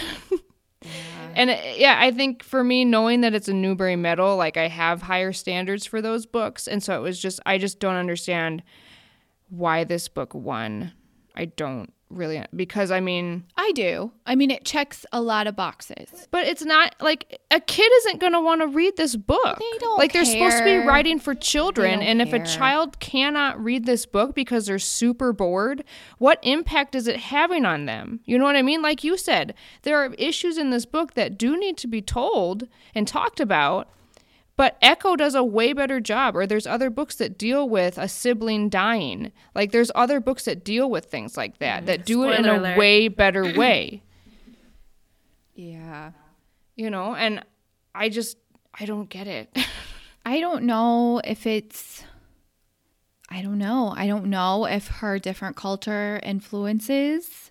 And 1.34 1.48
it- 1.50 1.78
yeah, 1.78 1.96
I 1.98 2.10
think 2.10 2.42
for 2.42 2.62
me, 2.64 2.84
knowing 2.84 3.20
that 3.22 3.34
it's 3.34 3.48
a 3.48 3.54
Newbery 3.54 3.96
medal, 3.96 4.36
like 4.36 4.56
I 4.56 4.66
have 4.68 5.02
higher 5.02 5.32
standards 5.32 5.86
for 5.86 6.02
those 6.02 6.26
books. 6.26 6.66
And 6.66 6.82
so 6.82 6.96
it 6.98 7.00
was 7.02 7.18
just, 7.20 7.38
I 7.46 7.56
just 7.56 7.78
don't 7.78 7.94
understand 7.94 8.62
why 9.48 9.84
this 9.84 10.08
book 10.08 10.34
won. 10.34 10.92
I 11.36 11.44
don't 11.46 11.92
really, 12.12 12.44
because 12.54 12.90
I 12.90 13.00
mean, 13.00 13.44
I 13.56 13.72
do. 13.72 14.12
I 14.26 14.34
mean, 14.34 14.50
it 14.50 14.64
checks 14.64 15.04
a 15.12 15.20
lot 15.20 15.46
of 15.46 15.56
boxes. 15.56 16.28
but 16.30 16.46
it's 16.46 16.64
not 16.64 16.94
like 17.00 17.40
a 17.50 17.60
kid 17.60 17.90
isn't 17.98 18.20
going 18.20 18.32
to 18.32 18.40
want 18.40 18.60
to 18.60 18.66
read 18.66 18.96
this 18.96 19.16
book. 19.16 19.58
They 19.58 19.78
don't 19.78 19.98
like 19.98 20.12
they're 20.12 20.24
supposed 20.24 20.58
to 20.58 20.64
be 20.64 20.76
writing 20.78 21.18
for 21.18 21.34
children, 21.34 22.02
and 22.02 22.20
if 22.22 22.32
a 22.32 22.44
child 22.44 22.98
cannot 23.00 23.62
read 23.62 23.86
this 23.86 24.06
book 24.06 24.34
because 24.34 24.66
they're 24.66 24.78
super 24.78 25.32
bored, 25.32 25.84
what 26.18 26.38
impact 26.42 26.94
is 26.94 27.06
it 27.06 27.16
having 27.16 27.64
on 27.64 27.86
them? 27.86 28.20
You 28.24 28.38
know 28.38 28.44
what 28.44 28.56
I 28.56 28.62
mean? 28.62 28.82
Like 28.82 29.04
you 29.04 29.16
said, 29.16 29.54
there 29.82 29.98
are 29.98 30.14
issues 30.14 30.58
in 30.58 30.70
this 30.70 30.86
book 30.86 31.14
that 31.14 31.38
do 31.38 31.58
need 31.58 31.76
to 31.78 31.86
be 31.86 32.02
told 32.02 32.68
and 32.94 33.06
talked 33.08 33.40
about. 33.40 33.88
But 34.56 34.76
Echo 34.82 35.16
does 35.16 35.34
a 35.34 35.42
way 35.42 35.72
better 35.72 35.98
job, 35.98 36.36
or 36.36 36.46
there's 36.46 36.66
other 36.66 36.90
books 36.90 37.16
that 37.16 37.38
deal 37.38 37.68
with 37.68 37.96
a 37.96 38.06
sibling 38.06 38.68
dying. 38.68 39.32
Like 39.54 39.72
there's 39.72 39.90
other 39.94 40.20
books 40.20 40.44
that 40.44 40.62
deal 40.62 40.90
with 40.90 41.06
things 41.06 41.36
like 41.36 41.58
that, 41.58 41.86
that 41.86 42.04
do 42.04 42.28
it 42.28 42.38
in 42.38 42.46
a 42.46 42.58
alert. 42.58 42.78
way 42.78 43.08
better 43.08 43.42
way. 43.56 44.02
Yeah. 45.54 46.12
you 46.76 46.88
know 46.88 47.14
and 47.14 47.44
i 47.94 48.08
just 48.08 48.38
i 48.74 48.86
don't 48.86 49.10
get 49.10 49.26
it 49.28 49.54
I 50.24 50.40
don't 50.40 50.64
know 50.64 51.20
if 51.24 51.46
it's. 51.46 52.04
I 53.28 53.42
don't 53.42 53.58
know. 53.58 53.92
I 53.96 54.06
don't 54.06 54.26
know 54.26 54.66
if 54.66 54.86
her 54.86 55.18
different 55.18 55.56
culture 55.56 56.20
influences. 56.22 57.50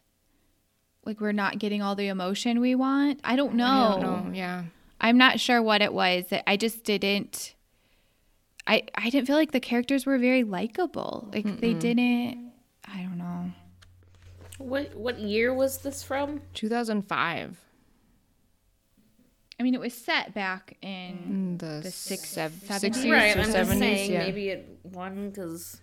Like 1.06 1.20
we're 1.20 1.32
not 1.32 1.60
getting 1.60 1.82
all 1.82 1.95
the 1.95 2.08
emotion 2.08 2.60
we 2.62 2.76
want. 2.76 3.20
I 3.24 3.36
don't 3.36 3.56
know. 3.56 3.66
I 3.97 4.02
don't 4.02 4.28
know 4.28 4.32
yeah 4.34 4.64
I'm 5.02 5.18
not 5.18 5.39
sure 5.39 5.62
what 5.62 5.82
it 5.82 5.93
was. 5.93 6.28
that 6.28 6.47
I 6.49 6.56
just 6.58 6.84
didn't. 6.84 7.56
I 8.68 8.84
I 8.95 9.10
didn't 9.10 9.26
feel 9.28 9.36
like 9.36 9.52
the 9.52 9.60
characters 9.60 10.06
were 10.06 10.18
very 10.20 10.43
likable. 10.43 11.28
Like 11.34 11.60
they 11.60 11.74
didn't. 11.74 12.52
I 12.88 13.02
don't 13.02 13.18
know. 13.18 13.52
What 14.60 14.95
what 14.95 15.18
year 15.20 15.54
was 15.54 15.80
this 15.80 16.04
from? 16.04 16.41
2005 16.54 17.58
I 19.60 19.64
mean, 19.64 19.76
it 19.76 19.80
was 19.80 19.93
set 19.93 20.34
back 20.34 20.76
in. 20.82 21.58
the, 21.60 21.82
The 21.84 21.91
six- 21.91 22.30
sev- 22.30 22.52
60s 22.68 23.12
Right, 23.12 23.38
or 23.38 23.41
I'm 23.41 23.45
70s 23.49 23.54
just 23.54 23.70
saying 23.80 24.12
yeah. 24.12 24.20
maybe 24.20 24.49
it 24.49 24.68
won 24.84 25.30
because 25.30 25.80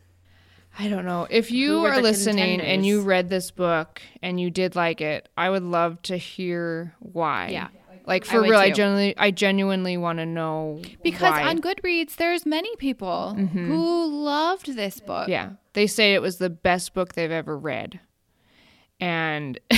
i 0.79 0.87
don't 0.89 1.07
know 1.07 1.27
if 1.31 1.51
you 1.51 1.85
are 1.87 1.97
the 1.97 2.03
listening 2.03 2.61
and 2.61 2.85
you 2.85 3.01
read 3.01 3.29
this 3.31 3.51
book 3.51 4.03
and 4.23 4.39
you 4.39 4.51
did 4.51 4.77
like 4.77 5.01
it 5.01 5.27
i 5.37 5.49
would 5.49 5.63
love 5.63 6.01
to 6.03 6.17
hear 6.17 6.95
why 6.99 7.49
Yeah. 7.49 7.69
Like 8.09 8.25
for 8.25 8.41
would 8.41 8.51
real 8.51 8.59
i 8.59 8.71
genuinely 8.71 9.17
i 9.19 9.31
genuinely 9.31 9.97
want 9.97 10.19
to 10.19 10.27
know 10.27 10.81
Because 11.03 11.31
why. 11.33 11.45
on 11.45 11.61
Goodreads, 11.61 12.17
there's 12.17 12.45
many 12.45 12.75
people 12.77 13.35
mm-hmm. 13.39 13.69
who 13.71 14.07
loved 14.25 14.75
this 14.75 14.99
book. 14.99 15.29
yeah 15.29 15.51
they 15.75 15.87
say 15.87 16.15
it 16.15 16.23
was 16.23 16.39
the 16.39 16.51
best 16.51 16.95
book 16.95 17.13
they've 17.15 17.31
ever 17.31 17.57
read 17.57 18.01
and 18.99 19.61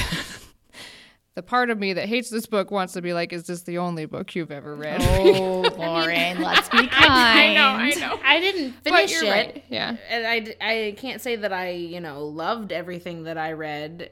the 1.35 1.43
part 1.43 1.70
of 1.70 1.78
me 1.78 1.93
that 1.93 2.09
hates 2.09 2.31
this 2.31 2.47
book 2.47 2.70
wants 2.70 2.95
to 2.95 3.03
be 3.03 3.12
like 3.12 3.33
is 3.33 3.45
this 3.45 3.62
the 3.62 3.78
only 3.78 4.07
book 4.07 4.35
you've 4.35 4.51
ever 4.51 4.74
read 4.74 5.01
Oh, 5.03 5.61
Lauren, 5.78 6.41
let's 6.43 6.68
be 6.68 6.87
kind. 6.87 7.11
I 7.11 7.55
know, 7.55 7.66
I 7.68 7.91
know. 7.95 8.20
I 8.24 8.41
didn't 8.41 8.74
But 8.83 8.93
finish 8.95 9.12
you're 9.12 9.24
it. 9.24 9.31
right. 9.31 9.64
Yeah. 9.68 9.97
And 10.09 10.26
I, 10.26 10.39
d- 10.41 10.55
I 10.61 10.95
can't 10.97 11.20
say 11.20 11.37
that 11.37 11.53
I, 11.53 11.70
you 11.70 12.01
know, 12.01 12.24
loved 12.24 12.72
everything 12.72 13.24
that 13.24 13.39
I 13.39 13.53
read. 13.53 14.11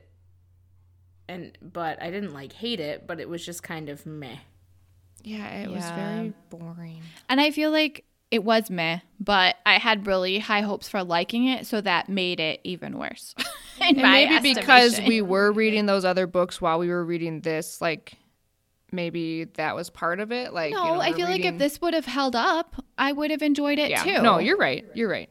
And 1.28 1.56
but 1.60 2.02
I 2.02 2.10
didn't 2.10 2.32
like 2.32 2.52
hate 2.52 2.80
it, 2.80 3.06
but 3.06 3.20
it 3.20 3.28
was 3.28 3.44
just 3.44 3.62
kind 3.62 3.88
of 3.88 4.06
meh. 4.06 4.38
Yeah, 5.22 5.62
it 5.62 5.70
was 5.70 5.84
very 5.90 6.32
boring. 6.48 7.02
And 7.28 7.40
I 7.40 7.50
feel 7.50 7.70
like 7.70 8.04
it 8.30 8.44
was 8.44 8.70
meh, 8.70 9.00
but 9.20 9.56
I 9.66 9.78
had 9.78 10.06
really 10.06 10.38
high 10.38 10.60
hopes 10.60 10.88
for 10.88 11.02
liking 11.02 11.46
it, 11.46 11.66
so 11.66 11.80
that 11.80 12.08
made 12.08 12.40
it 12.40 12.60
even 12.64 12.98
worse. 12.98 13.34
in 13.80 13.88
And 13.88 13.96
my 13.98 14.26
maybe 14.26 14.54
because 14.54 15.00
we 15.00 15.20
were 15.20 15.52
reading 15.52 15.86
those 15.86 16.04
other 16.04 16.26
books 16.26 16.60
while 16.60 16.78
we 16.78 16.88
were 16.88 17.04
reading 17.04 17.40
this, 17.40 17.80
like 17.80 18.14
maybe 18.92 19.44
that 19.44 19.74
was 19.74 19.90
part 19.90 20.20
of 20.20 20.32
it. 20.32 20.52
Like, 20.52 20.72
no, 20.72 20.84
you 20.84 20.92
know, 20.92 21.00
I 21.00 21.10
we're 21.10 21.16
feel 21.16 21.26
like 21.26 21.44
if 21.44 21.58
this 21.58 21.80
would 21.80 21.94
have 21.94 22.06
held 22.06 22.36
up, 22.36 22.76
I 22.96 23.12
would 23.12 23.30
have 23.30 23.42
enjoyed 23.42 23.78
it 23.78 23.90
yeah. 23.90 24.02
too. 24.02 24.22
No, 24.22 24.38
you're 24.38 24.56
right. 24.56 24.84
You're 24.94 25.10
right. 25.10 25.30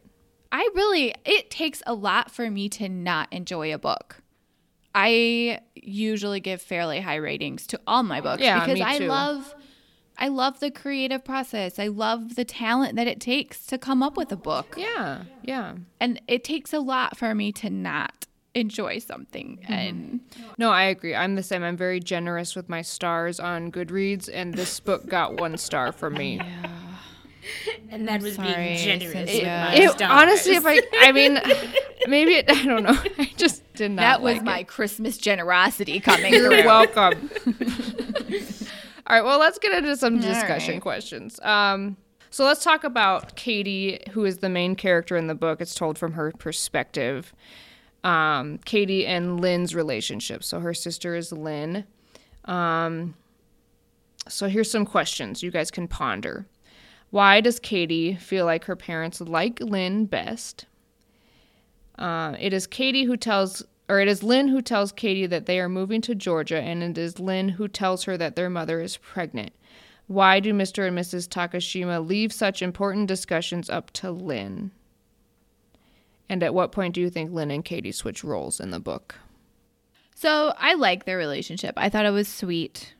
I 0.51 0.69
really, 0.75 1.13
it 1.25 1.51
takes 1.51 1.83
a 1.85 1.93
lot 1.93 2.31
for 2.31 2.49
me 2.49 2.69
to 2.69 2.87
not 2.87 3.31
enjoy 3.31 3.73
a 3.73 3.77
book. 3.77 4.21
I 4.99 5.59
usually 5.75 6.39
give 6.39 6.59
fairly 6.59 6.99
high 7.01 7.17
ratings 7.17 7.67
to 7.67 7.79
all 7.85 8.01
my 8.01 8.19
books 8.19 8.41
Yeah, 8.41 8.65
because 8.65 8.81
I 8.81 8.97
love 8.97 9.53
I 10.17 10.29
love 10.29 10.59
the 10.59 10.71
creative 10.71 11.23
process. 11.23 11.77
I 11.77 11.87
love 11.87 12.33
the 12.33 12.43
talent 12.43 12.95
that 12.95 13.05
it 13.05 13.19
takes 13.19 13.67
to 13.67 13.77
come 13.77 14.01
up 14.01 14.17
with 14.17 14.31
a 14.31 14.35
book. 14.35 14.73
Yeah. 14.75 15.25
Yeah. 15.43 15.75
And 15.99 16.19
it 16.27 16.43
takes 16.43 16.73
a 16.73 16.79
lot 16.79 17.15
for 17.15 17.35
me 17.35 17.51
to 17.53 17.69
not 17.69 18.25
enjoy 18.55 18.97
something. 18.97 19.59
Mm-hmm. 19.61 19.73
And 19.73 20.19
No, 20.57 20.71
I 20.71 20.85
agree. 20.85 21.13
I'm 21.13 21.35
the 21.35 21.43
same. 21.43 21.61
I'm 21.61 21.77
very 21.77 21.99
generous 21.99 22.55
with 22.55 22.67
my 22.67 22.81
stars 22.81 23.39
on 23.39 23.71
Goodreads, 23.71 24.27
and 24.33 24.55
this 24.55 24.79
book 24.79 25.05
got 25.07 25.39
one 25.39 25.57
star 25.57 25.91
from 25.91 26.15
me. 26.15 26.41
And 27.89 28.07
that 28.07 28.21
was 28.21 28.35
sorry, 28.35 28.53
being 28.53 28.77
generous. 28.77 29.13
Cynthia. 29.13 29.69
with 29.71 29.99
my 29.99 30.05
It, 30.05 30.09
honestly, 30.09 30.55
if 30.55 30.65
I, 30.65 30.81
I 30.99 31.11
mean, 31.11 31.39
maybe 32.07 32.33
it, 32.33 32.49
I 32.49 32.65
don't 32.65 32.83
know. 32.83 32.97
I 33.17 33.31
just 33.37 33.63
did 33.77 33.91
not. 33.91 34.01
that 34.01 34.21
was 34.21 34.37
like 34.37 34.43
my 34.43 34.59
it. 34.59 34.67
Christmas 34.67 35.17
generosity 35.17 35.99
coming 36.01 36.33
You're 36.33 36.49
through. 36.49 36.65
welcome. 36.65 37.29
All 39.07 39.15
right, 39.15 39.23
well, 39.23 39.39
let's 39.39 39.57
get 39.57 39.71
into 39.71 39.95
some 39.95 40.19
discussion 40.19 40.75
right. 40.75 40.81
questions. 40.81 41.39
Um, 41.41 41.95
so 42.29 42.43
let's 42.43 42.63
talk 42.63 42.83
about 42.83 43.35
Katie, 43.37 44.01
who 44.11 44.25
is 44.25 44.39
the 44.39 44.49
main 44.49 44.75
character 44.75 45.15
in 45.15 45.27
the 45.27 45.35
book. 45.35 45.61
It's 45.61 45.73
told 45.73 45.97
from 45.97 46.11
her 46.13 46.31
perspective. 46.33 47.33
Um, 48.03 48.59
Katie 48.65 49.05
and 49.05 49.39
Lynn's 49.39 49.73
relationship. 49.73 50.43
So 50.43 50.59
her 50.59 50.73
sister 50.73 51.15
is 51.15 51.31
Lynn. 51.31 51.85
Um, 52.45 53.15
so 54.27 54.49
here's 54.49 54.69
some 54.69 54.85
questions 54.85 55.41
you 55.41 55.51
guys 55.51 55.71
can 55.71 55.87
ponder. 55.87 56.45
Why 57.09 57.39
does 57.39 57.59
Katie 57.59 58.15
feel 58.15 58.45
like 58.45 58.65
her 58.65 58.75
parents 58.75 59.21
like 59.21 59.59
Lynn 59.61 60.05
best? 60.05 60.65
Uh, 61.97 62.35
it 62.39 62.53
is 62.53 62.67
Katie 62.67 63.05
who 63.05 63.17
tells, 63.17 63.63
or 63.89 63.99
it 63.99 64.07
is 64.07 64.23
Lynn 64.23 64.47
who 64.47 64.61
tells 64.61 64.91
Katie 64.91 65.25
that 65.27 65.45
they 65.45 65.59
are 65.59 65.69
moving 65.69 66.01
to 66.01 66.15
Georgia, 66.15 66.59
and 66.59 66.83
it 66.83 66.97
is 66.97 67.19
Lynn 67.19 67.49
who 67.49 67.67
tells 67.67 68.03
her 68.03 68.17
that 68.17 68.35
their 68.35 68.49
mother 68.49 68.81
is 68.81 68.97
pregnant. 68.97 69.51
Why 70.07 70.39
do 70.39 70.53
Mr. 70.53 70.87
and 70.87 70.97
Mrs. 70.97 71.27
Takashima 71.27 72.05
leave 72.05 72.31
such 72.31 72.61
important 72.61 73.07
discussions 73.07 73.69
up 73.69 73.91
to 73.93 74.11
Lynn? 74.11 74.71
And 76.29 76.43
at 76.43 76.53
what 76.53 76.71
point 76.71 76.95
do 76.95 77.01
you 77.01 77.09
think 77.09 77.31
Lynn 77.31 77.51
and 77.51 77.63
Katie 77.63 77.91
switch 77.91 78.23
roles 78.23 78.59
in 78.59 78.71
the 78.71 78.79
book? 78.79 79.15
So 80.15 80.53
I 80.57 80.73
like 80.73 81.05
their 81.05 81.17
relationship. 81.17 81.73
I 81.77 81.89
thought 81.89 82.05
it 82.05 82.11
was 82.11 82.27
sweet 82.27 82.95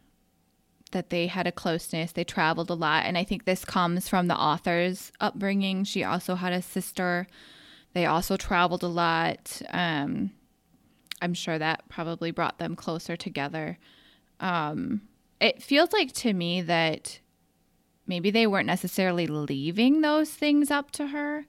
that 0.92 1.10
they 1.10 1.28
had 1.28 1.48
a 1.48 1.52
closeness. 1.52 2.12
They 2.12 2.24
traveled 2.24 2.70
a 2.70 2.76
lot. 2.76 3.06
And 3.06 3.18
I 3.18 3.24
think 3.24 3.46
this 3.46 3.66
comes 3.66 4.08
from 4.08 4.28
the 4.28 4.38
author's 4.38 5.12
upbringing. 5.20 5.84
She 5.84 6.04
also 6.04 6.36
had 6.36 6.54
a 6.54 6.62
sister. 6.62 7.28
They 7.98 8.06
also 8.06 8.38
traveled 8.38 8.84
a 8.84 8.88
lot. 8.88 9.60
Um, 9.72 10.30
I'm 11.20 11.34
sure 11.34 11.58
that 11.58 11.90
probably 11.90 12.30
brought 12.30 12.60
them 12.60 12.76
closer 12.76 13.16
together. 13.16 13.80
Um, 14.40 15.02
it 15.42 15.64
feels 15.64 15.92
like 15.92 16.12
to 16.14 16.32
me 16.32 16.62
that 16.62 17.20
maybe 18.06 18.30
they 18.30 18.46
weren't 18.46 18.68
necessarily 18.68 19.26
leaving 19.26 20.02
those 20.02 20.30
things 20.30 20.70
up 20.70 20.92
to 20.92 21.08
her, 21.08 21.48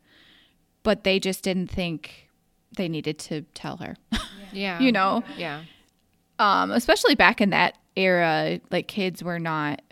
but 0.82 1.05
they 1.05 1.20
just 1.20 1.44
didn't 1.44 1.66
think 1.70 2.30
they 2.78 2.88
needed 2.88 3.18
to 3.18 3.42
tell 3.53 3.76
her. 3.76 3.96
Yeah. 4.51 4.80
you 4.80 4.90
know, 4.90 5.22
Yeah. 5.36 5.64
um, 6.38 6.70
especially 6.70 7.14
back 7.14 7.42
in 7.42 7.51
that 7.51 7.76
era, 7.94 8.59
like 8.70 8.88
kids 8.88 9.22
were 9.22 9.38
not 9.38 9.82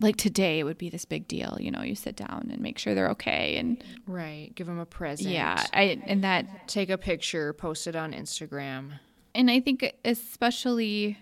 like 0.00 0.16
today. 0.16 0.58
It 0.58 0.64
would 0.64 0.78
be 0.78 0.90
this 0.90 1.04
big 1.04 1.26
deal. 1.28 1.56
You 1.60 1.70
know, 1.70 1.82
you 1.82 1.94
sit 1.94 2.16
down 2.16 2.48
and 2.52 2.60
make 2.60 2.78
sure 2.78 2.94
they're 2.94 3.10
okay, 3.10 3.56
and 3.56 3.82
Right. 4.06 4.50
Give 4.54 4.66
them 4.66 4.78
a 4.78 4.86
present. 4.86 5.30
yeah, 5.30 5.64
I 5.72 6.00
and 6.06 6.22
that 6.24 6.68
Take 6.68 6.90
a 6.90 6.98
picture, 6.98 7.52
post 7.52 7.86
it 7.86 7.96
on 7.96 8.12
Instagram. 8.12 8.98
and 9.34 9.50
I 9.50 9.60
think 9.60 9.94
especially 10.04 11.18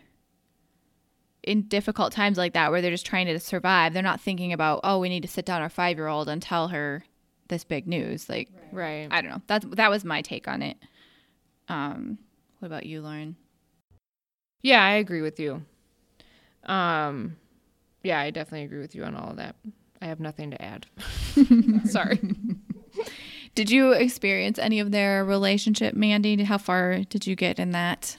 in 1.42 1.62
difficult 1.68 2.10
times 2.12 2.38
like 2.38 2.54
that 2.54 2.70
where 2.70 2.80
they're 2.80 2.90
just 2.90 3.04
trying 3.04 3.26
to 3.26 3.38
survive, 3.38 3.92
they're 3.92 4.02
not 4.02 4.18
thinking 4.20 4.52
about, 4.54 4.80
oh, 4.82 4.98
we 4.98 5.10
need 5.10 5.20
to 5.22 5.28
sit 5.28 5.44
down 5.44 5.60
our 5.60 5.68
five 5.68 5.96
year 5.98 6.06
old 6.08 6.26
and 6.28 6.40
tell 6.40 6.68
her 6.68 7.04
this 7.48 7.64
big 7.64 7.86
news. 7.86 8.28
Like, 8.28 8.48
Right. 8.72 9.06
I 9.10 9.20
don't 9.20 9.30
know. 9.30 9.42
That's 9.46 9.66
that 9.72 9.90
was 9.90 10.04
my 10.04 10.22
take 10.22 10.48
on 10.48 10.62
it. 10.62 10.76
Um, 11.68 12.18
what 12.58 12.66
about 12.66 12.86
you, 12.86 13.02
Lauren? 13.02 13.36
Yeah, 14.62 14.82
I 14.82 14.92
agree 14.94 15.20
with 15.20 15.38
you. 15.38 15.62
Um, 16.64 17.36
yeah, 18.04 18.20
I 18.20 18.30
definitely 18.30 18.64
agree 18.64 18.78
with 18.78 18.94
you 18.94 19.02
on 19.02 19.16
all 19.16 19.30
of 19.30 19.36
that. 19.38 19.56
I 20.00 20.06
have 20.06 20.20
nothing 20.20 20.50
to 20.52 20.62
add. 20.62 20.86
Sorry. 21.86 22.20
Did 23.54 23.70
you 23.70 23.92
experience 23.92 24.58
any 24.58 24.78
of 24.80 24.90
their 24.90 25.24
relationship, 25.24 25.94
Mandy? 25.94 26.42
How 26.44 26.58
far 26.58 27.00
did 27.00 27.26
you 27.26 27.34
get 27.34 27.58
in 27.58 27.70
that? 27.70 28.18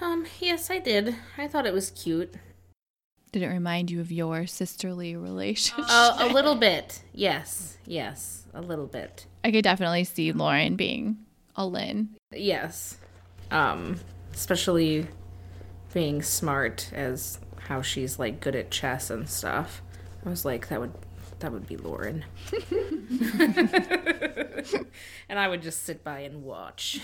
Um, 0.00 0.26
yes, 0.40 0.70
I 0.70 0.78
did. 0.78 1.14
I 1.38 1.46
thought 1.46 1.66
it 1.66 1.72
was 1.72 1.90
cute. 1.90 2.34
Did 3.32 3.42
it 3.42 3.48
remind 3.48 3.90
you 3.90 4.00
of 4.00 4.10
your 4.10 4.46
sisterly 4.46 5.14
relationship? 5.14 5.84
Uh, 5.88 6.16
a 6.18 6.26
little 6.26 6.56
bit. 6.56 7.02
Yes. 7.12 7.78
Yes. 7.86 8.44
A 8.52 8.60
little 8.60 8.86
bit. 8.86 9.26
I 9.44 9.52
could 9.52 9.62
definitely 9.62 10.04
see 10.04 10.32
Lauren 10.32 10.74
being 10.74 11.18
a 11.54 11.64
Lynn. 11.64 12.16
Yes. 12.32 12.98
Um, 13.52 14.00
especially 14.32 15.06
being 15.92 16.22
smart 16.22 16.90
as 16.92 17.38
how 17.70 17.80
she's 17.80 18.18
like 18.18 18.40
good 18.40 18.56
at 18.56 18.68
chess 18.72 19.10
and 19.10 19.28
stuff. 19.30 19.80
I 20.26 20.28
was 20.28 20.44
like, 20.44 20.66
that 20.68 20.80
would 20.80 20.92
that 21.38 21.52
would 21.52 21.68
be 21.68 21.76
Lauren. 21.76 22.24
and 25.28 25.38
I 25.38 25.46
would 25.46 25.62
just 25.62 25.84
sit 25.84 26.02
by 26.02 26.18
and 26.20 26.42
watch. 26.42 27.00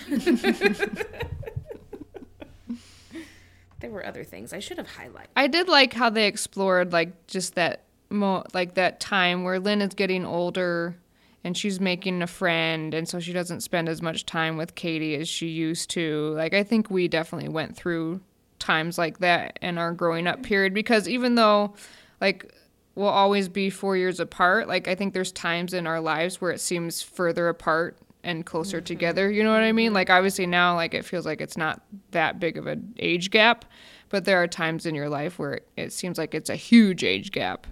there 3.79 3.89
were 3.89 4.05
other 4.05 4.25
things 4.25 4.51
I 4.51 4.59
should 4.59 4.77
have 4.77 4.89
highlighted. 4.89 5.27
I 5.37 5.47
did 5.47 5.69
like 5.69 5.93
how 5.93 6.09
they 6.09 6.27
explored 6.27 6.91
like 6.91 7.27
just 7.27 7.55
that 7.55 7.85
mo 8.09 8.43
like 8.53 8.73
that 8.73 8.99
time 8.99 9.45
where 9.45 9.61
Lynn 9.61 9.81
is 9.81 9.93
getting 9.93 10.25
older 10.25 10.97
and 11.45 11.55
she's 11.55 11.79
making 11.79 12.21
a 12.21 12.27
friend 12.27 12.93
and 12.93 13.07
so 13.07 13.21
she 13.21 13.31
doesn't 13.31 13.61
spend 13.61 13.87
as 13.87 14.01
much 14.01 14.25
time 14.25 14.57
with 14.57 14.75
Katie 14.75 15.15
as 15.15 15.29
she 15.29 15.47
used 15.47 15.89
to. 15.91 16.33
Like 16.35 16.53
I 16.53 16.63
think 16.63 16.89
we 16.91 17.07
definitely 17.07 17.47
went 17.47 17.77
through 17.77 18.19
times 18.59 18.97
like 18.97 19.19
that 19.19 19.59
in 19.61 19.77
our 19.77 19.91
growing 19.91 20.27
up 20.27 20.43
period 20.43 20.73
because 20.73 21.07
even 21.07 21.35
though 21.35 21.73
like 22.19 22.53
we'll 22.95 23.07
always 23.07 23.47
be 23.47 23.69
4 23.69 23.95
years 23.95 24.19
apart, 24.19 24.67
like 24.67 24.87
I 24.87 24.95
think 24.95 25.13
there's 25.13 25.31
times 25.31 25.73
in 25.73 25.85
our 25.85 25.99
lives 25.99 26.41
where 26.41 26.51
it 26.51 26.59
seems 26.59 27.01
further 27.01 27.47
apart 27.47 27.97
and 28.23 28.45
closer 28.45 28.81
together, 28.81 29.31
you 29.31 29.43
know 29.43 29.51
what 29.51 29.61
I 29.61 29.71
mean? 29.71 29.93
Like 29.93 30.09
obviously 30.09 30.45
now 30.45 30.75
like 30.75 30.93
it 30.93 31.05
feels 31.05 31.25
like 31.25 31.39
it's 31.39 31.57
not 31.57 31.81
that 32.11 32.39
big 32.39 32.57
of 32.57 32.67
an 32.67 32.95
age 32.97 33.29
gap, 33.29 33.65
but 34.09 34.25
there 34.25 34.41
are 34.41 34.47
times 34.47 34.85
in 34.85 34.95
your 34.95 35.09
life 35.09 35.37
where 35.37 35.53
it, 35.53 35.67
it 35.77 35.93
seems 35.93 36.17
like 36.17 36.33
it's 36.33 36.49
a 36.49 36.55
huge 36.55 37.03
age 37.03 37.31
gap. 37.31 37.67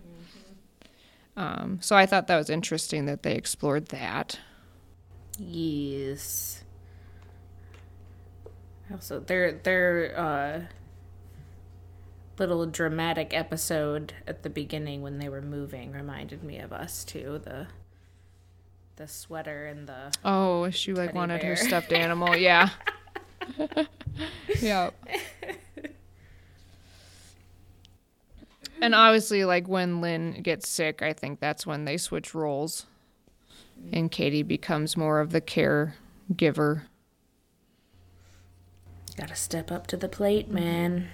Um, 1.38 1.80
so 1.82 1.96
I 1.96 2.06
thought 2.06 2.28
that 2.28 2.38
was 2.38 2.50
interesting 2.50 3.06
that 3.06 3.24
they 3.24 3.36
explored 3.36 3.88
that. 3.88 4.40
Yes. 5.38 6.55
Also, 8.92 9.20
their 9.20 9.52
their 9.54 10.18
uh, 10.18 10.62
little 12.38 12.66
dramatic 12.66 13.34
episode 13.34 14.14
at 14.28 14.44
the 14.44 14.50
beginning 14.50 15.02
when 15.02 15.18
they 15.20 15.30
were 15.30 15.42
moving 15.42 15.92
reminded 15.92 16.44
me 16.44 16.60
of 16.60 16.72
us 16.72 17.04
too. 17.04 17.42
The 17.44 17.68
the 18.98 19.08
sweater 19.08 19.66
and 19.66 19.88
the 19.88 20.12
Oh, 20.24 20.70
she 20.70 20.94
like 20.94 21.14
wanted 21.14 21.44
her 21.44 21.56
stuffed 21.56 21.92
animal. 21.94 22.36
Yeah. 22.38 22.70
yeah. 24.62 24.90
And 28.82 28.94
obviously, 28.94 29.46
like 29.46 29.68
when 29.68 30.02
Lynn 30.02 30.42
gets 30.42 30.68
sick, 30.68 31.02
I 31.02 31.14
think 31.14 31.40
that's 31.40 31.66
when 31.66 31.86
they 31.86 31.98
switch 31.98 32.34
roles, 32.34 32.86
and 33.92 34.12
Katie 34.12 34.44
becomes 34.44 34.98
more 34.98 35.20
of 35.20 35.32
the 35.32 35.42
caregiver. 35.42 36.84
Gotta 39.18 39.36
step 39.36 39.72
up 39.72 39.88
to 39.88 39.98
the 39.98 40.10
plate, 40.10 40.50
man. 40.50 41.10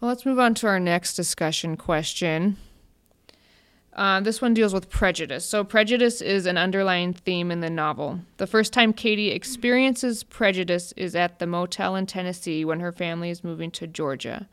Well, 0.00 0.08
let's 0.08 0.26
move 0.26 0.38
on 0.38 0.54
to 0.54 0.66
our 0.66 0.80
next 0.80 1.14
discussion 1.14 1.76
question. 1.76 2.56
Uh, 3.94 4.20
this 4.20 4.40
one 4.40 4.54
deals 4.54 4.72
with 4.72 4.88
prejudice. 4.88 5.44
So, 5.44 5.64
prejudice 5.64 6.20
is 6.20 6.46
an 6.46 6.56
underlying 6.56 7.12
theme 7.12 7.50
in 7.50 7.60
the 7.60 7.70
novel. 7.70 8.20
The 8.36 8.46
first 8.46 8.72
time 8.72 8.92
Katie 8.92 9.32
experiences 9.32 10.22
prejudice 10.22 10.92
is 10.96 11.16
at 11.16 11.40
the 11.40 11.48
motel 11.48 11.96
in 11.96 12.06
Tennessee 12.06 12.64
when 12.64 12.78
her 12.78 12.92
family 12.92 13.28
is 13.30 13.42
moving 13.42 13.72
to 13.72 13.88
Georgia. 13.88 14.48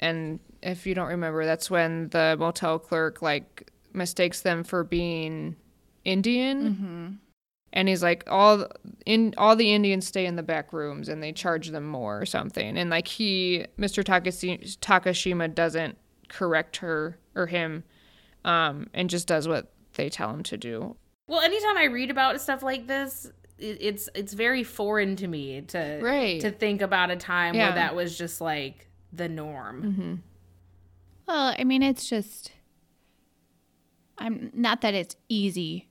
And 0.00 0.40
if 0.64 0.84
you 0.84 0.96
don't 0.96 1.08
remember, 1.08 1.44
that's 1.44 1.70
when 1.70 2.08
the 2.08 2.36
motel 2.40 2.80
clerk 2.80 3.22
like 3.22 3.70
mistakes 3.92 4.40
them 4.40 4.64
for 4.64 4.82
being 4.82 5.54
Indian. 6.04 7.20
And 7.74 7.88
he's 7.88 8.02
like, 8.02 8.24
all 8.26 8.66
in 9.06 9.34
all 9.38 9.56
the 9.56 9.72
Indians 9.72 10.06
stay 10.06 10.26
in 10.26 10.36
the 10.36 10.42
back 10.42 10.72
rooms, 10.72 11.08
and 11.08 11.22
they 11.22 11.32
charge 11.32 11.68
them 11.68 11.86
more 11.86 12.20
or 12.20 12.26
something. 12.26 12.76
And 12.76 12.90
like 12.90 13.08
he, 13.08 13.64
Mr. 13.78 14.04
Takashi, 14.04 14.76
Takashima, 14.78 15.54
doesn't 15.54 15.96
correct 16.28 16.76
her 16.78 17.18
or 17.34 17.46
him, 17.46 17.84
um, 18.44 18.88
and 18.92 19.08
just 19.08 19.26
does 19.26 19.48
what 19.48 19.72
they 19.94 20.08
tell 20.10 20.30
him 20.30 20.42
to 20.44 20.56
do. 20.58 20.96
Well, 21.28 21.40
anytime 21.40 21.78
I 21.78 21.84
read 21.84 22.10
about 22.10 22.40
stuff 22.42 22.62
like 22.62 22.86
this, 22.88 23.30
it's 23.58 24.08
it's 24.14 24.32
very 24.34 24.64
foreign 24.64 25.16
to 25.16 25.28
me 25.28 25.62
to 25.62 26.00
Right. 26.02 26.40
to 26.42 26.50
think 26.50 26.82
about 26.82 27.10
a 27.10 27.16
time 27.16 27.54
Yeah. 27.54 27.68
where 27.68 27.74
that 27.76 27.94
was 27.94 28.18
just 28.18 28.40
like 28.40 28.88
the 29.14 29.28
norm. 29.30 30.22
Well, 31.26 31.54
I 31.58 31.64
mean, 31.64 31.82
it's 31.82 32.06
just 32.08 32.52
I'm 34.18 34.50
not 34.52 34.82
that 34.82 34.94
it's 34.94 35.16
easy, 35.28 35.88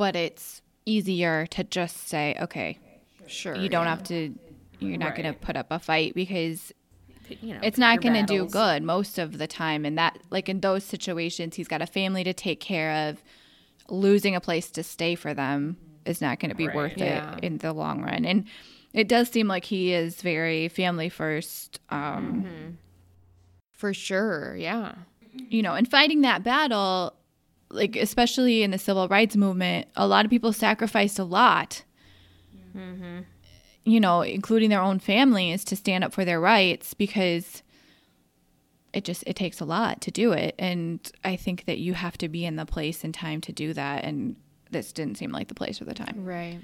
but 0.00 0.16
it's 0.16 0.62
easier 0.86 1.46
to 1.46 1.62
just 1.62 2.08
say, 2.08 2.34
okay, 2.40 2.78
Sure, 3.26 3.54
you 3.54 3.68
don't 3.68 3.86
have 3.86 4.02
to 4.04 4.34
you're 4.80 4.96
not 4.96 5.14
going 5.14 5.30
to 5.30 5.38
put 5.38 5.56
up 5.56 5.66
a 5.70 5.78
fight 5.78 6.14
because 6.14 6.72
You 7.42 7.52
know, 7.52 7.60
it's 7.62 7.76
not 7.76 8.00
going 8.00 8.14
to 8.14 8.22
do 8.22 8.46
good 8.46 8.82
most 8.82 9.18
of 9.18 9.36
the 9.36 9.46
time. 9.46 9.84
And 9.84 9.98
that 9.98 10.18
like 10.30 10.48
in 10.48 10.60
those 10.60 10.84
situations 10.84 11.56
he's 11.56 11.68
got 11.68 11.82
a 11.82 11.86
family 11.86 12.24
to 12.24 12.32
take 12.32 12.60
care 12.60 13.08
of. 13.08 13.22
Losing 13.90 14.34
a 14.36 14.40
place 14.40 14.70
to 14.70 14.82
stay 14.82 15.16
for 15.16 15.34
them 15.34 15.76
is 16.06 16.20
not 16.20 16.38
going 16.40 16.48
to 16.48 16.54
be 16.56 16.68
worth 16.68 16.96
Yeah. 16.96 17.34
it 17.36 17.44
in 17.44 17.58
the 17.58 17.72
long 17.72 18.02
run. 18.02 18.24
And 18.24 18.44
it 18.94 19.06
does 19.08 19.28
seem 19.28 19.48
like 19.48 19.64
he 19.66 19.92
is 19.92 20.22
very 20.22 20.68
family 20.68 21.08
first 21.10 21.78
um 21.90 22.78
for 23.72 23.92
sure. 23.92 24.56
Yeah, 24.56 24.94
you 25.50 25.60
know, 25.62 25.74
and 25.74 25.90
fighting 25.90 26.22
that 26.22 26.42
battle, 26.42 27.14
like 27.70 27.96
especially 27.96 28.62
in 28.62 28.70
the 28.70 28.78
civil 28.78 29.08
rights 29.08 29.36
movement, 29.36 29.88
a 29.96 30.06
lot 30.06 30.24
of 30.24 30.30
people 30.30 30.52
sacrificed 30.52 31.18
a 31.18 31.24
lot. 31.24 31.82
Mm-hmm. 32.76 33.20
You 33.84 34.00
know, 34.00 34.22
including 34.22 34.70
their 34.70 34.82
own 34.82 34.98
families 34.98 35.64
to 35.64 35.76
stand 35.76 36.04
up 36.04 36.12
for 36.12 36.24
their 36.24 36.40
rights 36.40 36.94
because 36.94 37.62
it 38.92 39.04
just 39.04 39.24
it 39.26 39.36
takes 39.36 39.60
a 39.60 39.64
lot 39.64 40.00
to 40.02 40.10
do 40.10 40.32
it, 40.32 40.54
and 40.58 41.00
I 41.24 41.36
think 41.36 41.64
that 41.64 41.78
you 41.78 41.94
have 41.94 42.18
to 42.18 42.28
be 42.28 42.44
in 42.44 42.56
the 42.56 42.66
place 42.66 43.04
and 43.04 43.14
time 43.14 43.40
to 43.42 43.52
do 43.52 43.72
that, 43.72 44.04
and 44.04 44.36
this 44.70 44.92
didn't 44.92 45.16
seem 45.16 45.32
like 45.32 45.48
the 45.48 45.54
place 45.54 45.80
or 45.80 45.84
the 45.84 45.94
time. 45.94 46.24
right. 46.24 46.58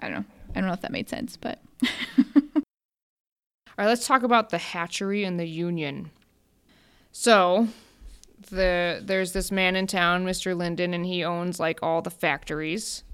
I 0.00 0.08
don't 0.08 0.18
know. 0.18 0.24
I 0.50 0.60
don't 0.60 0.66
know 0.68 0.74
if 0.74 0.82
that 0.82 0.92
made 0.92 1.08
sense, 1.08 1.36
but 1.36 1.58
All 3.78 3.84
right, 3.84 3.86
let's 3.86 4.06
talk 4.06 4.22
about 4.22 4.50
the 4.50 4.58
hatchery 4.58 5.24
and 5.24 5.38
the 5.38 5.46
union. 5.46 6.10
So, 7.12 7.68
the 8.50 9.02
there's 9.04 9.32
this 9.32 9.50
man 9.50 9.76
in 9.76 9.86
town, 9.86 10.24
Mr. 10.24 10.56
Linden, 10.56 10.94
and 10.94 11.06
he 11.06 11.24
owns 11.24 11.58
like 11.58 11.80
all 11.82 12.02
the 12.02 12.10
factories 12.10 13.04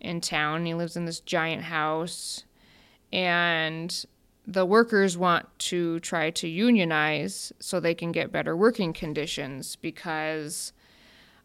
in 0.00 0.20
town. 0.20 0.66
He 0.66 0.74
lives 0.74 0.96
in 0.96 1.04
this 1.04 1.20
giant 1.20 1.64
house, 1.64 2.44
and 3.12 4.04
the 4.46 4.66
workers 4.66 5.16
want 5.16 5.46
to 5.58 6.00
try 6.00 6.30
to 6.30 6.48
unionize 6.48 7.52
so 7.58 7.80
they 7.80 7.94
can 7.94 8.12
get 8.12 8.30
better 8.30 8.56
working 8.56 8.92
conditions 8.92 9.76
because 9.76 10.72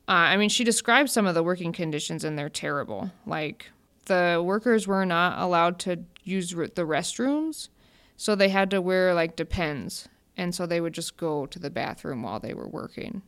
uh, 0.10 0.34
I 0.34 0.38
mean, 0.38 0.50
she 0.50 0.64
describes 0.64 1.12
some 1.12 1.28
of 1.28 1.36
the 1.36 1.44
working 1.44 1.72
conditions 1.72 2.24
and 2.24 2.38
they're 2.38 2.50
terrible. 2.50 3.12
Like 3.28 3.70
the 4.08 4.42
workers 4.44 4.88
were 4.88 5.06
not 5.06 5.38
allowed 5.38 5.78
to 5.82 6.00
use 6.24 6.50
the 6.50 6.84
restrooms, 6.84 7.70
so 8.18 8.34
they 8.34 8.50
had 8.50 8.72
to 8.72 8.82
wear 8.82 9.14
like 9.14 9.36
depends, 9.36 10.10
and 10.40 10.56
so 10.56 10.66
they 10.66 10.80
would 10.80 10.94
just 10.94 11.18
go 11.18 11.46
to 11.48 11.60
the 11.60 11.70
bathroom 11.70 12.24
while 12.24 12.40
they 12.40 12.54
were 12.54 12.68
working 12.68 13.22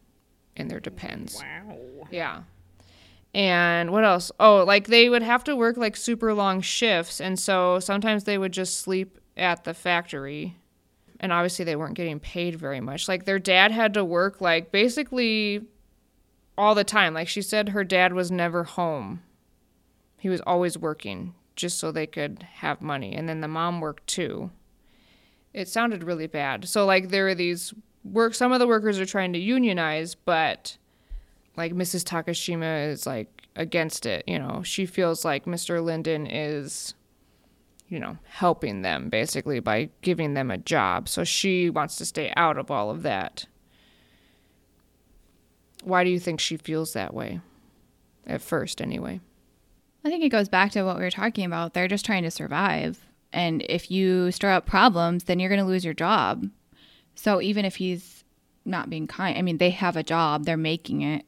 in 0.55 0.69
their 0.69 0.79
depends. 0.79 1.41
Wow. 1.41 1.77
Yeah. 2.09 2.43
And 3.33 3.91
what 3.91 4.05
else? 4.05 4.31
Oh, 4.39 4.63
like 4.63 4.87
they 4.87 5.09
would 5.09 5.21
have 5.21 5.43
to 5.43 5.55
work 5.55 5.75
like 5.75 5.97
super 5.97 6.33
long 6.33 6.61
shifts. 6.61 7.19
And 7.19 7.37
so 7.37 7.79
sometimes 7.79 8.23
they 8.23 8.37
would 8.37 8.53
just 8.53 8.79
sleep 8.79 9.19
at 9.35 9.65
the 9.65 9.73
factory. 9.73 10.57
And 11.19 11.33
obviously 11.33 11.65
they 11.65 11.75
weren't 11.75 11.95
getting 11.95 12.19
paid 12.19 12.55
very 12.55 12.79
much. 12.79 13.09
Like 13.09 13.25
their 13.25 13.39
dad 13.39 13.71
had 13.71 13.93
to 13.95 14.05
work 14.05 14.39
like 14.39 14.71
basically 14.71 15.65
all 16.57 16.73
the 16.75 16.85
time. 16.85 17.13
Like 17.13 17.27
she 17.27 17.41
said, 17.41 17.69
her 17.69 17.83
dad 17.83 18.13
was 18.13 18.31
never 18.31 18.63
home. 18.63 19.21
He 20.17 20.29
was 20.29 20.41
always 20.41 20.77
working 20.77 21.35
just 21.57 21.77
so 21.77 21.91
they 21.91 22.07
could 22.07 22.43
have 22.53 22.81
money. 22.81 23.13
And 23.15 23.27
then 23.27 23.41
the 23.41 23.49
mom 23.49 23.81
worked 23.81 24.07
too. 24.07 24.51
It 25.53 25.67
sounded 25.67 26.03
really 26.03 26.27
bad. 26.27 26.67
So 26.67 26.85
like 26.85 27.09
there 27.09 27.27
are 27.27 27.35
these 27.35 27.73
work 28.03 28.33
some 28.33 28.51
of 28.51 28.59
the 28.59 28.67
workers 28.67 28.99
are 28.99 29.05
trying 29.05 29.33
to 29.33 29.39
unionize, 29.39 30.15
but 30.15 30.77
like 31.57 31.73
Mrs. 31.73 32.03
Takashima 32.03 32.89
is 32.89 33.05
like 33.05 33.47
against 33.55 34.05
it, 34.05 34.23
you 34.27 34.39
know. 34.39 34.61
She 34.63 34.85
feels 34.85 35.25
like 35.25 35.45
Mr. 35.45 35.83
Linden 35.83 36.25
is 36.25 36.93
you 37.91 37.99
know, 37.99 38.17
helping 38.23 38.83
them 38.83 39.09
basically 39.09 39.59
by 39.59 39.89
giving 40.01 40.33
them 40.33 40.49
a 40.49 40.57
job. 40.57 41.09
So 41.09 41.25
she 41.25 41.69
wants 41.69 41.97
to 41.97 42.05
stay 42.05 42.31
out 42.37 42.57
of 42.57 42.71
all 42.71 42.89
of 42.89 43.03
that. 43.03 43.45
Why 45.83 46.05
do 46.05 46.09
you 46.09 46.19
think 46.19 46.39
she 46.39 46.55
feels 46.55 46.93
that 46.93 47.13
way? 47.13 47.41
At 48.25 48.41
first, 48.41 48.81
anyway. 48.81 49.19
I 50.05 50.09
think 50.09 50.23
it 50.23 50.29
goes 50.29 50.47
back 50.47 50.71
to 50.71 50.83
what 50.83 50.97
we 50.97 51.03
were 51.03 51.11
talking 51.11 51.43
about. 51.43 51.73
They're 51.73 51.89
just 51.89 52.05
trying 52.05 52.23
to 52.23 52.31
survive. 52.31 53.05
And 53.33 53.63
if 53.69 53.89
you 53.89 54.31
stir 54.31 54.51
up 54.51 54.65
problems, 54.65 55.25
then 55.25 55.39
you're 55.39 55.49
going 55.49 55.61
to 55.61 55.65
lose 55.65 55.85
your 55.85 55.93
job. 55.93 56.49
So 57.15 57.41
even 57.41 57.65
if 57.65 57.75
he's 57.75 58.23
not 58.65 58.89
being 58.89 59.07
kind, 59.07 59.37
I 59.37 59.41
mean, 59.41 59.57
they 59.57 59.69
have 59.71 59.95
a 59.95 60.03
job, 60.03 60.45
they're 60.45 60.57
making 60.57 61.01
it. 61.01 61.25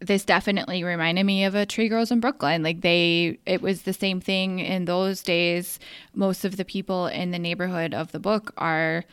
This 0.00 0.24
definitely 0.24 0.82
reminded 0.82 1.24
me 1.24 1.44
of 1.44 1.54
a 1.54 1.66
Tree 1.66 1.88
Grows 1.88 2.10
in 2.10 2.20
Brooklyn. 2.20 2.62
Like 2.62 2.80
they, 2.80 3.38
it 3.44 3.60
was 3.60 3.82
the 3.82 3.92
same 3.92 4.20
thing 4.20 4.58
in 4.58 4.86
those 4.86 5.22
days. 5.22 5.78
Most 6.14 6.44
of 6.44 6.56
the 6.56 6.64
people 6.64 7.06
in 7.06 7.32
the 7.32 7.38
neighborhood 7.38 7.92
of 7.92 8.12
the 8.12 8.18
book 8.18 8.54
are, 8.56 9.04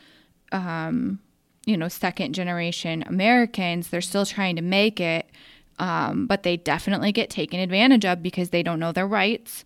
um, 0.54 1.20
you 1.66 1.76
know, 1.76 1.90
second 1.90 2.34
generation 2.34 3.04
Americans. 3.06 3.90
They're 3.90 4.00
still 4.00 4.26
trying 4.26 4.56
to 4.56 4.62
make 4.62 5.02
it, 5.02 5.30
um, 5.78 6.26
but 6.26 6.44
they 6.44 6.56
definitely 6.56 7.12
get 7.12 7.30
taken 7.30 7.60
advantage 7.60 8.06
of 8.06 8.24
because 8.24 8.52
they 8.52 8.64
don't 8.64 8.80
know 8.80 8.94
their 8.94 9.08
rights. 9.08 9.66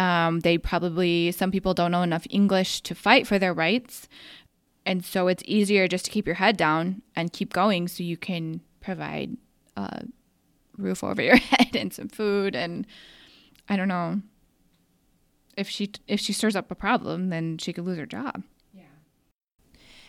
Um, 0.00 0.40
they 0.40 0.56
probably, 0.56 1.30
some 1.30 1.50
people 1.50 1.74
don't 1.74 1.90
know 1.90 2.00
enough 2.00 2.26
English 2.30 2.80
to 2.82 2.94
fight 2.94 3.26
for 3.26 3.38
their 3.38 3.52
rights. 3.52 4.08
And 4.86 5.04
so 5.04 5.28
it's 5.28 5.42
easier 5.44 5.86
just 5.88 6.06
to 6.06 6.10
keep 6.10 6.24
your 6.24 6.36
head 6.36 6.56
down 6.56 7.02
and 7.14 7.30
keep 7.30 7.52
going 7.52 7.86
so 7.86 8.02
you 8.02 8.16
can 8.16 8.62
provide 8.80 9.36
a 9.76 10.04
roof 10.78 11.04
over 11.04 11.20
your 11.20 11.36
head 11.52 11.76
and 11.76 11.92
some 11.92 12.08
food. 12.08 12.56
And 12.56 12.86
I 13.68 13.76
don't 13.76 13.88
know. 13.88 14.22
If 15.54 15.68
she 15.68 15.90
if 16.08 16.18
she 16.18 16.32
stirs 16.32 16.56
up 16.56 16.70
a 16.70 16.74
problem, 16.74 17.28
then 17.28 17.58
she 17.58 17.74
could 17.74 17.84
lose 17.84 17.98
her 17.98 18.06
job. 18.06 18.44
Yeah. 18.72 18.84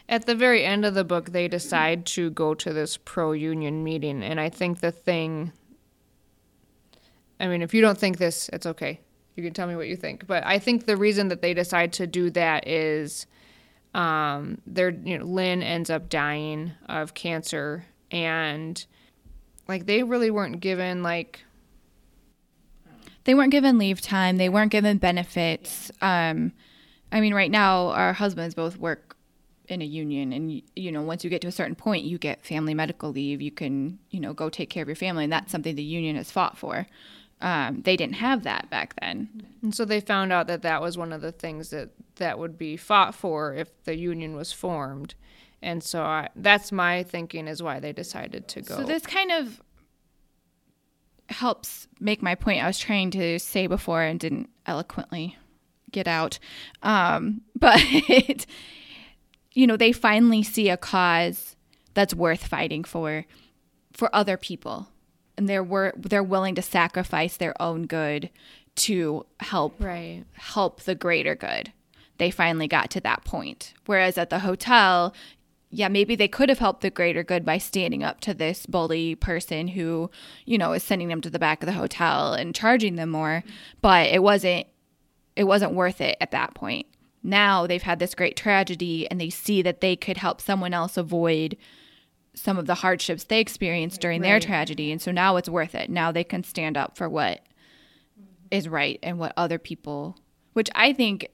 At 0.08 0.26
the 0.26 0.36
very 0.36 0.64
end 0.64 0.86
of 0.86 0.94
the 0.94 1.04
book, 1.04 1.32
they 1.32 1.50
decide 1.50 2.06
to 2.06 2.30
go 2.30 2.54
to 2.54 2.72
this 2.72 2.96
pro 2.96 3.34
union 3.34 3.84
meeting. 3.84 4.24
And 4.24 4.40
I 4.40 4.48
think 4.48 4.80
the 4.80 4.92
thing, 4.92 5.52
I 7.42 7.48
mean, 7.48 7.62
if 7.62 7.74
you 7.74 7.82
don't 7.82 7.98
think 7.98 8.20
this, 8.20 8.50
it's 8.54 8.66
okay. 8.66 9.02
You 9.36 9.44
can 9.44 9.54
tell 9.54 9.68
me 9.68 9.76
what 9.76 9.88
you 9.88 9.96
think. 9.96 10.28
But 10.28 10.46
I 10.46 10.60
think 10.60 10.86
the 10.86 10.98
reason 10.98 11.30
that 11.30 11.42
they 11.42 11.54
decide 11.54 11.94
to 11.94 12.08
do 12.08 12.30
that 12.32 12.68
is 12.68 13.26
um, 13.94 14.60
they're, 14.68 14.90
you 14.90 15.18
know, 15.18 15.26
Lynn 15.26 15.64
ends 15.64 15.90
up 15.90 16.10
dying 16.10 16.72
of 16.88 17.14
cancer. 17.14 17.86
And 18.12 18.86
like 19.68 19.86
they 19.86 20.04
really 20.04 20.32
weren't 20.32 20.60
given 20.60 21.02
like 21.04 21.44
They 23.24 23.36
weren't 23.36 23.52
given 23.52 23.78
leave 23.78 24.02
time. 24.02 24.38
They 24.38 24.50
weren't 24.50 24.72
given 24.72 24.98
benefits. 24.98 25.92
Um, 26.02 26.54
I 27.12 27.22
mean, 27.22 27.34
right 27.34 27.52
now, 27.52 27.90
our 27.90 28.14
husbands 28.14 28.56
both 28.56 28.78
work 28.78 29.16
in 29.68 29.82
a 29.82 29.86
union, 29.86 30.34
and 30.34 30.62
you 30.76 30.92
know, 30.92 31.02
once 31.02 31.24
you 31.24 31.30
get 31.30 31.42
to 31.42 31.48
a 31.48 31.52
certain 31.52 31.76
point, 31.76 32.04
you 32.04 32.18
get 32.18 32.46
family 32.46 32.74
medical 32.74 33.12
leave. 33.12 33.42
You 33.42 33.52
can, 33.52 34.00
you 34.10 34.20
know, 34.20 34.34
go 34.34 34.50
take 34.50 34.70
care 34.70 34.82
of 34.82 34.90
your 34.90 34.96
family, 34.96 35.24
and 35.24 35.32
that's 35.32 35.52
something 35.52 35.76
the 35.76 35.84
union 35.84 36.16
has 36.16 36.32
fought 36.32 36.58
for. 36.58 36.88
Um, 37.42 37.82
they 37.82 37.98
didn't 37.98 38.16
have 38.16 38.44
that 38.44 38.70
back 38.70 39.00
then. 39.02 39.48
And 39.64 39.74
so 39.74 39.84
they 39.84 40.00
found 40.00 40.32
out 40.32 40.48
that 40.48 40.62
that 40.62 40.82
was 40.82 40.98
one 40.98 41.12
of 41.12 41.22
the 41.22 41.32
things 41.32 41.72
that 41.72 41.90
that 42.18 42.38
would 42.38 42.58
be 42.58 42.78
fought 42.78 43.16
for 43.16 43.54
if 43.56 43.84
the 43.84 43.98
union 43.98 44.36
was 44.36 44.52
formed. 44.54 45.16
And 45.62 45.84
so 45.84 46.04
I, 46.04 46.30
that's 46.36 46.72
my 46.72 47.04
thinking 47.04 47.48
is 47.48 47.62
why 47.62 47.80
they 47.80 47.94
decided 47.94 48.48
to 48.50 48.62
go. 48.62 48.78
So 48.78 48.84
this 48.84 49.06
kind 49.06 49.32
of 49.32 49.62
helps 51.30 51.88
make 52.00 52.22
my 52.22 52.36
point 52.36 52.64
I 52.64 52.68
was 52.68 52.80
trying 52.80 53.12
to 53.12 53.40
say 53.40 53.68
before 53.68 54.02
and 54.02 54.20
didn't 54.20 54.50
eloquently 54.66 55.38
get 55.92 56.08
out. 56.08 56.40
Um, 56.84 57.42
but 57.56 57.82
you 59.54 59.68
know, 59.68 59.78
they 59.78 59.92
finally 59.92 60.44
see 60.44 60.70
a 60.70 60.78
cause 60.78 61.56
that's 61.94 62.14
worth 62.14 62.46
fighting 62.46 62.84
for 62.84 63.26
for 63.94 64.14
other 64.16 64.38
people. 64.38 64.88
And 65.42 65.50
they're 65.50 65.64
wor- 65.64 65.96
they're 65.98 66.22
willing 66.22 66.54
to 66.54 66.62
sacrifice 66.62 67.36
their 67.36 67.60
own 67.60 67.88
good 67.88 68.30
to 68.76 69.26
help 69.40 69.74
right. 69.80 70.24
help 70.34 70.82
the 70.82 70.94
greater 70.94 71.34
good. 71.34 71.74
They 72.20 72.30
finally 72.30 72.68
got 72.68 72.92
to 72.92 73.02
that 73.02 73.26
point. 73.26 73.74
Whereas 73.88 74.20
at 74.20 74.30
the 74.30 74.38
hotel, 74.38 75.16
yeah, 75.72 75.88
maybe 75.88 76.16
they 76.16 76.28
could 76.28 76.50
have 76.50 76.60
helped 76.60 76.82
the 76.82 76.92
greater 76.92 77.24
good 77.24 77.44
by 77.44 77.58
standing 77.58 78.04
up 78.04 78.22
to 78.22 78.36
this 78.36 78.68
bully 78.68 79.16
person 79.16 79.70
who, 79.70 80.12
you 80.46 80.60
know, 80.60 80.74
is 80.74 80.84
sending 80.84 81.08
them 81.08 81.22
to 81.22 81.32
the 81.32 81.40
back 81.40 81.64
of 81.64 81.66
the 81.66 81.74
hotel 81.74 82.34
and 82.34 82.54
charging 82.54 82.98
them 82.98 83.10
more, 83.10 83.44
but 83.82 84.10
it 84.10 84.22
wasn't 84.22 84.68
it 85.36 85.46
wasn't 85.46 85.74
worth 85.74 86.02
it 86.02 86.18
at 86.22 86.30
that 86.30 86.54
point. 86.54 86.86
Now 87.24 87.66
they've 87.66 87.82
had 87.82 87.98
this 87.98 88.14
great 88.14 88.38
tragedy 88.38 89.10
and 89.10 89.20
they 89.20 89.32
see 89.32 89.64
that 89.64 89.82
they 89.82 89.96
could 89.96 90.18
help 90.18 90.40
someone 90.40 90.76
else 90.76 90.98
avoid 90.98 91.58
some 92.34 92.58
of 92.58 92.66
the 92.66 92.76
hardships 92.76 93.26
they 93.26 93.40
experienced 93.40 94.02
during 94.02 94.22
their 94.22 94.40
tragedy 94.40 94.92
and 94.92 95.02
so 95.02 95.12
now 95.12 95.36
it's 95.36 95.50
worth 95.50 95.76
it. 95.76 95.90
Now 95.90 96.12
they 96.12 96.24
can 96.24 96.44
stand 96.44 96.78
up 96.78 96.98
for 96.98 97.10
what 97.10 97.42
is 98.50 98.68
right 98.68 99.00
and 99.04 99.20
what 99.20 99.34
other 99.38 99.60
people 99.60 100.18
which 100.54 100.70
I 100.76 100.92
think 100.94 101.28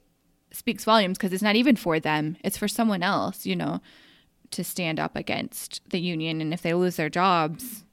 speaks 0.52 0.84
volumes 0.84 1.18
because 1.18 1.34
it's 1.34 1.44
not 1.44 1.56
even 1.56 1.76
for 1.76 2.00
them, 2.00 2.38
it's 2.44 2.58
for 2.58 2.68
someone 2.68 3.04
else, 3.04 3.46
you 3.46 3.56
know, 3.56 3.82
to 4.52 4.64
stand 4.64 5.00
up 5.00 5.16
against 5.16 5.82
the 5.90 6.00
union 6.00 6.42
and 6.42 6.54
if 6.54 6.62
they 6.62 6.74
lose 6.74 6.96
their 6.96 7.10
jobs 7.10 7.84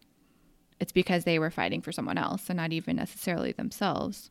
it's 0.80 0.92
because 0.92 1.24
they 1.24 1.38
were 1.38 1.50
fighting 1.50 1.80
for 1.80 1.92
someone 1.92 2.18
else 2.18 2.50
and 2.50 2.56
not 2.56 2.72
even 2.72 2.96
necessarily 2.96 3.52
themselves. 3.52 4.30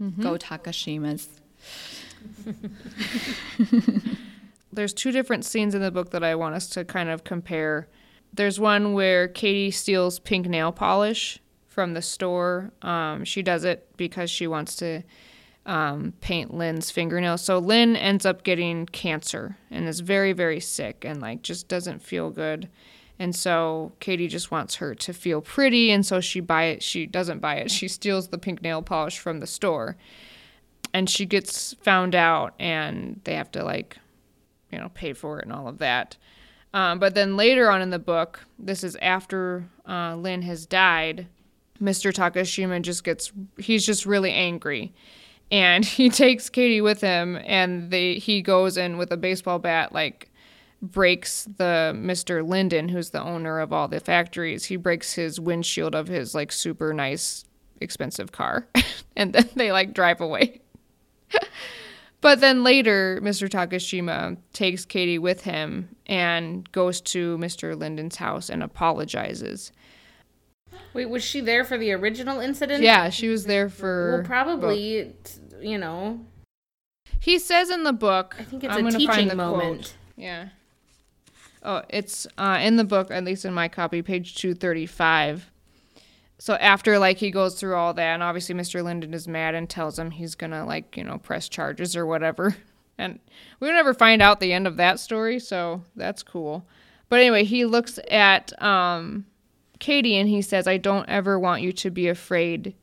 Mm-hmm. 0.00 0.22
Go 0.22 0.36
Takashimas. 0.38 1.28
There's 4.72 4.94
two 4.94 5.12
different 5.12 5.44
scenes 5.44 5.74
in 5.74 5.82
the 5.82 5.90
book 5.90 6.10
that 6.10 6.24
I 6.24 6.34
want 6.34 6.54
us 6.54 6.68
to 6.70 6.84
kind 6.84 7.08
of 7.08 7.24
compare. 7.24 7.88
There's 8.32 8.58
one 8.58 8.94
where 8.94 9.28
Katie 9.28 9.70
steals 9.70 10.18
pink 10.18 10.48
nail 10.48 10.72
polish 10.72 11.38
from 11.68 11.94
the 11.94 12.02
store. 12.02 12.72
Um, 12.82 13.24
she 13.24 13.42
does 13.42 13.64
it 13.64 13.86
because 13.96 14.30
she 14.30 14.46
wants 14.46 14.76
to 14.76 15.02
um, 15.66 16.14
paint 16.20 16.52
Lynn's 16.54 16.90
fingernails. 16.90 17.42
So 17.42 17.58
Lynn 17.58 17.96
ends 17.96 18.26
up 18.26 18.42
getting 18.42 18.86
cancer 18.86 19.56
and 19.70 19.86
is 19.86 20.00
very, 20.00 20.32
very 20.32 20.60
sick 20.60 21.04
and 21.04 21.20
like 21.20 21.42
just 21.42 21.68
doesn't 21.68 22.02
feel 22.02 22.30
good. 22.30 22.68
And 23.18 23.36
so 23.36 23.92
Katie 24.00 24.26
just 24.26 24.50
wants 24.50 24.76
her 24.76 24.94
to 24.96 25.12
feel 25.12 25.40
pretty, 25.42 25.92
and 25.92 26.04
so 26.04 26.20
she 26.20 26.40
buy 26.40 26.64
it. 26.64 26.82
She 26.82 27.06
doesn't 27.06 27.38
buy 27.38 27.56
it. 27.56 27.70
She 27.70 27.86
steals 27.86 28.28
the 28.28 28.38
pink 28.38 28.62
nail 28.62 28.82
polish 28.82 29.18
from 29.18 29.38
the 29.38 29.46
store, 29.46 29.96
and 30.92 31.08
she 31.08 31.24
gets 31.24 31.74
found 31.74 32.16
out, 32.16 32.54
and 32.58 33.20
they 33.22 33.34
have 33.34 33.52
to 33.52 33.62
like, 33.62 33.98
you 34.72 34.78
know, 34.78 34.90
pay 34.94 35.12
for 35.12 35.38
it 35.38 35.44
and 35.44 35.52
all 35.52 35.68
of 35.68 35.78
that. 35.78 36.16
Um, 36.74 36.98
but 36.98 37.14
then 37.14 37.36
later 37.36 37.70
on 37.70 37.82
in 37.82 37.90
the 37.90 37.98
book, 37.98 38.40
this 38.58 38.82
is 38.82 38.96
after 38.96 39.68
uh, 39.86 40.16
Lynn 40.16 40.42
has 40.42 40.66
died. 40.66 41.26
Mr. 41.80 42.12
Takashima 42.12 42.80
just 42.80 43.04
gets 43.04 43.32
he's 43.58 43.84
just 43.84 44.06
really 44.06 44.32
angry, 44.32 44.92
and 45.50 45.84
he 45.84 46.08
takes 46.08 46.48
Katie 46.48 46.80
with 46.80 47.00
him, 47.00 47.38
and 47.44 47.90
they 47.90 48.14
he 48.14 48.40
goes 48.40 48.76
in 48.76 48.96
with 48.96 49.12
a 49.12 49.16
baseball 49.16 49.58
bat 49.58 49.92
like 49.92 50.30
breaks 50.80 51.44
the 51.58 51.92
Mr. 51.94 52.46
Linden, 52.46 52.88
who's 52.88 53.10
the 53.10 53.22
owner 53.22 53.60
of 53.60 53.72
all 53.72 53.86
the 53.86 54.00
factories. 54.00 54.64
He 54.64 54.76
breaks 54.76 55.14
his 55.14 55.38
windshield 55.38 55.94
of 55.94 56.08
his 56.08 56.34
like 56.34 56.50
super 56.50 56.94
nice 56.94 57.44
expensive 57.80 58.32
car, 58.32 58.66
and 59.16 59.32
then 59.32 59.48
they 59.54 59.72
like 59.72 59.92
drive 59.92 60.20
away. 60.20 60.60
but 62.22 62.40
then 62.40 62.64
later, 62.64 63.20
Mr. 63.22 63.48
Takashima 63.50 64.38
takes 64.54 64.86
Katie 64.86 65.18
with 65.18 65.42
him 65.42 65.94
and 66.06 66.70
goes 66.72 67.02
to 67.02 67.36
Mr. 67.36 67.78
Linden's 67.78 68.16
house 68.16 68.48
and 68.48 68.62
apologizes. 68.62 69.70
Wait, 70.94 71.10
was 71.10 71.22
she 71.22 71.40
there 71.40 71.64
for 71.64 71.76
the 71.76 71.92
original 71.92 72.40
incident? 72.40 72.82
Yeah, 72.82 73.10
she 73.10 73.28
was 73.28 73.44
there 73.44 73.68
for 73.68 74.16
Well, 74.16 74.24
probably, 74.24 75.12
you 75.60 75.76
know, 75.76 76.20
He 77.20 77.38
says 77.38 77.68
in 77.70 77.84
the 77.84 77.92
book. 77.92 78.36
I 78.38 78.44
think 78.44 78.64
it's 78.64 78.74
I'm 78.74 78.86
a 78.86 78.90
teaching 78.90 79.28
the 79.28 79.34
quote. 79.34 79.58
moment. 79.58 79.94
Yeah. 80.16 80.48
Oh, 81.62 81.82
it's 81.88 82.26
uh, 82.38 82.58
in 82.60 82.76
the 82.76 82.84
book, 82.84 83.10
at 83.10 83.22
least 83.24 83.44
in 83.44 83.54
my 83.54 83.68
copy, 83.68 84.02
page 84.02 84.34
235. 84.34 85.51
So 86.42 86.54
after 86.54 86.98
like 86.98 87.18
he 87.18 87.30
goes 87.30 87.54
through 87.54 87.76
all 87.76 87.94
that 87.94 88.14
and 88.14 88.20
obviously 88.20 88.52
Mr. 88.52 88.82
Linden 88.82 89.14
is 89.14 89.28
mad 89.28 89.54
and 89.54 89.70
tells 89.70 89.96
him 89.96 90.10
he's 90.10 90.34
to 90.34 90.64
like, 90.64 90.96
you 90.96 91.04
know, 91.04 91.18
press 91.18 91.48
charges 91.48 91.96
or 91.96 92.04
whatever. 92.04 92.56
And 92.98 93.20
we 93.58 93.68
never 93.68 93.94
find 93.94 94.20
out 94.20 94.38
the 94.38 94.52
end 94.52 94.66
of 94.66 94.76
that 94.76 95.00
story, 95.00 95.38
so 95.38 95.82
that's 95.96 96.22
cool. 96.22 96.66
But 97.08 97.20
anyway, 97.20 97.44
he 97.44 97.64
looks 97.64 97.98
at 98.10 98.60
um 98.60 99.24
Katie 99.78 100.16
and 100.16 100.28
he 100.28 100.42
says, 100.42 100.66
"I 100.66 100.76
don't 100.76 101.08
ever 101.08 101.38
want 101.38 101.62
you 101.62 101.72
to 101.72 101.90
be 101.90 102.08
afraid 102.08 102.74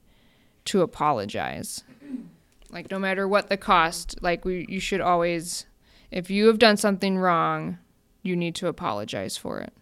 to 0.66 0.82
apologize." 0.82 1.84
Like 2.72 2.90
no 2.92 3.00
matter 3.00 3.28
what 3.28 3.50
the 3.50 3.58
cost, 3.58 4.18
like 4.22 4.46
we 4.46 4.66
you 4.68 4.80
should 4.80 5.02
always 5.02 5.66
if 6.12 6.32
you 6.32 6.48
have 6.48 6.60
done 6.60 6.78
something 6.78 7.18
wrong, 7.18 7.78
you 8.24 8.36
need 8.36 8.56
to 8.56 8.68
apologize 8.68 9.38
for 9.38 9.60
it. 9.60 9.74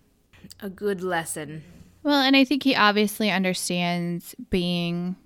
A 0.62 0.70
good 0.70 1.02
lesson. 1.02 1.64
Well, 2.08 2.22
and 2.22 2.38
I 2.38 2.46
think 2.46 2.64
he 2.64 2.74
obviously 2.74 3.30
understands 3.30 4.34
being 4.50 5.18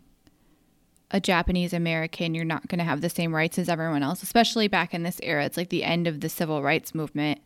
a 1.12 1.20
Japanese 1.20 1.74
American, 1.74 2.34
you're 2.34 2.44
not 2.44 2.70
going 2.70 2.80
to 2.80 2.86
have 2.86 3.02
the 3.02 3.10
same 3.10 3.36
rights 3.36 3.60
as 3.60 3.70
everyone 3.70 4.02
else, 4.02 4.24
especially 4.24 4.68
back 4.68 4.92
in 4.96 5.04
this 5.04 5.20
era. 5.22 5.46
It's 5.46 5.58
like 5.58 5.70
the 5.70 5.84
end 5.84 6.08
of 6.08 6.22
the 6.22 6.28
civil 6.28 6.64
rights 6.64 6.96
movement. 6.96 7.40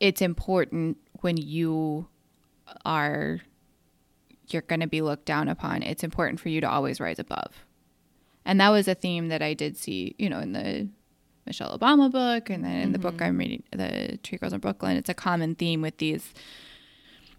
It's 0.00 0.20
important 0.20 0.96
when 1.20 1.36
you 1.36 2.08
are 2.84 3.40
you're 4.48 4.62
going 4.62 4.80
to 4.80 4.88
be 4.88 5.00
looked 5.00 5.26
down 5.26 5.46
upon. 5.46 5.84
It's 5.84 6.02
important 6.02 6.40
for 6.40 6.48
you 6.48 6.60
to 6.60 6.68
always 6.68 6.98
rise 6.98 7.20
above. 7.20 7.64
And 8.44 8.60
that 8.60 8.70
was 8.70 8.88
a 8.88 8.96
theme 8.96 9.28
that 9.28 9.42
I 9.42 9.54
did 9.54 9.76
see, 9.76 10.16
you 10.18 10.28
know, 10.28 10.40
in 10.40 10.54
the 10.54 10.88
Michelle 11.46 11.78
Obama 11.78 12.10
book 12.10 12.50
and 12.50 12.64
then 12.64 12.80
in 12.80 12.90
the 12.90 12.98
book 12.98 13.14
mm-hmm. 13.14 13.24
I'm 13.26 13.38
reading, 13.38 13.62
The 13.70 14.18
Tree 14.24 14.38
Grows 14.38 14.52
in 14.52 14.58
Brooklyn. 14.58 14.96
It's 14.96 15.08
a 15.08 15.14
common 15.14 15.54
theme 15.54 15.82
with 15.82 15.98
these, 15.98 16.34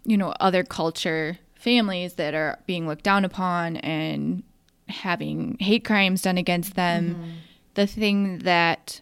you 0.04 0.16
know, 0.16 0.34
other 0.40 0.64
culture 0.64 1.38
families 1.54 2.14
that 2.14 2.34
are 2.34 2.58
being 2.66 2.86
looked 2.86 3.04
down 3.04 3.24
upon 3.24 3.76
and 3.78 4.42
having 4.88 5.56
hate 5.60 5.84
crimes 5.84 6.22
done 6.22 6.38
against 6.38 6.74
them. 6.74 7.14
Mm-hmm. 7.14 7.30
The 7.74 7.86
thing 7.86 8.38
that 8.38 9.00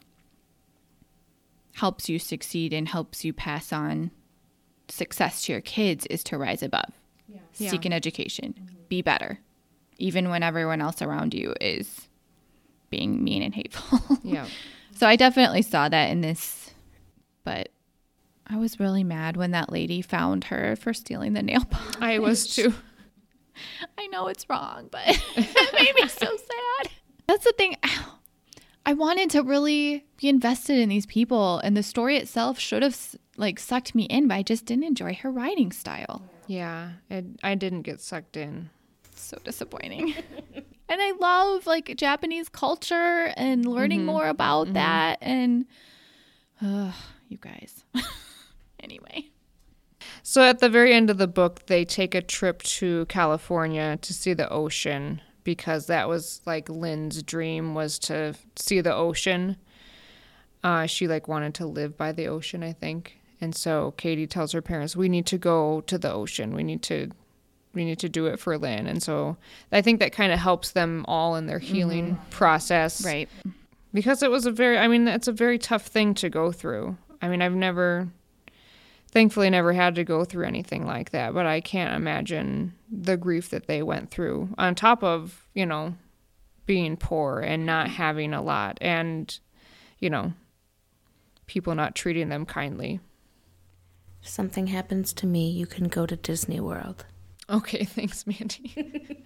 helps 1.75 2.09
you 2.09 2.19
succeed 2.19 2.73
and 2.73 2.89
helps 2.89 3.25
you 3.25 3.33
pass 3.33 3.73
on 3.73 4.11
success 4.89 5.45
to 5.45 5.53
your 5.53 5.61
kids 5.61 6.07
is 6.07 6.23
to 6.25 6.37
rise 6.37 6.63
above. 6.63 6.93
Seek 7.71 7.85
an 7.85 7.93
education. 7.93 8.55
Mm-hmm. 8.59 8.75
Be 8.89 9.03
better. 9.03 9.39
Even 9.99 10.31
when 10.31 10.43
everyone 10.43 10.81
else 10.81 11.03
around 11.03 11.35
you 11.35 11.55
is 11.61 12.09
being 12.91 13.23
mean 13.23 13.43
and 13.43 13.55
hateful. 13.55 14.19
Yeah. 14.23 14.47
So 14.95 15.07
I 15.07 15.17
definitely 15.17 15.63
saw 15.63 15.89
that 15.89 16.11
in 16.11 16.21
this, 16.21 16.71
but 17.45 17.71
I 18.53 18.57
was 18.57 18.81
really 18.81 19.05
mad 19.05 19.37
when 19.37 19.53
that 19.53 19.71
lady 19.71 20.03
found 20.03 20.45
her 20.45 20.75
for 20.75 20.93
stealing 20.93 21.35
the 21.35 21.43
nail 21.43 21.65
polish. 21.65 21.97
I 22.01 22.19
was 22.19 22.47
too. 22.55 22.75
I 23.97 24.09
know 24.09 24.27
it's 24.27 24.49
wrong, 24.49 24.89
but 24.91 25.03
it 25.37 25.75
made 25.75 25.95
me 25.95 26.09
so 26.09 26.27
sad. 26.27 26.91
That's 27.29 27.45
the 27.45 27.53
thing. 27.57 27.77
I 28.87 28.95
wanted 28.95 29.31
to 29.31 29.43
really 29.43 30.07
be 30.17 30.29
invested 30.29 30.79
in 30.79 30.89
these 30.89 31.07
people, 31.07 31.59
and 31.59 31.77
the 31.77 31.83
story 31.83 32.17
itself 32.17 32.59
should 32.59 32.83
have 32.83 32.99
like 33.37 33.61
sucked 33.61 33.95
me 33.95 34.05
in, 34.05 34.27
but 34.27 34.35
I 34.35 34.43
just 34.43 34.65
didn't 34.65 34.85
enjoy 34.85 35.15
her 35.15 35.31
writing 35.31 35.71
style. 35.71 36.23
Yeah, 36.49 36.93
it, 37.09 37.27
I 37.45 37.55
didn't 37.55 37.83
get 37.83 38.01
sucked 38.01 38.37
in. 38.37 38.71
So 39.15 39.39
disappointing. 39.45 40.15
and 40.55 40.65
I 40.89 41.13
love 41.21 41.67
like 41.67 41.95
Japanese 41.97 42.49
culture 42.49 43.33
and 43.37 43.65
learning 43.65 44.07
more 44.07 44.27
about 44.27 44.73
that. 44.73 45.19
And 45.21 45.67
uh, 46.61 46.93
you 47.29 47.37
guys. 47.37 47.85
Anyway. 48.83 49.27
So 50.23 50.43
at 50.43 50.59
the 50.61 50.69
very 50.69 50.93
end 50.93 51.11
of 51.11 51.19
the 51.19 51.27
book, 51.27 51.67
they 51.67 51.85
take 51.85 52.15
a 52.15 52.23
trip 52.23 52.63
to 52.65 53.07
California 53.07 53.99
to 54.01 54.15
see 54.15 54.33
the 54.35 54.49
ocean 54.51 55.21
because 55.45 55.87
that 55.87 56.09
was 56.09 56.41
like 56.47 56.69
Lynn's 56.69 57.23
dream 57.23 57.75
was 57.75 57.99
to 58.01 58.35
see 58.57 58.81
the 58.81 58.95
ocean. 58.95 59.57
Uh, 60.63 60.87
she 60.87 61.09
like 61.09 61.27
wanted 61.29 61.55
to 61.55 61.67
live 61.67 61.97
by 61.97 62.13
the 62.13 62.27
ocean, 62.29 62.63
I 62.63 62.73
think. 62.73 63.19
And 63.41 63.55
so 63.55 63.93
Katie 63.97 64.27
tells 64.27 64.53
her 64.53 64.61
parents, 64.61 64.95
"We 64.95 65.09
need 65.09 65.25
to 65.27 65.39
go 65.39 65.81
to 65.83 65.97
the 65.97 66.13
ocean. 66.13 66.55
We 66.55 66.63
need 66.63 66.83
to, 66.83 67.11
we 67.73 67.87
need 67.87 67.99
to 68.01 68.09
do 68.11 68.27
it 68.27 68.39
for 68.39 68.59
Lynn." 68.59 68.87
And 68.87 69.03
so 69.03 69.39
I 69.73 69.81
think 69.81 70.01
that 70.01 70.13
kind 70.13 70.31
of 70.33 70.39
helps 70.39 70.73
them 70.73 71.07
all 71.09 71.37
in 71.37 71.47
their 71.47 71.59
healing 71.59 72.19
process, 72.29 73.03
Right. 73.03 73.31
because 73.95 74.23
it 74.23 74.31
was 74.31 74.45
a 74.45 74.51
very 74.53 74.77
i 74.79 74.87
mean 74.87 75.09
it's 75.09 75.27
a 75.29 75.33
very 75.33 75.59
tough 75.59 75.87
thing 75.87 76.13
to 76.15 76.29
go 76.29 76.53
through 76.53 76.97
i 77.23 77.29
mean 77.29 77.41
i've 77.43 77.55
never 77.55 78.09
thankfully 79.11 79.51
never 79.51 79.73
had 79.73 79.95
to 79.95 80.05
go 80.05 80.25
through 80.25 80.47
anything 80.47 80.87
like 80.87 81.11
that 81.11 81.35
but 81.35 81.47
i 81.47 81.61
can't 81.61 81.95
imagine 81.95 82.73
the 82.91 83.17
grief 83.17 83.51
that 83.51 83.67
they 83.67 83.83
went 83.83 84.11
through 84.11 84.49
on 84.59 84.75
top 84.75 85.03
of 85.03 85.47
you 85.55 85.67
know 85.67 85.95
being 86.67 86.97
poor 86.97 87.41
and 87.41 87.67
not 87.67 87.89
having 87.89 88.33
a 88.33 88.43
lot 88.43 88.79
and 88.81 89.41
you 89.99 90.09
know 90.09 90.33
people 91.51 91.75
not 91.75 91.97
treating 91.97 92.29
them 92.29 92.47
kindly. 92.47 93.01
If 94.23 94.29
something 94.29 94.69
happens 94.69 95.13
to 95.15 95.27
me, 95.27 95.51
you 95.51 95.67
can 95.67 95.89
go 95.89 96.07
to 96.07 96.15
Disney 96.15 96.61
World. 96.61 97.07
okay 97.49 97.85
thanks 97.97 98.25
mandy. 98.25 99.25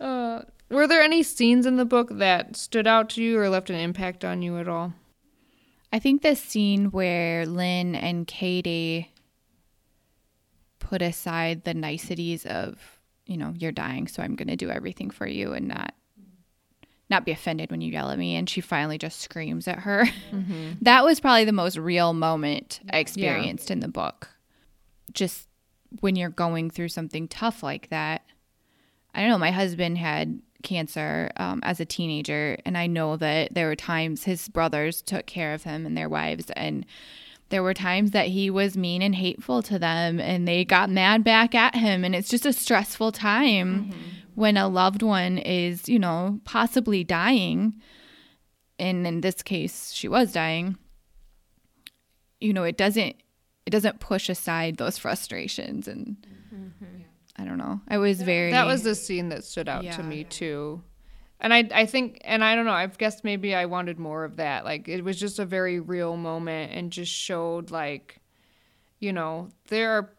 Uh, 0.00 0.42
were 0.70 0.88
there 0.88 1.00
any 1.00 1.22
scenes 1.22 1.66
in 1.66 1.76
the 1.76 1.84
book 1.84 2.08
that 2.10 2.56
stood 2.56 2.88
out 2.88 3.08
to 3.10 3.22
you 3.22 3.38
or 3.38 3.48
left 3.48 3.70
an 3.70 3.76
impact 3.76 4.24
on 4.24 4.42
you 4.42 4.58
at 4.58 4.68
all 4.68 4.92
I 5.94 6.00
think 6.00 6.22
the 6.22 6.34
scene 6.34 6.86
where 6.86 7.46
Lynn 7.46 7.94
and 7.94 8.26
Katie 8.26 9.12
put 10.80 11.02
aside 11.02 11.62
the 11.62 11.72
niceties 11.72 12.44
of, 12.46 12.80
you 13.26 13.36
know, 13.36 13.54
you're 13.56 13.70
dying, 13.70 14.08
so 14.08 14.20
I'm 14.20 14.34
going 14.34 14.48
to 14.48 14.56
do 14.56 14.70
everything 14.70 15.10
for 15.10 15.24
you 15.24 15.52
and 15.52 15.68
not 15.68 15.94
not 17.08 17.24
be 17.24 17.30
offended 17.30 17.70
when 17.70 17.80
you 17.80 17.92
yell 17.92 18.10
at 18.10 18.18
me 18.18 18.34
and 18.34 18.50
she 18.50 18.60
finally 18.60 18.98
just 18.98 19.20
screams 19.20 19.68
at 19.68 19.78
her. 19.78 20.04
Mm-hmm. 20.32 20.72
that 20.82 21.04
was 21.04 21.20
probably 21.20 21.44
the 21.44 21.52
most 21.52 21.76
real 21.76 22.12
moment 22.12 22.80
I 22.90 22.98
experienced 22.98 23.70
in 23.70 23.78
the 23.78 23.86
book. 23.86 24.30
Just 25.12 25.46
when 26.00 26.16
you're 26.16 26.28
going 26.28 26.70
through 26.70 26.88
something 26.88 27.28
tough 27.28 27.62
like 27.62 27.90
that. 27.90 28.22
I 29.14 29.20
don't 29.20 29.30
know, 29.30 29.38
my 29.38 29.52
husband 29.52 29.98
had 29.98 30.40
cancer 30.64 31.30
um, 31.36 31.60
as 31.62 31.78
a 31.78 31.84
teenager, 31.84 32.56
and 32.64 32.76
I 32.76 32.88
know 32.88 33.16
that 33.16 33.54
there 33.54 33.68
were 33.68 33.76
times 33.76 34.24
his 34.24 34.48
brothers 34.48 35.02
took 35.02 35.26
care 35.26 35.54
of 35.54 35.62
him 35.62 35.86
and 35.86 35.96
their 35.96 36.08
wives, 36.08 36.50
and 36.56 36.84
there 37.50 37.62
were 37.62 37.74
times 37.74 38.10
that 38.10 38.28
he 38.28 38.50
was 38.50 38.76
mean 38.76 39.02
and 39.02 39.14
hateful 39.14 39.62
to 39.62 39.78
them, 39.78 40.18
and 40.18 40.48
they 40.48 40.64
got 40.64 40.90
mad 40.90 41.22
back 41.22 41.54
at 41.54 41.76
him, 41.76 42.04
and 42.04 42.14
it's 42.14 42.28
just 42.28 42.46
a 42.46 42.52
stressful 42.52 43.12
time 43.12 43.92
when 44.34 44.56
a 44.56 44.66
loved 44.66 45.02
one 45.02 45.38
is, 45.38 45.88
you 45.88 45.98
know, 45.98 46.40
possibly 46.44 47.04
dying, 47.04 47.80
and 48.78 49.06
in 49.06 49.20
this 49.20 49.42
case, 49.42 49.92
she 49.92 50.08
was 50.08 50.32
dying. 50.32 50.76
You 52.40 52.52
know, 52.52 52.64
it 52.64 52.76
doesn't 52.76 53.14
it 53.66 53.70
doesn't 53.70 54.00
push 54.00 54.28
aside 54.28 54.78
those 54.78 54.98
frustrations 54.98 55.86
and. 55.86 56.16
I 57.36 57.44
don't 57.44 57.58
know. 57.58 57.80
I 57.88 57.98
was 57.98 58.22
very 58.22 58.52
That 58.52 58.66
was 58.66 58.82
the 58.82 58.94
scene 58.94 59.28
that 59.30 59.44
stood 59.44 59.68
out 59.68 59.84
Yeah. 59.84 59.96
to 59.96 60.02
me 60.02 60.24
too. 60.24 60.82
And 61.40 61.52
I 61.52 61.68
I 61.74 61.86
think 61.86 62.20
and 62.24 62.44
I 62.44 62.54
don't 62.54 62.64
know, 62.64 62.72
I 62.72 62.86
guess 62.86 63.24
maybe 63.24 63.54
I 63.54 63.66
wanted 63.66 63.98
more 63.98 64.24
of 64.24 64.36
that. 64.36 64.64
Like 64.64 64.88
it 64.88 65.02
was 65.02 65.18
just 65.18 65.38
a 65.38 65.44
very 65.44 65.80
real 65.80 66.16
moment 66.16 66.72
and 66.72 66.90
just 66.92 67.12
showed 67.12 67.70
like 67.70 68.20
you 69.00 69.12
know, 69.12 69.48
there 69.68 69.90
are 69.92 70.10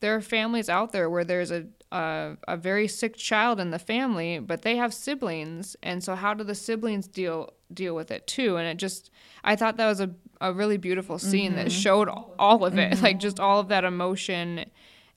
there 0.00 0.14
are 0.14 0.20
families 0.20 0.68
out 0.68 0.92
there 0.92 1.10
where 1.10 1.24
there's 1.24 1.50
a 1.50 1.66
a, 1.92 2.36
a 2.48 2.56
very 2.56 2.88
sick 2.88 3.16
child 3.16 3.60
in 3.60 3.70
the 3.70 3.78
family, 3.78 4.38
but 4.38 4.62
they 4.62 4.76
have 4.76 4.94
siblings, 4.94 5.76
and 5.82 6.02
so 6.02 6.14
how 6.14 6.32
do 6.32 6.42
the 6.42 6.54
siblings 6.54 7.06
deal 7.06 7.52
deal 7.72 7.94
with 7.94 8.10
it 8.10 8.26
too? 8.26 8.56
And 8.56 8.66
it 8.66 8.78
just, 8.78 9.10
I 9.44 9.56
thought 9.56 9.76
that 9.76 9.86
was 9.86 10.00
a 10.00 10.10
a 10.40 10.52
really 10.52 10.76
beautiful 10.76 11.18
scene 11.18 11.54
that 11.54 11.66
mm-hmm. 11.66 11.78
showed 11.78 12.08
all 12.08 12.64
of 12.64 12.76
it, 12.78 12.94
mm-hmm. 12.94 13.04
like 13.04 13.20
just 13.20 13.38
all 13.38 13.60
of 13.60 13.68
that 13.68 13.84
emotion, 13.84 14.64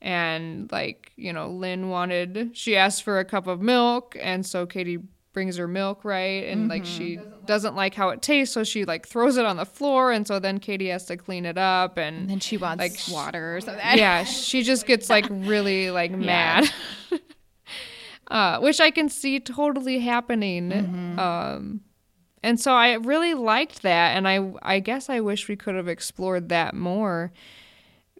and 0.05 0.71
like 0.71 1.11
you 1.17 1.33
know, 1.33 1.49
Lynn 1.49 1.89
wanted, 1.89 2.51
she 2.53 2.77
asked 2.77 3.03
for 3.03 3.19
a 3.19 3.25
cup 3.25 3.47
of 3.47 3.61
milk, 3.61 4.15
and 4.21 4.45
so 4.45 4.65
Katie 4.65 4.99
brings 5.33 5.57
her 5.57 5.67
milk 5.67 6.05
right 6.05 6.45
and 6.45 6.69
like 6.69 6.85
she 6.85 7.19
doesn't 7.45 7.75
like 7.75 7.93
how 7.93 8.07
it 8.07 8.21
tastes 8.21 8.53
so 8.53 8.63
she 8.63 8.85
like 8.85 9.05
throws 9.05 9.35
it 9.35 9.45
on 9.45 9.57
the 9.57 9.65
floor 9.65 10.09
and 10.13 10.25
so 10.25 10.39
then 10.39 10.59
katie 10.59 10.87
has 10.87 11.03
to 11.03 11.17
clean 11.17 11.45
it 11.45 11.57
up 11.57 11.97
and 11.97 12.15
and 12.15 12.29
then 12.29 12.39
she 12.39 12.55
wants 12.55 12.79
like, 12.81 13.13
water 13.13 13.57
or 13.57 13.59
something. 13.59 13.83
yeah, 13.97 14.23
she 14.23 14.63
just 14.63 14.87
gets 14.87 15.09
like 15.09 15.25
really 15.29 15.91
like 15.91 16.11
mad. 16.11 16.71
uh, 18.31 18.59
which 18.59 18.79
I 18.79 18.91
can 18.91 19.09
see 19.09 19.39
totally 19.39 19.99
happening. 19.99 20.71
Um, 21.19 21.81
and 22.41 22.59
so 22.59 22.73
I 22.73 22.93
really 22.93 23.33
liked 23.33 23.81
that, 23.81 24.15
and 24.15 24.27
I 24.27 24.53
I 24.61 24.79
guess 24.79 25.09
I 25.09 25.19
wish 25.19 25.47
we 25.47 25.55
could 25.55 25.75
have 25.75 25.87
explored 25.87 26.49
that 26.49 26.73
more 26.73 27.31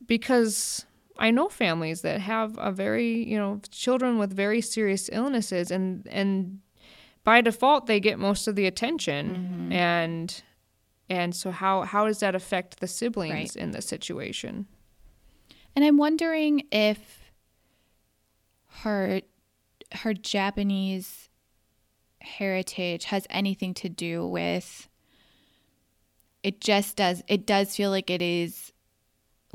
because 0.06 0.86
I 1.18 1.32
know 1.32 1.50
families 1.50 2.02
that 2.02 2.20
have 2.22 2.58
a 2.58 2.72
very 2.72 3.24
you 3.24 3.38
know 3.38 3.62
children 3.72 4.18
with 4.18 4.34
very 4.34 4.62
serious 4.62 5.10
illnesses, 5.12 5.72
and 5.72 6.08
and 6.08 6.60
by 7.24 7.42
default 7.42 7.88
they 7.88 8.00
get 8.00 8.20
most 8.20 8.48
of 8.48 8.56
the 8.56 8.66
attention, 8.66 9.30
mm-hmm. 9.30 9.72
and 9.72 10.44
and 11.10 11.36
so 11.36 11.52
how 11.52 11.84
how 11.84 12.06
does 12.06 12.20
that 12.20 12.36
affect 12.36 12.80
the 12.80 12.88
siblings 12.88 13.34
Right. 13.34 13.56
in 13.56 13.72
the 13.72 13.82
situation? 13.82 14.68
And 15.76 15.84
I'm 15.84 15.98
wondering 15.98 16.64
if 16.72 17.32
her 18.82 19.22
her 19.92 20.14
Japanese 20.14 21.30
heritage 22.22 23.06
has 23.06 23.28
anything 23.30 23.74
to 23.76 23.88
do 23.88 24.28
with 24.28 24.90
it 26.42 26.60
just 26.60 26.96
does 26.96 27.24
it 27.28 27.46
does 27.46 27.76
feel 27.76 27.90
like 27.92 28.10
it 28.10 28.22
is 28.22 28.72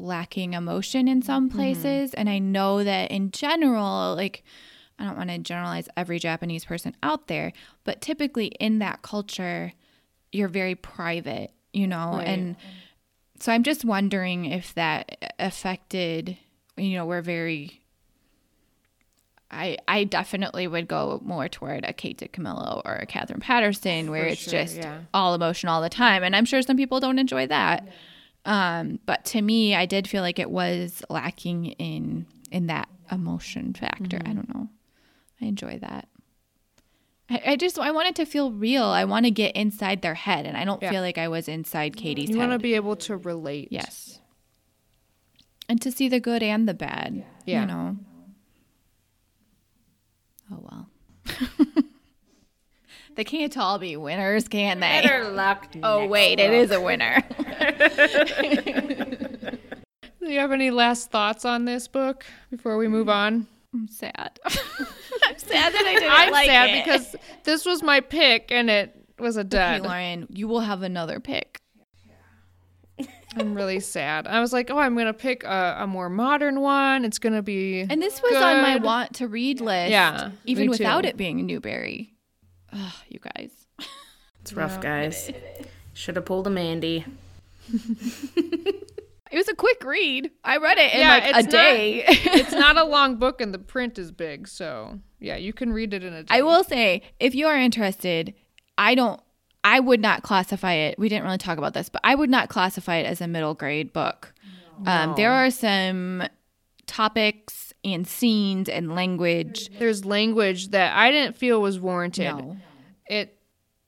lacking 0.03 0.55
emotion 0.55 1.09
in 1.09 1.22
some 1.22 1.48
mm-hmm. 1.48 1.59
places. 1.59 2.14
And 2.14 2.28
I 2.28 2.38
know 2.38 2.84
that 2.84 3.11
in 3.11 3.30
general 3.30 4.14
like 4.14 4.44
I 4.98 5.05
don't 5.05 5.16
want 5.16 5.30
to 5.30 5.38
generalize 5.38 5.88
every 5.96 6.18
Japanese 6.18 6.64
person 6.64 6.94
out 7.03 7.28
there 7.28 7.53
but 7.84 8.01
typically 8.01 8.46
in 8.46 8.78
that 8.80 9.03
culture 9.03 9.72
you're 10.32 10.48
very 10.48 10.74
private 10.74 11.53
you 11.72 11.86
know? 11.86 12.20
And 12.20 12.57
so 13.38 13.53
I'm 13.53 13.62
just 13.62 13.84
wondering 13.84 14.44
if 14.46 14.74
that 14.74 15.34
affected 15.38 16.36
you 16.76 16.94
know 16.94 17.07
we're 17.07 17.22
very 17.22 17.80
I 19.51 19.78
I 19.88 20.05
definitely 20.05 20.66
would 20.66 20.88
go 20.88 21.20
more 21.24 21.48
toward 21.48 21.84
a 21.84 21.92
Kate 21.92 22.18
DiCamillo 22.18 22.82
or 22.84 22.94
a 22.94 23.07
Katherine 23.07 23.40
Paterson 23.40 24.11
where 24.11 24.26
it's 24.26 24.42
sure, 24.42 24.53
just 24.53 24.76
yeah. 24.76 25.01
all 25.12 25.34
emotion 25.34 25.68
all 25.68 25.82
the 25.82 25.88
time. 25.88 26.22
And 26.22 26.36
I'm 26.36 26.44
sure 26.44 26.62
some 26.62 26.76
people 26.76 27.01
don't 27.01 27.18
enjoy 27.18 27.46
that. 27.48 27.88
Um 28.45 28.99
but 29.07 29.24
to 29.26 29.43
me 29.43 29.74
I 29.74 29.86
did 29.86 30.09
feel 30.09 30.22
like 30.22 30.38
it 30.38 30.51
was 30.51 31.03
lacking 31.11 31.66
in 31.66 32.26
in 32.51 32.66
that 32.66 32.88
emotion 33.12 33.74
factor. 33.74 34.18
Mm-hmm. 34.18 34.30
I 34.30 34.34
don't 34.34 34.55
know. 34.55 34.68
I 35.41 35.47
enjoy 35.47 35.78
that. 35.80 36.09
I, 37.28 37.43
I 37.49 37.57
just 37.57 37.78
I 37.78 37.91
wanted 37.91 38.16
to 38.16 38.24
feel 38.26 38.51
real. 38.53 38.84
I 38.84 39.05
want 39.05 39.24
to 39.26 39.30
get 39.30 39.55
inside 39.57 40.03
their 40.03 40.14
head 40.14 40.47
and 40.47 40.57
I 40.57 40.64
don't 40.64 40.82
Yeah. 40.82 40.91
feel 40.91 41.03
like 41.03 41.18
I 41.18 41.28
was 41.28 41.49
inside 41.49 41.97
Katie's 41.97 42.30
You 42.30 42.38
want 42.38 42.53
to 42.53 42.59
be 42.59 42.74
able 42.74 42.97
to 42.97 43.16
relate. 43.16 43.68
Yes. 43.70 44.20
And 45.68 45.80
to 45.82 45.93
see 45.93 46.09
the 46.09 46.18
good 46.20 46.43
and 46.43 46.68
the 46.68 46.74
bad. 46.74 47.24
Yeah. 47.47 47.61
You 47.61 47.66
know. 47.66 47.97
Oh 50.53 50.59
well. 50.61 50.88
they 53.20 53.24
can't 53.24 53.54
all 53.58 53.78
be 53.78 53.98
winners, 53.98 54.48
can 54.48 54.80
they? 54.80 55.02
Better 55.02 55.28
luck. 55.28 55.66
Oh 55.82 56.06
wait, 56.06 56.40
it 56.40 56.54
is 56.54 56.70
a 56.70 56.80
winner. 56.80 57.22
Do 60.20 60.30
you 60.32 60.38
have 60.38 60.52
any 60.52 60.70
last 60.70 61.10
thoughts 61.10 61.44
on 61.44 61.66
this 61.66 61.86
book 61.86 62.24
before 62.50 62.78
we 62.78 62.88
move 62.88 63.10
on? 63.10 63.46
I'm 63.74 63.88
sad. 63.88 64.40
I'm 64.46 65.36
sad 65.36 65.74
that 65.74 65.84
I 65.86 65.94
didn't 65.98 66.10
I'm 66.10 66.32
like 66.32 66.46
sad 66.46 66.70
it. 66.70 66.82
because 66.82 67.14
this 67.44 67.66
was 67.66 67.82
my 67.82 68.00
pick 68.00 68.50
and 68.50 68.70
it 68.70 68.96
was 69.18 69.36
a 69.36 69.40
Okay, 69.40 69.48
dud. 69.50 69.82
Lauren, 69.82 70.26
you 70.30 70.48
will 70.48 70.60
have 70.60 70.82
another 70.82 71.20
pick. 71.20 71.60
I'm 73.36 73.54
really 73.54 73.80
sad. 73.80 74.26
I 74.26 74.40
was 74.40 74.54
like, 74.54 74.70
oh, 74.70 74.78
I'm 74.78 74.96
gonna 74.96 75.12
pick 75.12 75.44
a, 75.44 75.76
a 75.80 75.86
more 75.86 76.08
modern 76.08 76.62
one. 76.62 77.04
It's 77.04 77.18
gonna 77.18 77.42
be 77.42 77.82
And 77.82 78.00
this 78.00 78.22
was 78.22 78.34
on 78.36 78.62
my 78.62 78.76
want 78.76 79.16
to 79.16 79.28
read 79.28 79.60
list. 79.60 79.90
Yeah, 79.90 80.30
Even 80.46 80.70
without 80.70 81.04
it 81.04 81.18
being 81.18 81.38
a 81.38 81.42
Newbery. 81.42 82.14
Ugh, 82.72 82.92
you 83.08 83.18
guys. 83.20 83.50
It's 84.42 84.52
rough, 84.52 84.80
guys. 84.80 85.30
Should 85.94 86.16
have 86.16 86.24
pulled 86.24 86.46
a 86.46 86.50
Mandy. 86.50 87.04
It 89.32 89.36
was 89.36 89.46
a 89.48 89.54
quick 89.54 89.84
read. 89.84 90.28
I 90.42 90.56
read 90.56 90.76
it 90.78 90.92
in 90.92 90.98
Yeah, 90.98 91.08
like 91.10 91.22
a 91.22 91.28
it's 91.28 91.44
not- 91.44 91.50
day. 91.52 92.04
it's 92.08 92.50
not 92.50 92.76
a 92.76 92.82
long 92.82 93.14
book 93.14 93.40
and 93.40 93.54
the 93.54 93.60
print 93.60 93.96
is 93.96 94.10
big, 94.10 94.48
so 94.48 94.98
yeah, 95.20 95.36
you 95.36 95.52
can 95.52 95.72
read 95.72 95.94
it 95.94 96.02
in 96.02 96.12
a 96.12 96.24
day. 96.24 96.34
I 96.36 96.42
will 96.42 96.64
say, 96.64 97.02
if 97.20 97.32
you 97.32 97.46
are 97.46 97.56
interested, 97.56 98.34
I 98.76 98.96
don't. 98.96 99.20
I 99.62 99.78
would 99.78 100.00
not 100.00 100.24
classify 100.24 100.72
it. 100.72 100.98
We 100.98 101.08
didn't 101.08 101.22
really 101.22 101.38
talk 101.38 101.58
about 101.58 101.74
this, 101.74 101.88
but 101.88 102.00
I 102.02 102.16
would 102.16 102.28
not 102.30 102.48
classify 102.48 102.96
it 102.96 103.06
as 103.06 103.20
a 103.20 103.28
middle 103.28 103.54
grade 103.54 103.92
book. 103.92 104.32
Um, 104.84 105.14
there 105.16 105.30
are 105.30 105.50
some 105.52 106.24
topics 106.88 107.69
and 107.84 108.06
scenes 108.06 108.68
and 108.68 108.94
language. 108.94 109.70
There's 109.78 110.04
language 110.04 110.68
that 110.68 110.94
I 110.96 111.10
didn't 111.10 111.36
feel 111.36 111.60
was 111.62 111.78
warranted. 111.80 112.24
No, 112.36 112.56
It 113.06 113.36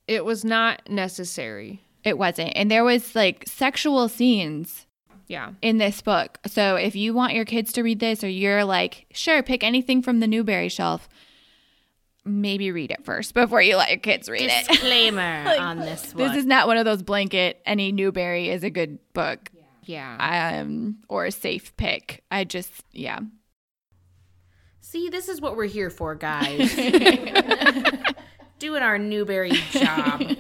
it 0.09 0.24
was 0.24 0.45
not 0.45 0.88
necessary. 0.90 1.80
it 2.05 2.18
wasn't. 2.18 2.53
And 2.57 2.70
there 2.70 2.84
was 2.84 3.14
like 3.14 3.45
sexual 3.47 4.09
scenes 4.09 4.86
Yeah. 5.28 5.53
in 5.62 5.78
this 5.78 6.03
book. 6.03 6.38
So 6.47 6.74
if 6.76 6.97
you 6.97 7.14
want 7.14 7.34
your 7.34 7.45
kids 7.45 7.72
to 7.74 7.82
read 7.82 8.01
this, 8.01 8.24
or 8.24 8.28
you're 8.28 8.64
like, 8.64 9.07
sure, 9.12 9.43
pick 9.43 9.62
anything 9.62 10.03
from 10.03 10.18
the 10.20 10.26
Newbery 10.26 10.68
shelf, 10.68 11.09
maybe 12.24 12.70
read 12.70 12.90
it 12.90 13.05
first 13.05 13.34
before 13.43 13.62
you 13.62 13.76
let 13.76 13.90
your 13.90 13.99
kids 13.99 14.28
read 14.28 14.51
it. 14.51 14.66
Disclaimer 14.68 15.55
on 15.59 15.78
this 15.78 16.14
one. 16.14 16.28
This 16.28 16.36
is 16.38 16.47
not 16.47 16.66
one 16.66 16.76
of 16.78 16.84
those 16.84 17.03
blanket. 17.03 17.61
Any 17.66 17.93
Newbery 17.93 18.49
is 18.51 18.64
a 18.64 18.70
good 18.70 18.99
book, 19.12 19.51
Yeah. 19.84 20.61
um, 20.61 20.99
or 21.09 21.26
a 21.26 21.30
safe 21.32 21.76
pick. 21.76 22.22
I 22.30 22.45
just, 22.45 22.70
yeah, 22.93 23.20
See, 24.93 25.09
this 25.09 25.30
is 25.30 25.40
what 25.40 25.57
we're 25.57 25.64
here 25.64 25.88
for, 25.88 26.14
guys. 26.14 26.74
Doing 28.59 28.82
our 28.82 28.99
Newbery 28.99 29.53
job. 29.70 30.22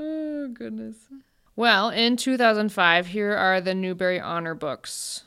Oh, 0.00 0.46
goodness. 0.54 0.94
Well, 1.56 1.90
in 1.90 2.16
2005, 2.16 3.08
here 3.08 3.32
are 3.32 3.60
the 3.60 3.74
Newbery 3.74 4.20
Honor 4.20 4.54
books. 4.54 5.24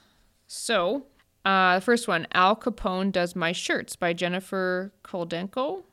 So, 0.48 1.08
uh, 1.44 1.76
the 1.76 1.82
first 1.82 2.08
one, 2.08 2.26
Al 2.32 2.56
Capone 2.56 3.12
Does 3.12 3.36
My 3.36 3.52
Shirts 3.52 3.98
by 3.98 4.14
Gennifer 4.14 4.94
Choldenko. 5.04 5.84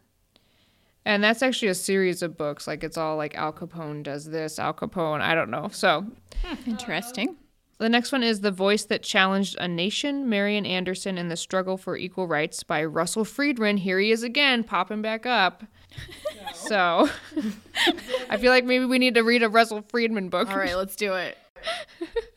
And 1.05 1.24
that's 1.24 1.42
actually 1.42 1.68
a 1.68 1.74
series 1.74 2.22
of 2.22 2.36
books. 2.36 2.68
Like, 2.68 2.84
it's 2.84 2.96
all 2.96 3.16
like 3.16 3.34
Al 3.34 3.53
Capone 3.53 4.05
does 4.05 4.26
this, 4.26 4.61
Al 4.61 4.72
Capone, 4.72 5.20
I 5.20 5.34
don't 5.34 5.51
know. 5.51 5.68
So, 5.72 6.07
interesting. 6.64 7.36
The 7.79 7.89
next 7.89 8.11
one 8.11 8.24
is 8.24 8.41
The 8.41 8.51
Voice 8.51 8.85
That 8.85 9.05
Challenged 9.05 9.57
a 9.59 9.68
Nation, 9.68 10.29
Marian 10.29 10.66
Anderson 10.66 11.16
and 11.16 11.31
the 11.31 11.37
Struggle 11.37 11.76
for 11.76 11.97
Equal 11.97 12.26
Rights 12.26 12.64
by 12.64 12.85
Russell 12.85 13.24
Freedman. 13.24 13.76
Here 13.76 14.01
he 14.01 14.11
is 14.11 14.24
again, 14.24 14.64
popping 14.64 15.03
back 15.03 15.26
up. 15.26 15.64
So, 16.55 17.09
I 18.31 18.37
feel 18.37 18.51
like 18.53 18.64
maybe 18.64 18.85
we 18.85 18.99
need 18.99 19.14
to 19.14 19.22
read 19.22 19.43
a 19.43 19.49
Russell 19.49 19.85
Freedman 19.89 20.29
book. 20.29 20.49
All 20.51 20.57
right, 20.57 20.76
let's 20.76 20.97
do 20.97 21.14
it. 21.14 21.37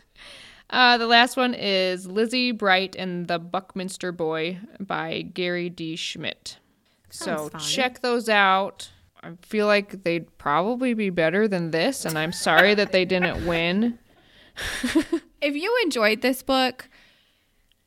Uh, 0.72 0.98
the 0.98 1.06
last 1.06 1.36
one 1.36 1.54
is 1.54 2.08
Lizzie 2.08 2.54
Bright 2.54 2.96
and 2.96 3.28
the 3.28 3.38
Buckminster 3.38 4.14
Boy 4.14 4.58
by 4.80 5.22
Gary 5.22 5.70
D. 5.70 5.98
Schmidt. 5.98 6.60
So 7.10 7.50
fun. 7.50 7.60
check 7.60 8.00
those 8.00 8.30
out. 8.30 8.90
I 9.22 9.32
feel 9.42 9.68
like 9.68 10.04
they'd 10.04 10.38
probably 10.38 10.94
be 10.94 11.10
better 11.10 11.46
than 11.48 11.72
this, 11.72 12.06
and 12.06 12.18
I'm 12.18 12.32
sorry 12.32 12.74
that 12.74 12.94
they 12.94 13.04
didn't 13.04 13.46
win. 13.46 14.00
If 15.42 15.56
you 15.56 15.80
enjoyed 15.84 16.22
this 16.22 16.44
book, 16.44 16.88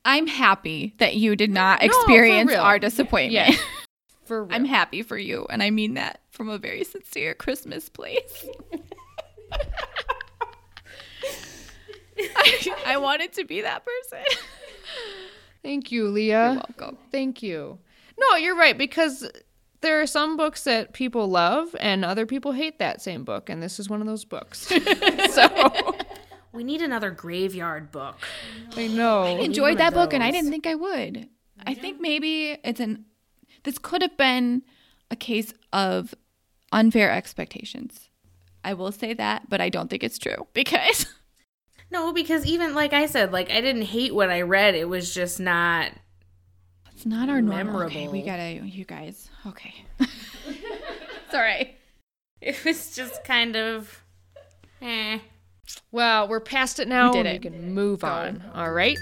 I'm 0.04 0.26
happy 0.26 0.94
that 0.98 1.16
you 1.16 1.36
did 1.36 1.50
not 1.50 1.80
for 1.80 1.86
experience 1.86 2.52
our 2.52 2.78
disappointment. 2.78 3.32
Yeah. 3.32 3.56
For 4.24 4.44
real. 4.44 4.54
I'm 4.54 4.64
happy 4.64 5.02
for 5.02 5.18
you, 5.18 5.46
and 5.50 5.62
I 5.62 5.68
mean 5.68 5.94
that 5.94 6.22
from 6.30 6.48
a 6.48 6.56
very 6.56 6.82
sincere 6.82 7.34
Christmas 7.34 7.90
place. 7.90 8.46
I, 12.18 12.74
I 12.86 12.96
wanted 12.96 13.34
to 13.34 13.44
be 13.44 13.60
that 13.60 13.84
person. 13.84 14.24
Thank 15.62 15.92
you, 15.92 16.08
Leah. 16.08 16.52
You're 16.52 16.54
welcome. 16.54 16.96
Thank 17.12 17.42
you. 17.42 17.78
No, 18.18 18.36
you're 18.36 18.56
right 18.56 18.78
because 18.78 19.30
there 19.82 20.00
are 20.00 20.06
some 20.06 20.38
books 20.38 20.64
that 20.64 20.94
people 20.94 21.28
love 21.28 21.76
and 21.78 22.02
other 22.02 22.24
people 22.24 22.52
hate 22.52 22.78
that 22.78 23.02
same 23.02 23.24
book, 23.24 23.50
and 23.50 23.62
this 23.62 23.78
is 23.78 23.90
one 23.90 24.00
of 24.00 24.06
those 24.06 24.24
books. 24.24 24.68
so 25.32 25.94
We 26.54 26.64
need 26.64 26.80
another 26.82 27.10
graveyard 27.10 27.90
book. 27.90 28.16
I 28.76 28.86
know. 28.86 29.24
I 29.24 29.30
enjoyed 29.30 29.78
that 29.78 29.92
book, 29.92 30.12
and 30.12 30.22
I 30.22 30.30
didn't 30.30 30.50
think 30.50 30.66
I 30.66 30.74
would. 30.76 31.28
I 31.66 31.74
think 31.74 32.00
maybe 32.00 32.58
it's 32.64 32.80
an. 32.80 33.06
This 33.64 33.78
could 33.78 34.02
have 34.02 34.16
been 34.16 34.62
a 35.10 35.16
case 35.16 35.52
of 35.72 36.14
unfair 36.72 37.10
expectations. 37.10 38.08
I 38.62 38.74
will 38.74 38.92
say 38.92 39.14
that, 39.14 39.48
but 39.48 39.60
I 39.60 39.68
don't 39.68 39.88
think 39.88 40.02
it's 40.02 40.18
true 40.18 40.46
because 40.54 41.06
No, 41.90 42.12
because 42.12 42.46
even 42.46 42.74
like 42.74 42.92
I 42.92 43.06
said, 43.06 43.32
like 43.32 43.50
I 43.50 43.60
didn't 43.60 43.82
hate 43.82 44.14
what 44.14 44.30
I 44.30 44.42
read. 44.42 44.74
It 44.74 44.88
was 44.88 45.14
just 45.14 45.38
not. 45.40 45.92
it's 46.92 47.06
not 47.06 47.28
our 47.28 47.42
normal. 47.42 47.82
Okay, 47.82 48.08
we 48.08 48.22
gotta. 48.22 48.60
You 48.64 48.84
guys. 48.84 49.28
Okay. 49.46 49.74
Sorry. 51.30 51.76
It 52.40 52.62
was 52.62 52.94
just 52.94 53.24
kind 53.24 53.56
of. 53.56 54.04
Eh. 54.82 55.18
Well, 55.92 56.28
we're 56.28 56.40
past 56.40 56.80
it 56.80 56.88
now. 56.88 57.12
We 57.12 57.22
did 57.22 57.26
it. 57.26 57.44
We 57.44 57.50
can 57.50 57.72
move 57.74 58.04
on. 58.04 58.42
All 58.54 58.72
right. 58.72 58.98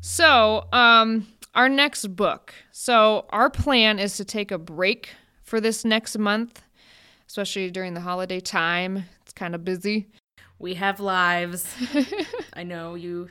So, 0.00 0.66
um, 0.72 1.26
our 1.54 1.68
next 1.68 2.06
book. 2.14 2.54
So, 2.74 3.26
our 3.28 3.50
plan 3.50 3.98
is 3.98 4.16
to 4.16 4.24
take 4.24 4.50
a 4.50 4.56
break 4.58 5.10
for 5.42 5.60
this 5.60 5.84
next 5.84 6.16
month, 6.16 6.62
especially 7.28 7.70
during 7.70 7.92
the 7.92 8.00
holiday 8.00 8.40
time. 8.40 9.04
It's 9.20 9.32
kind 9.34 9.54
of 9.54 9.62
busy. 9.62 10.08
We 10.58 10.74
have 10.74 10.98
lives. 10.98 11.66
I 12.54 12.62
know 12.62 12.94
you 12.94 13.28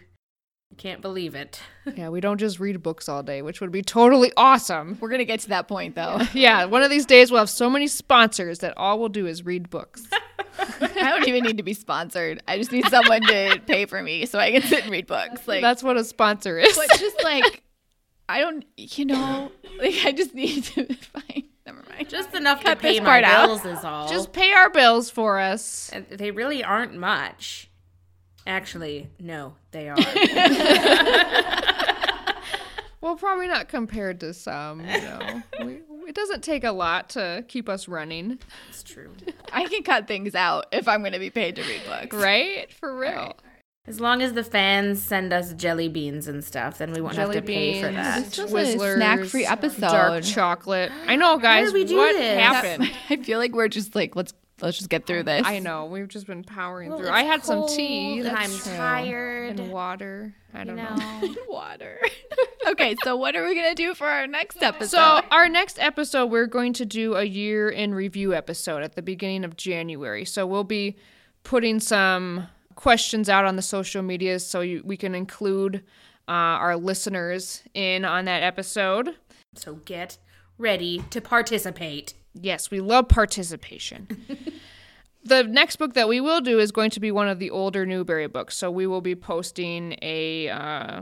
can't 0.78 1.02
believe 1.02 1.34
it. 1.34 1.60
Yeah, 1.96 2.10
we 2.10 2.22
don't 2.22 2.38
just 2.38 2.60
read 2.60 2.82
books 2.84 3.10
all 3.10 3.24
day, 3.24 3.42
which 3.42 3.62
would 3.62 3.72
be 3.72 3.82
totally 3.82 4.32
awesome. 4.38 4.98
We're 5.02 5.10
gonna 5.10 5.26
get 5.26 5.39
to 5.42 5.50
that 5.50 5.68
point 5.68 5.96
though. 5.96 6.22
Yeah, 6.34 6.66
one 6.66 6.84
of 6.84 6.89
these 6.92 7.06
days 7.08 7.32
we'll 7.32 7.39
have 7.39 7.50
so 7.50 7.70
many 7.70 7.88
sponsors 7.88 8.60
that 8.60 8.78
all 8.78 9.00
we'll 9.00 9.10
do 9.10 9.26
is 9.26 9.44
read 9.44 9.70
books. 9.70 10.04
I 10.60 10.88
don't 11.10 11.28
even 11.28 11.44
need 11.44 11.58
to 11.58 11.64
be 11.64 11.74
sponsored. 11.74 12.44
I 12.48 12.58
just 12.58 12.72
need 12.72 12.88
someone 12.89 13.22
to 13.24 13.60
pay 13.66 13.86
for 13.86 14.04
me 14.04 14.26
so 14.28 14.38
I 14.38 14.52
can 14.52 14.62
sit 14.62 14.84
and 14.84 14.92
read 14.92 15.08
books. 15.08 15.48
Like 15.48 15.62
That's 15.62 15.82
what 15.82 15.98
a 15.98 16.04
sponsor 16.04 16.60
is. 16.60 16.76
but 16.78 17.00
just 17.00 17.24
like 17.24 17.64
I 18.32 18.40
don't 18.40 18.66
you 18.78 19.06
know, 19.06 19.52
like 19.80 19.96
I 20.06 20.12
just 20.12 20.34
need 20.34 20.64
to 20.66 20.86
find 20.96 21.44
never 21.66 21.84
mind. 21.90 22.10
Just 22.10 22.34
enough 22.34 22.64
Cut 22.64 22.76
to 22.76 22.82
pay 22.82 22.94
this 22.94 23.00
my 23.02 23.06
part 23.06 23.24
out. 23.24 23.48
bills 23.48 23.66
is 23.66 23.84
all. 23.84 24.08
Just 24.10 24.34
pay 24.34 24.52
our 24.54 24.70
bills 24.70 25.10
for 25.10 25.40
us. 25.40 25.90
And 25.94 26.06
they 26.10 26.32
really 26.32 26.64
aren't 26.64 26.96
much. 26.96 27.70
Actually, 28.48 29.10
no, 29.20 29.56
they 29.72 29.88
are. 29.90 29.98
Well, 33.02 33.16
probably 33.16 33.48
not 33.48 33.68
compared 33.68 34.20
to 34.20 34.32
some, 34.32 34.82
you 34.82 35.02
know. 35.02 35.42
we, 35.64 35.80
it 36.08 36.14
doesn't 36.14 36.44
take 36.44 36.64
a 36.64 36.72
lot 36.72 37.10
to 37.10 37.44
keep 37.48 37.68
us 37.68 37.88
running, 37.88 38.38
it's 38.70 38.84
true. 38.84 39.12
I 39.52 39.66
can 39.66 39.82
cut 39.82 40.08
things 40.08 40.36
out 40.36 40.68
if 40.72 40.88
I'm 40.88 41.02
gonna 41.02 41.18
be 41.18 41.32
paid 41.32 41.56
to 41.56 41.64
read 41.64 41.82
books. 41.88 42.16
right? 42.16 42.72
For 42.72 42.96
real. 42.96 43.36
As 43.88 44.00
long 44.00 44.22
as 44.22 44.34
the 44.34 44.44
fans 44.44 45.02
send 45.02 45.34
us 45.34 45.54
jelly 45.54 45.88
beans 45.88 46.28
and 46.28 46.44
stuff, 46.44 46.78
then 46.78 46.94
we 46.94 47.02
won't 47.02 47.16
have 47.16 47.32
to 47.32 47.42
pay 47.42 47.82
for 47.82 47.92
that. 47.92 48.20
It's 48.28 48.36
just 48.38 48.54
a 48.54 48.56
Twizzlers, 48.56 48.96
snack-free 48.96 49.46
episode. 49.46 49.80
Dark 49.80 50.24
chocolate. 50.24 50.92
I 51.08 51.16
know, 51.16 51.40
guys. 51.40 51.68
did 51.68 51.74
we 51.74 51.84
do 51.86 51.98
what 51.98 52.14
this? 52.14 52.40
happened? 52.40 52.92
I 53.10 53.16
feel 53.18 53.40
like 53.40 53.54
we're 53.54 53.68
just 53.68 53.96
like 53.96 54.16
let's 54.16 54.34
let's 54.62 54.78
just 54.78 54.92
get 54.92 55.08
through 55.08 55.24
this. 55.24 55.42
I 55.48 55.58
know. 55.58 55.86
We've 55.86 56.08
just 56.08 56.28
been 56.28 56.44
powering 56.44 56.90
Well, 56.92 57.00
through. 57.00 57.10
I 57.10 57.24
had 57.24 57.44
some 57.44 57.68
tea. 57.68 58.22
that's 58.22 58.36
I'm 58.40 58.60
true. 58.60 58.78
tired. 58.78 59.60
And 59.60 59.72
water. 59.72 60.36
I 60.54 60.64
don't 60.64 60.76
know. 60.76 60.96
know. 60.96 61.34
water. 61.50 62.00
okay, 62.68 62.96
so 63.04 63.16
what 63.16 63.36
are 63.36 63.44
we 63.48 63.56
gonna 63.56 63.74
do 63.74 63.96
for 63.96 64.06
our 64.06 64.28
next 64.28 64.62
episode? 64.62 64.90
So, 64.98 65.22
our 65.32 65.50
next 65.50 65.80
episode, 65.80 66.28
we're 66.28 66.46
going 66.46 66.74
to 66.74 66.86
do 66.86 67.16
a 67.16 67.24
year 67.24 67.68
in 67.70 67.96
review 67.96 68.36
episode 68.36 68.84
at 68.84 68.94
the 68.94 69.02
beginning 69.02 69.44
of 69.44 69.58
January. 69.58 70.24
So, 70.24 70.46
we'll 70.46 70.64
be 70.66 70.98
putting 71.44 71.80
some 71.80 72.48
questions 72.82 73.30
out 73.30 73.46
on 73.46 73.56
the 73.56 73.62
social 73.62 74.02
medias 74.02 74.46
so 74.46 74.62
you, 74.62 74.82
we 74.84 74.98
can 74.98 75.14
include 75.14 75.84
uh, 76.28 76.32
our 76.32 76.76
listeners 76.76 77.62
in 77.76 78.04
on 78.04 78.26
that 78.26 78.42
episode. 78.42 79.16
So 79.54 79.76
get 79.86 80.18
ready 80.58 81.04
to 81.12 81.22
participate. 81.22 82.16
Yes, 82.34 82.72
we 82.72 82.80
love 82.80 83.08
participation. 83.08 84.08
the 85.24 85.44
next 85.44 85.76
book 85.76 85.94
that 85.94 86.08
we 86.10 86.22
will 86.22 86.42
do 86.42 86.60
is 86.60 86.72
going 86.72 86.90
to 86.92 87.00
be 87.00 87.12
one 87.12 87.28
of 87.28 87.38
the 87.38 87.52
older 87.52 87.86
Newbery 87.86 88.28
books. 88.28 88.56
So, 88.56 88.72
we 88.72 88.88
will 88.88 89.02
be 89.02 89.16
posting 89.16 89.96
a. 90.02 90.50
Uh, 90.50 91.02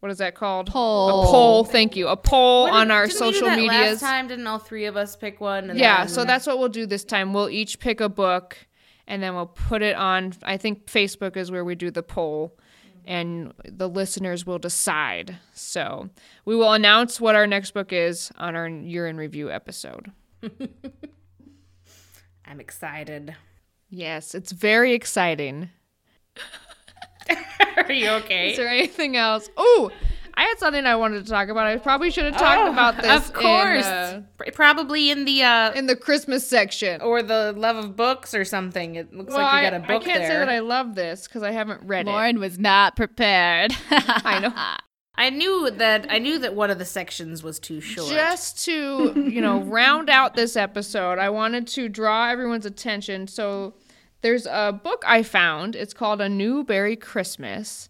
what 0.00 0.12
is 0.12 0.18
that 0.18 0.36
called? 0.36 0.68
Poll. 0.68 1.24
A 1.24 1.26
poll. 1.26 1.64
Thank 1.64 1.96
you. 1.96 2.06
A 2.06 2.16
poll 2.16 2.64
What 2.64 2.74
on 2.74 2.90
our 2.92 3.06
didn't 3.08 3.18
social 3.18 3.48
that 3.48 3.56
medias. 3.58 4.00
Last 4.00 4.00
time, 4.00 4.28
didn't 4.28 4.46
all 4.46 4.60
three 4.60 4.84
of 4.84 4.96
us 4.96 5.16
pick 5.16 5.40
one? 5.40 5.70
And 5.70 5.78
Yeah, 5.78 6.04
then- 6.04 6.08
so 6.08 6.24
that's 6.24 6.46
what 6.46 6.60
we'll 6.60 6.68
do 6.68 6.86
this 6.86 7.02
time. 7.02 7.32
We'll 7.32 7.50
each 7.50 7.80
pick 7.80 8.00
a 8.00 8.08
book 8.08 8.67
and 9.08 9.20
then 9.20 9.34
we'll 9.34 9.46
put 9.46 9.82
it 9.82 9.96
on 9.96 10.34
I 10.44 10.56
think 10.56 10.86
Facebook 10.86 11.36
is 11.36 11.50
where 11.50 11.64
we 11.64 11.74
do 11.74 11.90
the 11.90 12.04
poll 12.04 12.56
and 13.04 13.52
the 13.64 13.88
listeners 13.88 14.46
will 14.46 14.58
decide. 14.58 15.38
So, 15.54 16.10
we 16.44 16.54
will 16.54 16.74
announce 16.74 17.18
what 17.20 17.34
our 17.34 17.46
next 17.46 17.72
book 17.72 17.90
is 17.90 18.30
on 18.36 18.54
our 18.54 18.68
year 18.68 19.06
in 19.08 19.16
review 19.16 19.50
episode. 19.50 20.12
I'm 22.44 22.60
excited. 22.60 23.34
Yes, 23.88 24.34
it's 24.34 24.52
very 24.52 24.92
exciting. 24.92 25.70
Are 27.78 27.92
you 27.92 28.10
okay? 28.10 28.50
Is 28.50 28.58
there 28.58 28.68
anything 28.68 29.16
else? 29.16 29.48
Oh, 29.56 29.90
I 30.38 30.42
had 30.42 30.58
something 30.60 30.86
I 30.86 30.94
wanted 30.94 31.24
to 31.24 31.30
talk 31.30 31.48
about. 31.48 31.66
I 31.66 31.76
probably 31.78 32.12
should 32.12 32.24
have 32.24 32.38
talked 32.38 32.72
about 32.72 32.96
this 32.96 33.06
Oh, 33.10 33.16
Of 33.16 33.32
course. 33.32 33.86
in, 33.86 33.92
uh, 33.92 34.22
Probably 34.54 35.10
in 35.10 35.24
the 35.24 35.42
uh 35.42 35.72
in 35.72 35.86
the 35.86 35.96
Christmas 35.96 36.46
section. 36.46 37.00
or 37.00 37.22
the 37.22 37.52
love 37.56 37.76
of 37.76 37.96
books 37.96 38.34
or 38.34 38.44
something. 38.44 38.94
It 38.94 39.12
looks 39.12 39.34
Well, 39.34 39.40
like 39.42 39.64
you 39.64 39.70
got 39.70 39.76
a 39.76 39.80
book 39.80 40.02
I 40.02 40.04
can't 40.04 40.20
there. 40.20 40.28
say 40.30 40.38
that 40.38 40.48
I 40.48 40.60
love 40.60 40.94
this 40.94 41.26
because 41.26 41.42
I 41.42 41.50
haven't 41.50 41.82
read 41.82 42.06
it. 42.06 42.10
Lauren 42.10 42.38
was 42.38 42.56
not 42.58 42.94
prepared. 42.94 43.72
I 43.90 44.38
know. 44.38 44.52
I 45.20 45.30
knew 45.30 45.68
that 45.72 46.06
I 46.08 46.20
knew 46.20 46.38
that 46.38 46.54
one 46.54 46.70
of 46.70 46.78
the 46.78 46.84
sections 46.84 47.42
was 47.42 47.58
too 47.58 47.80
short. 47.80 48.08
Just 48.08 48.64
to, 48.66 49.12
you 49.28 49.40
know, 49.40 49.60
round 49.64 50.08
out 50.08 50.36
this 50.36 50.54
episode, 50.56 51.18
I 51.18 51.30
wanted 51.30 51.66
to 51.68 51.88
draw 51.88 52.28
everyone's 52.30 52.64
attention. 52.66 53.26
So 53.26 53.74
there's 54.20 54.46
a 54.46 54.72
book 54.72 55.02
I 55.04 55.24
found. 55.24 55.74
It's 55.74 55.92
called 55.92 56.20
A 56.20 56.28
Newbery 56.28 56.94
Christmas. 56.94 57.88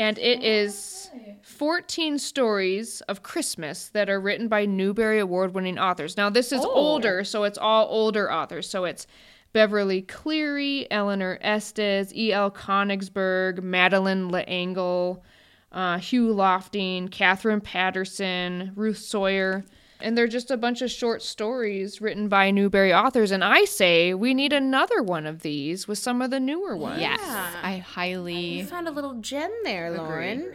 And 0.00 0.18
it 0.18 0.42
is 0.42 1.10
14 1.42 2.18
stories 2.18 3.02
of 3.02 3.22
Christmas 3.22 3.88
that 3.88 4.08
are 4.08 4.18
written 4.18 4.48
by 4.48 4.64
Newbery 4.64 5.18
Award 5.18 5.52
winning 5.52 5.78
authors. 5.78 6.16
Now, 6.16 6.30
this 6.30 6.52
is 6.52 6.64
older, 6.64 7.22
so 7.22 7.44
it's 7.44 7.58
all 7.58 7.86
older 7.90 8.32
authors. 8.32 8.66
So 8.66 8.86
it's 8.86 9.06
Beverly 9.52 10.00
Cleary, 10.00 10.90
Eleanor 10.90 11.36
Estes, 11.42 12.14
E.L. 12.14 12.50
Konigsburg, 12.50 13.62
Madeleine 13.62 14.30
L'Engle, 14.30 15.22
uh, 15.70 15.98
Hugh 15.98 16.32
Lofting, 16.32 17.08
Katherine 17.08 17.60
Paterson, 17.60 18.72
Ruth 18.76 18.96
Sawyer. 18.96 19.66
And 20.02 20.16
they're 20.16 20.26
just 20.28 20.50
a 20.50 20.56
bunch 20.56 20.82
of 20.82 20.90
short 20.90 21.22
stories 21.22 22.00
written 22.00 22.28
by 22.28 22.50
Newbery 22.50 22.92
authors. 22.92 23.30
And 23.30 23.44
I 23.44 23.64
say 23.64 24.14
we 24.14 24.34
need 24.34 24.52
another 24.52 25.02
one 25.02 25.26
of 25.26 25.40
these 25.42 25.86
with 25.86 25.98
some 25.98 26.22
of 26.22 26.30
the 26.30 26.40
newer 26.40 26.76
ones. 26.76 27.00
yes, 27.00 27.20
I 27.20 27.78
highly. 27.78 28.34
You 28.58 28.64
found 28.64 28.88
a 28.88 28.90
little 28.90 29.14
gem 29.14 29.50
there, 29.64 29.90
Lauren. 29.90 30.52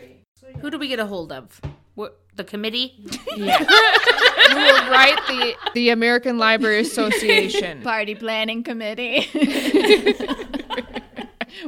Who 0.62 0.70
do 0.70 0.78
we 0.80 0.88
get 0.88 1.00
a 1.00 1.06
hold 1.06 1.32
of? 1.32 1.60
What, 1.96 2.20
the 2.36 2.44
committee? 2.44 2.94
We 3.36 3.42
will 4.62 4.90
write 4.90 5.20
the, 5.28 5.56
the 5.74 5.90
American 5.90 6.38
Library 6.38 6.80
Association. 6.80 7.82
Party 7.84 8.14
planning 8.16 8.64
committee. 8.64 9.28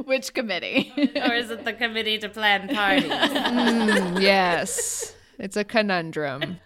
Which 0.04 0.32
committee? 0.34 0.92
or 1.16 1.34
is 1.34 1.50
it 1.50 1.64
the 1.64 1.72
committee 1.72 2.18
to 2.18 2.28
plan 2.28 2.68
parties? 2.68 3.10
Mm, 3.10 4.20
yes, 4.22 5.14
it's 5.38 5.56
a 5.56 5.64
conundrum. 5.64 6.58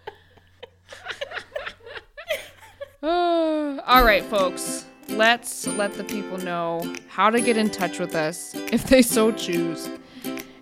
All 3.03 4.03
right, 4.05 4.23
folks. 4.23 4.85
Let's 5.09 5.67
let 5.67 5.93
the 5.95 6.03
people 6.03 6.37
know 6.39 6.93
how 7.09 7.29
to 7.29 7.41
get 7.41 7.57
in 7.57 7.69
touch 7.69 7.99
with 7.99 8.15
us 8.15 8.55
if 8.55 8.85
they 8.85 9.01
so 9.01 9.31
choose 9.31 9.89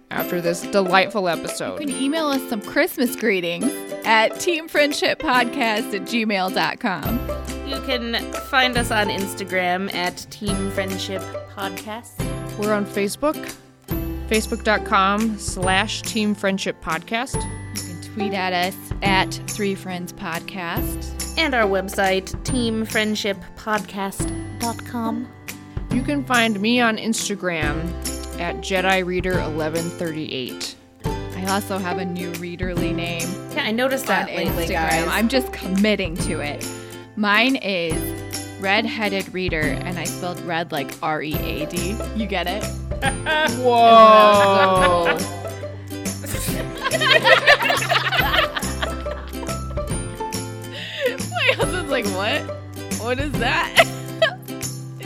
after 0.10 0.42
this 0.42 0.64
delightful 0.64 1.30
episode. 1.30 1.80
You 1.80 1.88
can 1.88 1.96
email 1.96 2.28
us 2.28 2.42
some 2.50 2.62
Christmas 2.62 3.16
greetings 3.16 3.72
at 4.04 4.34
teamfriendshippodcast 4.34 5.94
at 5.94 6.02
gmail.com. 6.02 7.70
you 7.70 7.80
can 7.82 8.16
find 8.50 8.78
us 8.78 8.92
on 8.92 9.08
Instagram 9.08 9.94
at 9.94 10.18
Team 10.32 10.72
Friendship 10.72 11.22
Podcast. 11.56 12.18
We're 12.58 12.74
on 12.74 12.86
Facebook, 12.86 13.54
facebook.com 14.28 15.38
slash 15.38 16.02
Team 16.02 16.36
Friendship 16.36 16.82
Podcast. 16.84 17.36
You 17.76 17.94
can 17.94 18.14
tweet 18.14 18.34
at 18.34 18.52
us 18.52 18.91
at 19.02 19.34
Three 19.48 19.76
Friends 19.76 20.14
Podcast. 20.14 21.34
And 21.38 21.54
our 21.54 21.68
website, 21.68 22.32
teamfriendshippodcast.com. 22.44 25.28
You 25.92 26.02
can 26.04 26.24
find 26.26 26.60
me 26.62 26.80
on 26.82 26.98
Instagram 26.98 27.90
at 28.40 28.56
Jedi 28.58 29.04
Reader 29.06 29.40
1138. 29.40 30.76
I 31.06 31.46
also 31.48 31.78
have 31.80 31.98
a 31.98 32.06
new 32.06 32.32
readerly 32.34 32.94
name 32.94 33.28
Yeah, 33.52 33.64
I 33.64 33.72
noticed 33.72 34.04
on 34.10 34.28
that 34.28 34.36
lately, 34.36 34.66
Instagram. 34.68 34.90
guys. 34.90 35.08
I'm 35.08 35.28
just 35.28 35.52
committing 35.52 36.16
to 36.18 36.40
it. 36.40 36.64
Mine 37.16 37.56
is 37.58 37.96
Red-Headed 38.62 39.34
Reader, 39.34 39.60
and 39.62 39.98
I 39.98 40.04
spelled 40.04 40.40
red 40.42 40.72
like 40.72 40.94
R 41.02 41.24
E 41.24 41.34
A 41.34 41.66
D. 41.66 41.96
You 42.16 42.28
get 42.28 42.46
it? 42.48 42.64
Whoa. 43.60 45.18
like, 51.92 52.06
what? 52.08 52.42
What 53.02 53.20
is 53.20 53.32
that? 53.34 53.86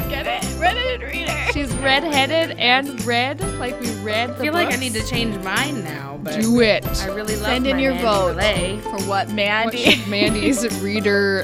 get 0.10 0.28
it? 0.28 0.60
Red-Headed 0.60 1.02
Reader. 1.02 1.52
She's 1.52 1.74
redheaded 1.78 2.58
and 2.60 3.04
red, 3.06 3.42
like 3.60 3.80
we 3.80 3.90
read 4.02 4.30
the 4.32 4.36
I 4.36 4.40
feel 4.42 4.54
like 4.54 4.74
I 4.74 4.78
need 4.78 4.94
to 4.94 5.06
change 5.06 5.36
mine 5.44 5.84
now, 5.84 6.20
but 6.22 6.40
do 6.42 6.62
it. 6.62 6.86
I 7.02 7.08
really 7.08 7.36
love 7.36 7.46
Send 7.46 7.68
in 7.68 7.80
your 7.80 7.94
Mandy 7.94 8.06
vote 8.06 8.36
Malay. 8.36 8.80
for 8.82 8.92
what 9.08 9.28
What 9.28 9.32
Mandy. 9.32 9.78
should 9.92 10.08
Mandy's 10.08 10.82
reader 10.82 11.44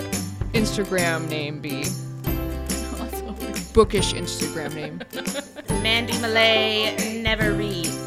Instagram 0.54 1.30
name 1.30 1.60
be? 1.62 1.86
Bookish 3.74 4.14
Instagram 4.14 4.76
name. 4.76 5.02
Mandy 5.82 6.18
Malay 6.20 7.22
never 7.22 7.54
reads. 7.54 7.98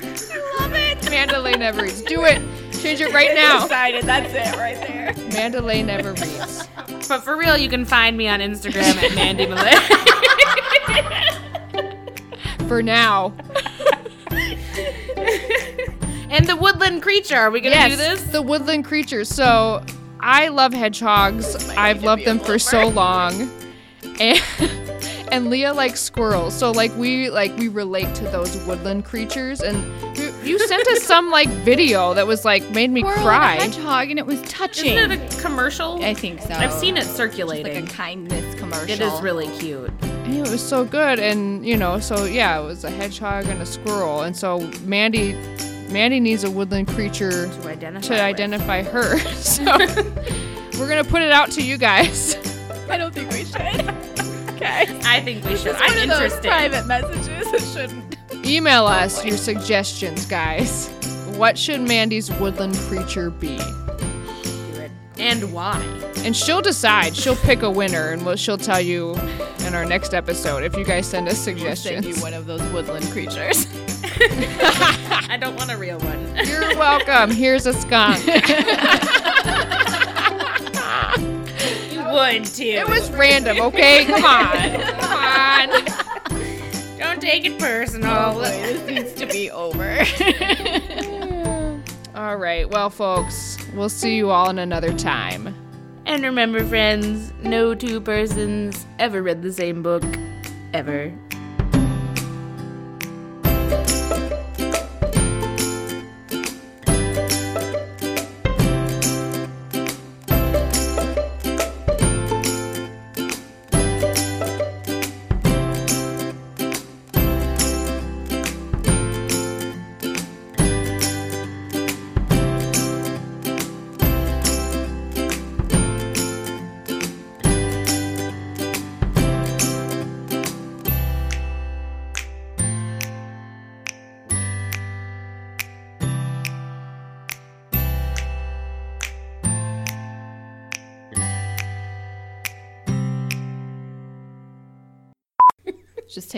I 0.00 0.60
love 0.60 0.72
it. 0.74 1.10
Mandalay 1.10 1.54
never 1.56 1.82
reads. 1.82 2.02
Do 2.02 2.24
it. 2.24 2.40
Change 2.80 3.00
it 3.00 3.12
right 3.12 3.34
now. 3.34 3.62
Decided. 3.62 4.04
That's 4.04 4.32
it 4.32 4.56
right 4.58 4.76
there. 4.76 5.14
Mandalay 5.32 5.82
never 5.82 6.12
reads. 6.12 6.68
But 7.08 7.20
for 7.20 7.36
real, 7.36 7.56
you 7.56 7.68
can 7.68 7.84
find 7.84 8.16
me 8.16 8.28
on 8.28 8.40
Instagram 8.40 8.96
at 9.02 9.14
Mandy 9.14 9.46
Malay. 9.46 9.74
for 12.68 12.82
now. 12.82 13.34
And 16.30 16.46
the 16.46 16.56
woodland 16.56 17.02
creature. 17.02 17.36
Are 17.36 17.50
we 17.50 17.60
gonna 17.60 17.88
do 17.88 17.96
this? 17.96 18.22
The 18.24 18.42
woodland 18.42 18.84
creatures. 18.84 19.28
So 19.28 19.82
I 20.20 20.48
love 20.48 20.72
hedgehogs. 20.74 21.68
I've 21.70 22.02
loved 22.02 22.24
them 22.24 22.38
for 22.38 22.58
so 22.58 22.88
long. 22.88 23.50
And 24.20 24.40
and 25.32 25.48
Leah 25.50 25.72
likes 25.72 26.00
squirrels. 26.00 26.54
So 26.54 26.70
like 26.70 26.94
we 26.96 27.30
like 27.30 27.56
we 27.56 27.68
relate 27.68 28.14
to 28.16 28.24
those 28.24 28.56
woodland 28.66 29.04
creatures 29.06 29.60
and 29.60 29.76
you, 30.18 30.27
you 30.48 30.58
sent 30.66 30.86
us 30.88 31.02
some 31.02 31.30
like 31.30 31.48
video 31.48 32.14
that 32.14 32.26
was 32.26 32.44
like 32.44 32.68
made 32.70 32.90
me 32.90 33.00
Squirrel 33.02 33.18
and 33.18 33.26
a 33.26 33.28
cry. 33.28 33.54
hedgehog, 33.56 34.10
and 34.10 34.18
it 34.18 34.26
was 34.26 34.40
touching. 34.42 34.96
Isn't 34.96 35.12
it 35.12 35.38
a 35.38 35.40
commercial? 35.42 36.02
I 36.02 36.14
think 36.14 36.40
so. 36.42 36.54
I've 36.54 36.72
seen 36.72 36.96
it 36.96 37.00
Just 37.00 37.16
circulating. 37.16 37.74
like 37.84 37.90
a 37.92 37.94
kindness 37.94 38.54
commercial. 38.58 38.90
it 38.90 39.00
is 39.00 39.20
really 39.20 39.48
cute. 39.58 39.90
And 40.02 40.34
it 40.46 40.50
was 40.50 40.66
so 40.66 40.84
good 40.84 41.18
and 41.18 41.64
you 41.64 41.76
know, 41.76 41.98
so 42.00 42.24
yeah, 42.24 42.60
it 42.60 42.64
was 42.64 42.84
a 42.84 42.90
hedgehog 42.90 43.46
and 43.46 43.60
a 43.62 43.66
squirrel. 43.66 44.22
And 44.22 44.36
so 44.36 44.60
Mandy 44.84 45.32
Mandy 45.90 46.20
needs 46.20 46.44
a 46.44 46.50
woodland 46.50 46.88
creature 46.88 47.48
To 47.48 47.68
identify. 47.68 48.14
to 48.16 48.22
identify 48.22 48.82
her. 48.82 49.18
So 49.38 49.64
we're 50.78 50.88
gonna 50.88 51.02
put 51.04 51.22
it 51.22 51.32
out 51.32 51.50
to 51.52 51.62
you 51.62 51.76
guys. 51.78 52.36
I 52.90 52.96
don't 52.98 53.12
think 53.14 53.30
we 53.32 53.44
should. 53.44 53.56
okay. 54.54 54.86
I 55.04 55.20
think 55.24 55.44
we 55.44 55.56
should. 55.56 55.68
It's 55.72 55.80
I'm 55.82 56.08
one 56.08 56.10
of 56.10 56.18
those 56.30 56.40
private 56.40 56.86
messages. 56.86 57.46
It 57.52 57.62
shouldn't. 57.72 58.17
Email 58.48 58.86
us 58.86 59.22
your 59.26 59.36
suggestions, 59.36 60.24
guys. 60.24 60.88
What 61.36 61.58
should 61.58 61.82
Mandy's 61.82 62.30
woodland 62.32 62.74
creature 62.88 63.28
be? 63.28 63.60
And 65.18 65.52
why? 65.52 65.82
And 66.18 66.34
she'll 66.34 66.62
decide. 66.62 67.14
She'll 67.14 67.36
pick 67.36 67.60
a 67.60 67.70
winner, 67.70 68.08
and 68.10 68.24
what 68.24 68.38
she'll 68.38 68.56
tell 68.56 68.80
you 68.80 69.14
in 69.66 69.74
our 69.74 69.84
next 69.84 70.14
episode 70.14 70.62
if 70.62 70.76
you 70.76 70.84
guys 70.84 71.06
send 71.06 71.28
us 71.28 71.38
suggestions. 71.38 72.06
Send 72.06 72.16
you 72.16 72.22
one 72.22 72.32
of 72.32 72.46
those 72.46 72.62
woodland 72.72 73.04
creatures. 73.10 73.66
I 74.02 75.36
don't 75.38 75.56
want 75.56 75.70
a 75.70 75.76
real 75.76 75.98
one. 75.98 76.46
You're 76.46 76.74
welcome. 76.78 77.30
Here's 77.30 77.66
a 77.66 77.74
skunk. 77.74 78.24
you 81.92 82.02
would 82.02 82.46
too. 82.46 82.64
It 82.64 82.88
was 82.88 83.10
random, 83.10 83.60
okay? 83.60 84.06
Come 84.06 84.24
on. 84.24 84.80
Come 85.00 85.12
on. 85.12 85.87
Don't 87.18 87.30
take 87.32 87.46
it 87.46 87.58
personal. 87.58 88.38
this 88.38 88.86
needs 88.86 89.12
to 89.14 89.26
be 89.26 89.50
over. 89.50 90.04
All 92.14 92.36
right. 92.36 92.70
Well, 92.70 92.90
folks, 92.90 93.58
we'll 93.74 93.88
see 93.88 94.14
you 94.14 94.30
all 94.30 94.50
in 94.50 94.60
another 94.60 94.92
time. 94.96 95.52
And 96.06 96.22
remember, 96.22 96.64
friends, 96.64 97.32
no 97.42 97.74
two 97.74 98.00
persons 98.00 98.86
ever 99.00 99.20
read 99.20 99.42
the 99.42 99.52
same 99.52 99.82
book, 99.82 100.04
ever. 100.72 101.12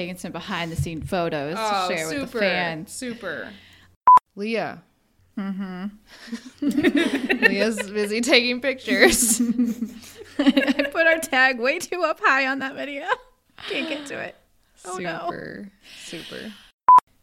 Taking 0.01 0.17
some 0.17 0.33
behind 0.33 0.73
the 0.73 0.77
scene 0.77 1.03
photos 1.03 1.57
Oh, 1.59 1.89
to 1.89 1.95
share 1.95 2.09
super, 2.09 2.21
with 2.23 2.33
the 2.33 2.39
fans. 2.39 2.91
super. 2.91 3.53
Leah. 4.35 4.83
Mm-hmm. 5.39 5.87
Leah's 7.47 7.91
busy 7.91 8.23
taking 8.23 8.61
pictures. 8.63 9.41
I 10.39 10.89
put 10.91 11.07
our 11.07 11.19
tag 11.19 11.61
way 11.61 11.79
too 11.79 12.03
up 12.03 12.21
high 12.23 12.47
on 12.47 12.61
that 12.61 12.75
video. 12.77 13.05
Can't 13.69 13.89
get 13.89 14.07
to 14.07 14.19
it. 14.19 14.37
Oh 14.87 14.97
no. 14.97 15.19
super, 15.31 15.69
super. 16.07 16.53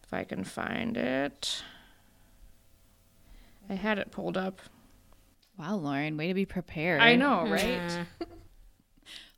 If 0.04 0.14
I 0.14 0.24
can 0.24 0.44
find 0.44 0.96
it. 0.98 1.64
I 3.70 3.74
had 3.74 3.98
it 3.98 4.12
pulled 4.12 4.38
up. 4.38 4.62
Wow, 5.58 5.78
Lauren, 5.78 6.16
way 6.16 6.28
to 6.28 6.36
be 6.36 6.46
prepared. 6.46 7.02
I 7.02 7.16
know, 7.16 7.48
right? 7.48 8.06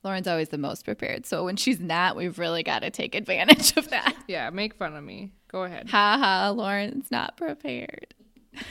Lauren's 0.04 0.28
always 0.28 0.50
the 0.50 0.58
most 0.58 0.86
prepared. 0.86 1.26
So 1.26 1.44
when 1.44 1.56
she's 1.58 1.80
not, 1.80 2.16
we've 2.16 2.40
really 2.40 2.64
got 2.64 2.80
to 2.80 2.90
take 2.90 3.16
advantage 3.16 3.76
of 3.78 3.90
that. 3.90 4.16
Yeah, 4.28 4.50
make 4.52 4.76
fun 4.76 4.96
of 4.96 5.04
me. 5.04 5.32
Go 5.52 5.64
ahead. 5.64 5.90
Ha 5.90 6.18
ha, 6.20 6.50
Lauren's 6.52 7.10
not 7.10 7.36
prepared. 7.36 8.14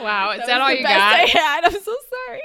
Wow, 0.00 0.32
is 0.32 0.46
that, 0.46 0.60
all 0.60 0.70
you 0.70 0.82
best 0.82 0.98
got? 0.98 1.14
I 1.14 1.24
had. 1.26 1.64
I'm 1.64 1.72
so 1.72 1.96
sorry. 2.26 2.42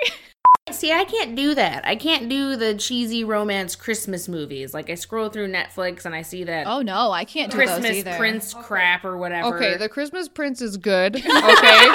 See, 0.72 0.94
I 0.94 1.04
can't 1.04 1.36
do 1.36 1.54
that. 1.56 1.86
I 1.86 1.96
can't 1.98 2.30
do 2.30 2.56
the 2.56 2.74
cheesy 2.76 3.24
romance 3.26 3.76
Christmas 3.76 4.30
movies. 4.30 4.74
Like 4.74 4.90
I 4.90 4.96
scroll 4.96 5.30
through 5.30 5.52
Netflix 5.52 6.06
and 6.06 6.16
I 6.16 6.22
see 6.22 6.46
that 6.46 6.68
Oh 6.68 6.82
no, 6.82 7.12
I 7.12 7.26
can't 7.26 7.52
do 7.52 7.58
those 7.58 7.68
Christmas 7.68 7.98
either. 7.98 8.16
Prince 8.16 8.54
crap 8.54 9.04
or 9.04 9.18
whatever. 9.18 9.58
Okay, 9.58 9.76
the 9.78 9.90
Christmas 9.90 10.30
Prince 10.30 10.62
is 10.62 10.78
good. 10.78 11.16
Okay. 11.26 11.90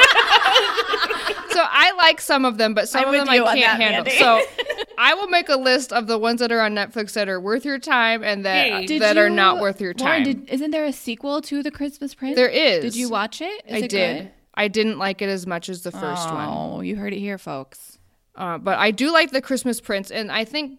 So 1.55 1.65
I 1.67 1.93
like 1.93 2.21
some 2.21 2.45
of 2.45 2.59
them, 2.59 2.75
but 2.75 2.89
some 2.89 3.05
I'm 3.07 3.09
of 3.09 3.13
them 3.15 3.29
I 3.31 3.37
can't 3.39 3.79
that, 3.79 3.81
handle. 3.81 4.05
Mandy. 4.05 4.19
So 4.19 4.43
I 4.99 5.15
will 5.15 5.29
make 5.29 5.49
a 5.49 5.57
list 5.57 5.93
of 5.93 6.07
the 6.07 6.19
ones 6.19 6.41
that 6.41 6.53
are 6.53 6.61
on 6.61 6.75
Netflix 6.75 7.13
that 7.15 7.29
are 7.29 7.41
worth 7.41 7.65
your 7.65 7.79
time 7.79 8.23
and 8.23 8.45
that 8.45 8.67
Hey. 8.67 8.87
Did 8.87 9.03
that 9.03 9.17
are 9.17 9.31
not 9.31 9.61
worth 9.61 9.81
your 9.81 9.95
Lauren, 9.99 10.25
time. 10.25 10.25
did, 10.25 10.51
isn't 10.51 10.71
there 10.71 10.85
a 10.85 10.93
sequel 10.93 11.41
to 11.43 11.63
The 11.63 11.71
Christmas 11.71 12.15
Prince? 12.15 12.37
there 12.37 12.49
is. 12.49 12.83
Did 12.83 12.97
you 12.97 13.09
watch 13.09 13.41
it? 13.41 13.63
Is 13.67 13.75
I 13.75 13.79
it 13.79 13.89
did. 13.91 14.23
good? 14.25 14.31
I 14.55 14.69
didn't 14.69 14.99
like 14.99 15.23
it 15.23 15.29
as 15.29 15.47
much 15.47 15.69
as 15.69 15.83
the 15.83 15.91
first 15.91 16.29
one. 16.31 16.49
Oh, 16.49 16.81
you 16.81 16.95
heard 16.97 17.13
it 17.13 17.19
here, 17.19 17.39
folks. 17.39 17.99
Uh, 18.37 18.59
but 18.59 18.79
I 18.79 18.91
do 18.91 19.13
like 19.13 19.31
the 19.31 19.41
Christmas 19.41 19.81
Prince, 19.81 20.11
and 20.11 20.31
I 20.31 20.45
think 20.45 20.79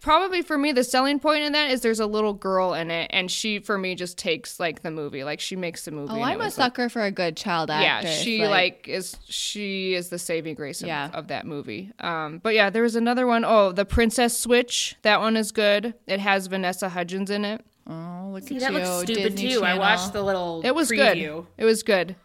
probably 0.00 0.42
for 0.42 0.56
me 0.58 0.72
the 0.72 0.84
selling 0.84 1.18
point 1.18 1.42
in 1.42 1.52
that 1.52 1.70
is 1.70 1.80
there's 1.80 2.00
a 2.00 2.06
little 2.06 2.32
girl 2.32 2.74
in 2.74 2.90
it, 2.90 3.10
and 3.12 3.30
she 3.30 3.58
for 3.58 3.76
me 3.78 3.94
just 3.94 4.18
takes 4.18 4.58
like 4.60 4.82
the 4.82 4.90
movie, 4.90 5.24
like 5.24 5.40
she 5.40 5.56
makes 5.56 5.84
the 5.84 5.90
movie. 5.90 6.12
Oh, 6.12 6.22
I'm 6.22 6.40
a 6.40 6.44
was, 6.44 6.58
like- 6.58 6.66
sucker 6.72 6.88
for 6.88 7.02
a 7.02 7.10
good 7.10 7.36
child 7.36 7.70
actor 7.70 7.82
yeah, 7.84 7.94
actress. 7.96 8.20
she 8.20 8.46
like, 8.46 8.86
is 8.88 9.16
she 9.28 9.94
is 9.94 10.08
the 10.08 10.18
saving 10.18 10.54
grace 10.54 10.82
of, 10.82 10.88
Yeah. 10.88 11.10
of 11.12 11.28
that 11.28 11.46
movie. 11.46 11.92
Um, 12.00 12.38
but 12.42 12.54
yeah, 12.54 12.70
there 12.70 12.82
was 12.82 12.96
another 12.96 13.26
one. 13.26 13.44
Oh, 13.44 13.72
the 13.72 13.84
Princess 13.84 14.36
Switch. 14.38 14.96
That 15.02 15.20
one 15.20 15.36
is 15.36 15.52
good. 15.52 15.94
It 16.06 16.20
has 16.20 16.46
Vanessa 16.46 16.88
Hudgens 16.88 17.30
in 17.30 17.44
it. 17.44 17.64
Oh, 17.88 18.30
look 18.32 18.42
See, 18.42 18.56
at 18.56 18.62
that 18.62 18.72
you, 18.72 18.78
looks 18.78 19.10
stupid 19.10 19.34
Disney 19.36 19.52
too. 19.54 19.62
I 19.64 19.78
watched 19.78 20.12
the 20.12 20.22
little 20.22 20.60
It 20.64 20.74
was 20.74 20.90
preview. 20.90 21.36
good. 21.36 21.46
It 21.58 21.64
was 21.64 21.82
good. 21.84 22.16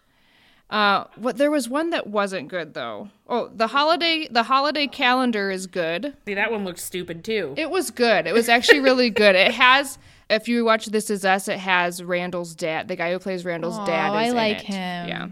Uh, 0.71 1.03
what 1.17 1.37
there 1.37 1.51
was 1.51 1.67
one 1.67 1.89
that 1.89 2.07
wasn't 2.07 2.47
good 2.47 2.73
though. 2.73 3.09
Oh, 3.27 3.49
the 3.53 3.67
holiday 3.67 4.25
the 4.31 4.43
holiday 4.43 4.87
calendar 4.87 5.51
is 5.51 5.67
good. 5.67 6.15
See, 6.25 6.33
that 6.33 6.49
one 6.49 6.63
looked 6.63 6.79
stupid 6.79 7.25
too. 7.25 7.53
It 7.57 7.69
was 7.69 7.91
good. 7.91 8.25
It 8.25 8.33
was 8.33 8.47
actually 8.47 8.79
really 8.79 9.09
good. 9.09 9.35
It 9.35 9.51
has, 9.51 9.97
if 10.29 10.47
you 10.47 10.63
watch 10.63 10.85
This 10.85 11.09
Is 11.09 11.25
Us, 11.25 11.49
it 11.49 11.59
has 11.59 12.01
Randall's 12.01 12.55
dad, 12.55 12.87
the 12.87 12.95
guy 12.95 13.11
who 13.11 13.19
plays 13.19 13.43
Randall's 13.43 13.77
Aw, 13.79 13.85
dad. 13.85 14.09
Is 14.11 14.15
I 14.15 14.23
in 14.29 14.35
like 14.35 14.57
it. 14.59 14.65
him. 14.67 15.07
Yeah, 15.09 15.27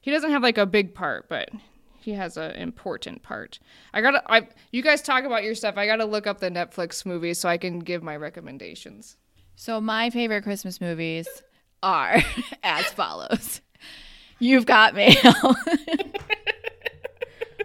he 0.00 0.12
doesn't 0.12 0.30
have 0.30 0.44
like 0.44 0.58
a 0.58 0.66
big 0.66 0.94
part, 0.94 1.28
but 1.28 1.50
he 1.98 2.12
has 2.12 2.36
an 2.36 2.52
important 2.52 3.24
part. 3.24 3.58
I 3.92 4.00
gotta, 4.00 4.22
I 4.32 4.46
you 4.70 4.82
guys 4.82 5.02
talk 5.02 5.24
about 5.24 5.42
your 5.42 5.56
stuff. 5.56 5.76
I 5.76 5.86
gotta 5.86 6.04
look 6.04 6.28
up 6.28 6.38
the 6.38 6.50
Netflix 6.50 7.04
movies 7.04 7.40
so 7.40 7.48
I 7.48 7.58
can 7.58 7.80
give 7.80 8.04
my 8.04 8.16
recommendations. 8.16 9.16
So 9.56 9.80
my 9.80 10.10
favorite 10.10 10.42
Christmas 10.44 10.80
movies 10.80 11.26
are 11.82 12.22
as 12.62 12.84
follows. 12.86 13.60
You've 14.38 14.66
got 14.66 14.94
mail. 14.94 15.14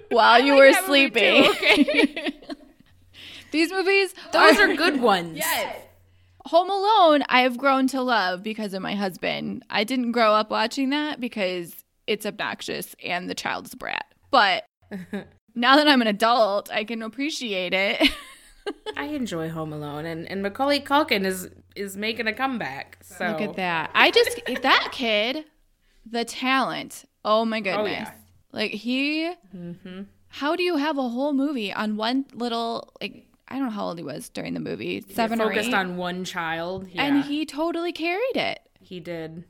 While 0.09 0.43
you 0.43 0.55
were 0.55 0.71
that 0.71 0.87
movie 0.87 1.09
too, 1.09 1.43
sleeping. 1.45 1.49
okay. 1.49 2.39
These 3.51 3.71
movies 3.71 4.13
Those 4.31 4.59
are 4.59 4.75
good 4.75 5.01
ones. 5.01 5.37
Yes. 5.37 5.77
Home 6.47 6.69
Alone, 6.69 7.23
I 7.29 7.41
have 7.41 7.57
grown 7.57 7.87
to 7.87 8.01
love 8.01 8.43
because 8.43 8.73
of 8.73 8.81
my 8.81 8.95
husband. 8.95 9.63
I 9.69 9.85
didn't 9.85 10.11
grow 10.11 10.33
up 10.33 10.51
watching 10.51 10.89
that 10.89 11.21
because 11.21 11.73
it's 12.05 12.25
obnoxious 12.25 12.95
and 13.03 13.29
the 13.29 13.33
child's 13.33 13.73
a 13.73 13.77
brat. 13.77 14.05
But 14.29 14.65
now 15.55 15.77
that 15.77 15.87
I'm 15.87 16.01
an 16.01 16.07
adult, 16.07 16.69
I 16.69 16.83
can 16.83 17.01
appreciate 17.01 17.73
it. 17.73 18.09
I 18.97 19.05
enjoy 19.05 19.49
Home 19.49 19.71
Alone, 19.71 20.05
and, 20.05 20.29
and 20.29 20.41
Macaulay 20.43 20.81
Culkin 20.81 21.25
is 21.25 21.49
is 21.75 21.95
making 21.95 22.27
a 22.27 22.33
comeback. 22.33 22.97
So 23.01 23.27
Look 23.27 23.41
at 23.41 23.55
that. 23.55 23.91
I 23.93 24.11
just 24.11 24.39
that 24.61 24.89
kid, 24.91 25.45
the 26.05 26.25
talent. 26.25 27.05
Oh 27.25 27.45
my 27.45 27.59
oh, 27.59 27.61
goodness. 27.61 27.91
yeah. 27.91 28.11
Like 28.51 28.71
he 28.71 29.33
mm-hmm. 29.55 30.03
How 30.27 30.55
do 30.55 30.63
you 30.63 30.77
have 30.77 30.97
a 30.97 31.09
whole 31.09 31.31
movie 31.31 31.71
on 31.71 31.95
one 31.95 32.25
little 32.33 32.91
like 32.99 33.27
I 33.47 33.55
don't 33.55 33.65
know 33.65 33.71
how 33.71 33.85
old 33.85 33.99
he 33.99 34.03
was 34.03 34.29
during 34.29 34.55
the 34.55 34.59
movie, 34.59 35.01
seven 35.11 35.39
or 35.39 35.49
focused 35.49 35.73
on 35.73 35.95
one 35.95 36.25
child. 36.25 36.87
Yeah, 36.89 37.03
and 37.03 37.23
he 37.23 37.45
totally 37.45 37.91
carried 37.91 38.35
it. 38.35 38.59
he 38.79 38.99
did. 38.99 39.43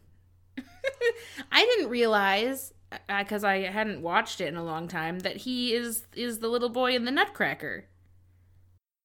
I 1.52 1.66
didn't 1.66 1.90
realize 1.90 2.74
uh, 2.92 2.98
because 3.20 3.46
I 3.46 3.62
hadn't 3.62 4.02
watched 4.02 4.42
it 4.42 4.48
in 4.48 4.58
a 4.58 4.64
long 4.64 4.90
time 4.90 5.20
that 5.20 5.38
he 5.38 5.74
is 5.74 6.06
is 6.16 6.40
the 6.40 6.50
little 6.50 6.70
boy 6.70 6.96
in 6.96 7.06
the 7.06 7.12
Nutcracker. 7.12 7.86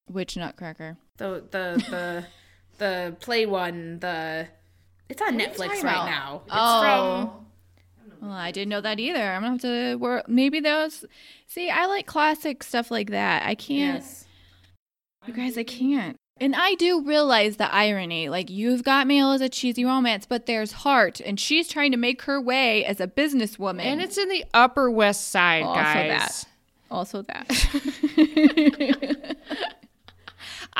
Which 0.06 0.36
Nutcracker? 0.36 0.96
The 1.18 1.44
the 1.50 1.84
the 1.90 2.26
the 2.78 3.16
play 3.20 3.46
one. 3.46 4.00
The 4.00 4.48
it's 5.08 5.22
on 5.22 5.38
Netflix 5.38 5.68
right 5.68 5.80
about? 5.80 6.06
now. 6.06 6.42
It's 6.44 6.54
Oh. 6.54 7.44
Well, 8.20 8.32
I 8.32 8.50
didn't 8.50 8.70
know 8.70 8.80
that 8.80 8.98
either. 8.98 9.22
I'm 9.22 9.42
gonna 9.42 9.52
have 9.52 9.60
to 9.62 9.94
work. 9.96 10.28
Maybe 10.28 10.60
those. 10.60 11.04
See, 11.46 11.70
I 11.70 11.86
like 11.86 12.06
classic 12.06 12.62
stuff 12.64 12.90
like 12.90 13.10
that. 13.10 13.46
I 13.46 13.54
can't. 13.54 14.02
yes. 14.02 14.24
You 15.26 15.34
guys, 15.34 15.56
I 15.58 15.62
can't. 15.62 16.16
And 16.40 16.54
I 16.54 16.74
do 16.74 17.02
realize 17.02 17.56
the 17.56 17.72
irony. 17.72 18.28
Like, 18.28 18.48
you've 18.48 18.84
got 18.84 19.06
Mail 19.06 19.32
as 19.32 19.40
a 19.40 19.48
cheesy 19.48 19.84
romance, 19.84 20.24
but 20.26 20.46
there's 20.46 20.70
heart, 20.72 21.20
and 21.20 21.38
she's 21.38 21.68
trying 21.68 21.90
to 21.90 21.96
make 21.96 22.22
her 22.22 22.40
way 22.40 22.84
as 22.84 23.00
a 23.00 23.06
businesswoman. 23.08 23.82
And 23.82 24.00
it's 24.00 24.16
in 24.16 24.28
the 24.28 24.44
Upper 24.54 24.90
West 24.90 25.28
Side, 25.28 25.64
guys. 25.64 26.46
Also 26.90 27.22
guys. 27.22 27.42
that. 27.42 28.88
also 28.90 29.12
that. 29.42 29.74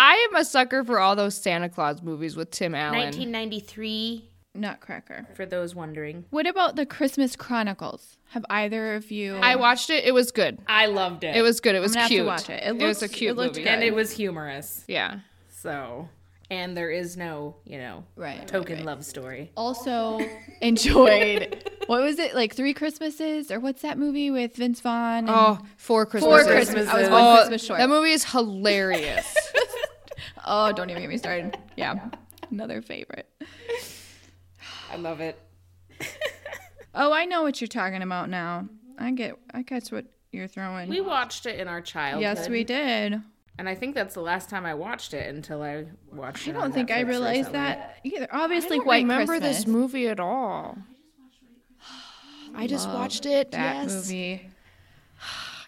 I 0.01 0.29
am 0.31 0.37
a 0.37 0.45
sucker 0.45 0.85
for 0.85 1.01
all 1.01 1.17
those 1.17 1.35
Santa 1.35 1.69
Claus 1.69 2.03
movies 2.03 2.37
with 2.37 2.51
Tim 2.53 2.75
Allen. 2.75 2.99
1993. 3.01 4.31
Nutcracker. 4.55 5.27
For 5.35 5.45
those 5.47 5.75
wondering, 5.75 6.25
What 6.31 6.47
about 6.47 6.77
the 6.77 6.87
Christmas 6.87 7.37
Chronicles? 7.37 8.17
Have 8.31 8.45
either 8.51 8.95
of 8.95 9.11
you? 9.11 9.37
I 9.37 9.57
watched 9.57 9.91
it. 9.91 10.05
It 10.05 10.13
was 10.13 10.31
good. 10.33 10.59
I 10.67 10.87
loved 10.87 11.23
it. 11.25 11.37
It 11.37 11.43
was 11.43 11.61
good. 11.61 11.75
It 11.75 11.81
was 11.81 11.93
gonna 11.93 12.03
have 12.03 12.09
to 12.11 12.15
cute. 12.15 12.27
watch 12.27 12.49
it. 12.51 12.63
It 12.65 12.77
was 12.83 13.03
a 13.03 13.09
cute 13.09 13.33
it 13.33 13.35
looked 13.37 13.57
movie. 13.57 13.65
good. 13.65 13.71
and 13.73 13.83
it 13.83 13.95
was 13.95 14.11
humorous. 14.13 14.85
Yeah. 14.89 15.21
So, 15.51 16.09
and 16.51 16.77
there 16.77 16.91
is 16.91 17.17
no, 17.17 17.57
you 17.65 17.79
know, 17.79 18.05
Right, 18.17 18.39
right, 18.39 18.49
token 18.49 18.77
right. 18.79 18.85
love 18.87 19.05
story. 19.05 19.51
also 19.57 20.21
enjoyed. 20.61 21.65
What 21.87 22.03
was 22.03 22.19
it 22.19 22.35
like? 22.35 22.55
Three 22.55 22.75
Christmases 22.75 23.51
or 23.51 23.61
what's 23.61 23.83
that 23.83 23.99
movie 23.99 24.31
with 24.31 24.57
Vince 24.57 24.81
Vaughn? 24.81 25.29
and- 25.29 25.31
Oh, 25.31 25.59
Four 25.77 26.07
Christmas. 26.07 26.31
Four 26.43 26.45
Christmas. 26.51 26.89
I 26.89 27.01
was 27.03 27.11
one 27.11 27.23
Oh, 27.25 27.37
Christmas 27.39 27.65
short. 27.65 27.79
that 27.79 27.89
movie 27.89 28.13
is 28.13 28.25
hilarious. 28.25 29.37
Oh, 30.47 30.73
don't 30.73 30.91
even 30.91 31.03
get 31.03 31.09
me 31.09 31.19
started. 31.19 31.59
Yeah, 31.77 32.09
another 32.51 32.83
favorite. 32.83 33.29
I 34.91 34.97
love 34.97 35.21
it. 35.21 35.39
Oh, 36.95 37.13
I 37.13 37.27
know 37.27 37.43
what 37.43 37.61
you're 37.61 37.69
talking 37.69 38.03
about 38.03 38.29
now. 38.29 38.69
I 38.99 39.13
get. 39.13 39.39
I 39.53 39.63
catch 39.63 39.93
what 39.93 40.07
you're 40.33 40.49
throwing. 40.49 40.89
We 40.89 41.01
watched 41.01 41.47
it 41.47 41.61
in 41.61 41.69
our 41.69 41.81
childhood. 41.81 42.23
yes, 42.23 42.49
we 42.49 42.65
did. 42.65 43.21
And 43.59 43.69
I 43.69 43.75
think 43.75 43.95
that's 43.95 44.15
the 44.15 44.21
last 44.21 44.49
time 44.49 44.65
I 44.65 44.75
watched 44.75 45.15
it 45.15 45.33
until 45.35 45.63
I 45.63 45.87
watched 46.13 46.47
it. 46.47 46.51
I 46.51 46.53
don't 46.55 46.63
on 46.65 46.73
think 46.73 46.91
I 46.91 47.01
realized 47.01 47.53
that 47.53 47.99
either. 48.05 48.29
Obviously, 48.31 48.77
I 48.77 48.79
don't 48.79 48.87
White 48.87 49.03
remember 49.03 49.33
Christmas. 49.39 49.57
this 49.59 49.67
movie 49.67 50.09
at 50.09 50.21
all. 50.21 50.79
I 52.55 52.67
just 52.67 52.89
watched 52.89 53.27
it. 53.27 53.51
that 53.53 53.83
yes. 53.83 53.95
movie. 53.95 54.49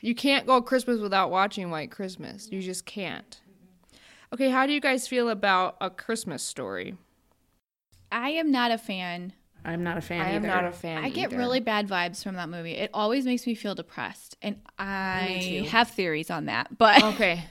You 0.03 0.15
can't 0.15 0.47
go 0.47 0.63
Christmas 0.63 0.99
without 0.99 1.31
watching 1.31 1.69
White 1.71 1.91
Christmas. 1.91 2.49
You 2.51 2.63
just 2.63 2.87
can't. 2.87 3.39
Okay, 4.33 4.51
how 4.51 4.67
do 4.67 4.73
you 4.73 4.81
guys 4.81 5.09
feel 5.09 5.29
about 5.29 5.77
a 5.81 5.91
Christmas 5.91 6.43
story? 6.43 6.97
I 8.13 8.31
am 8.31 8.51
not 8.53 8.71
a 8.71 8.79
fan. 8.79 9.33
I'm 9.63 9.83
not 9.85 9.99
a 9.99 10.01
fan 10.01 10.23
I 10.23 10.31
am 10.31 10.37
either. 10.37 10.49
not 10.49 10.65
a 10.65 10.73
fan. 10.73 11.05
I 11.05 11.11
get 11.11 11.33
really 11.33 11.61
bad 11.61 11.87
vibes 11.87 12.23
from 12.23 12.37
that 12.37 12.49
movie. 12.49 12.73
It 12.73 12.91
always 12.95 13.27
makes 13.27 13.47
me 13.47 13.55
feel 13.55 13.75
depressed, 13.75 14.37
and 14.41 14.57
I 14.79 15.67
have 15.71 15.91
theories 15.91 16.31
on 16.31 16.47
that. 16.47 16.79
But 16.79 17.03
Okay, 17.15 17.45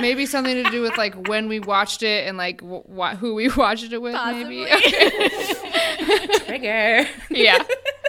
maybe 0.00 0.26
something 0.26 0.64
to 0.64 0.68
do 0.70 0.82
with 0.82 0.96
like 0.98 1.28
when 1.28 1.48
we 1.48 1.60
watched 1.60 2.02
it 2.02 2.26
and 2.26 2.36
like 2.36 2.60
wh- 2.62 2.82
wh- 2.98 3.16
who 3.16 3.34
we 3.34 3.48
watched 3.56 3.92
it 3.92 4.02
with. 4.02 4.14
Maybe. 4.14 4.64
Trigger. 6.46 7.06
yeah. 7.30 7.62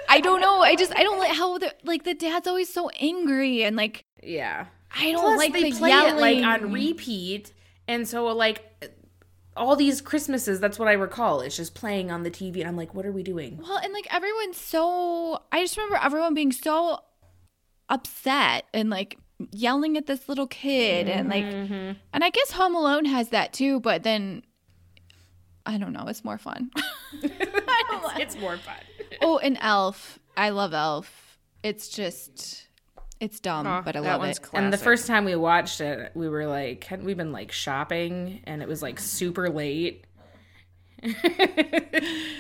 I 0.10 0.20
don't 0.20 0.42
know. 0.42 0.62
I 0.62 0.76
just 0.76 0.92
I 0.96 1.04
don't 1.04 1.20
like 1.20 1.32
how 1.36 1.58
the 1.60 1.74
like 1.84 2.04
the 2.06 2.14
dad's 2.16 2.48
always 2.48 2.74
so 2.74 2.90
angry 3.00 3.64
and 3.64 3.76
like 3.76 4.04
yeah. 4.24 4.66
I 4.96 5.12
don't 5.12 5.22
Plus, 5.22 5.38
like 5.38 5.54
they 5.54 5.70
the 5.72 5.78
play 5.78 5.90
yelling. 5.90 6.16
it 6.18 6.42
like 6.44 6.44
on 6.44 6.72
repeat, 6.72 7.54
and 7.88 8.08
so 8.08 8.26
like 8.28 8.64
all 9.56 9.76
these 9.76 10.02
Christmases. 10.02 10.60
That's 10.60 10.80
what 10.80 10.88
I 10.88 10.94
recall. 10.94 11.42
It's 11.42 11.56
just 11.58 11.76
playing 11.76 12.10
on 12.12 12.24
the 12.24 12.32
TV, 12.32 12.60
and 12.60 12.68
I'm 12.68 12.76
like, 12.78 12.94
what 12.96 13.06
are 13.06 13.12
we 13.12 13.22
doing? 13.24 13.60
Well, 13.62 13.78
and 13.78 13.94
like 13.94 14.08
everyone's 14.14 14.58
so 14.58 15.44
I 15.52 15.62
just 15.62 15.78
remember 15.78 16.00
everyone 16.02 16.34
being 16.34 16.52
so 16.52 17.00
upset 17.90 18.66
and 18.74 18.90
like 18.90 19.18
yelling 19.52 19.98
at 19.98 20.06
this 20.08 20.28
little 20.30 20.48
kid 20.48 21.08
and 21.10 21.28
like 21.30 21.44
Mm-hmm. 21.44 21.92
and 22.14 22.24
I 22.24 22.30
guess 22.30 22.52
Home 22.52 22.76
Alone 22.76 23.06
has 23.06 23.30
that 23.30 23.54
too, 23.54 23.80
but 23.82 24.04
then 24.04 24.44
I 25.66 25.78
don't 25.78 25.94
know, 25.94 26.06
it's 26.08 26.24
more 26.24 26.38
fun. 26.38 26.72
It's 28.16 28.38
more 28.38 28.58
fun. 28.58 28.76
oh, 29.22 29.38
and 29.40 29.58
Elf. 29.62 30.20
I 30.38 30.50
love 30.50 30.74
Elf. 30.74 31.38
It's 31.62 31.90
just 31.90 32.68
it's 33.24 33.40
dumb, 33.40 33.66
Oh, 33.66 33.82
but 33.84 33.96
I 33.96 34.02
that 34.02 34.20
love 34.20 34.30
it. 34.30 34.42
classic. 34.42 34.50
And 34.54 34.74
the 34.74 34.78
first 34.78 35.08
time 35.08 35.26
we 35.26 35.36
watched 35.36 35.80
it, 35.82 36.12
we 36.14 36.28
were 36.30 36.46
like, 36.46 36.84
hadn't 36.84 37.06
we 37.06 37.14
been 37.14 37.32
like 37.32 37.52
shopping? 37.52 38.42
And 38.46 38.62
it 38.62 38.68
was 38.68 38.82
like 38.82 39.00
super 39.00 39.50
late. 39.50 40.06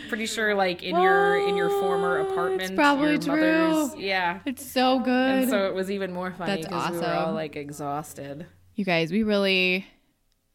Pretty 0.09 0.25
sure, 0.25 0.55
like 0.55 0.83
in 0.83 0.95
your 0.99 1.37
in 1.47 1.55
your 1.57 1.69
former 1.69 2.19
apartment, 2.19 2.75
probably 2.75 3.13
your 3.13 3.21
mother's- 3.27 3.91
true. 3.93 4.01
Yeah, 4.01 4.39
It's 4.45 4.65
so 4.69 4.99
good. 4.99 5.41
and 5.43 5.49
so 5.49 5.67
it 5.67 5.73
was 5.73 5.89
even 5.91 6.13
more 6.13 6.31
funny 6.31 6.61
That's 6.61 6.67
because 6.67 6.91
we 6.91 6.97
were 6.99 7.05
all 7.13 7.33
like 7.33 7.55
exhausted. 7.55 8.45
you 8.75 8.85
guys, 8.85 9.11
we 9.11 9.23
really 9.23 9.87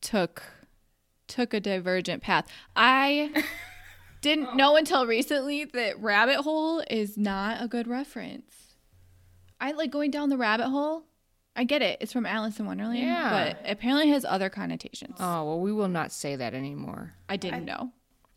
took 0.01 0.43
took 1.27 1.53
a 1.53 1.61
divergent 1.61 2.23
path. 2.23 2.47
I 2.75 3.45
didn't 4.23 4.57
know 4.57 4.77
until 4.77 5.07
recently 5.07 5.65
that 5.67 6.01
rabbit 6.01 6.37
hole 6.37 6.83
is 6.89 7.19
not 7.19 7.63
a 7.63 7.69
good 7.69 7.87
reference. 7.87 8.68
I 9.61 9.73
like 9.73 9.91
going 9.91 10.11
down 10.11 10.29
the 10.29 10.37
rabbit 10.37 10.69
hole. 10.69 11.05
I 11.57 11.65
get 11.65 11.83
it. 11.83 11.99
It's 12.01 12.13
from 12.13 12.25
Alice 12.25 12.61
in 12.61 12.67
Wonderland, 12.67 13.01
Yeah. 13.01 13.31
but 13.65 13.71
apparently 13.71 14.11
it 14.11 14.13
has 14.13 14.25
other 14.25 14.49
connotations. 14.49 15.17
Oh 15.19 15.45
well, 15.45 15.61
we 15.61 15.73
will 15.73 15.89
not 15.89 16.13
say 16.13 16.37
that 16.37 16.55
anymore. 16.55 17.15
I 17.29 17.37
didn't 17.37 17.65
know. 17.65 17.91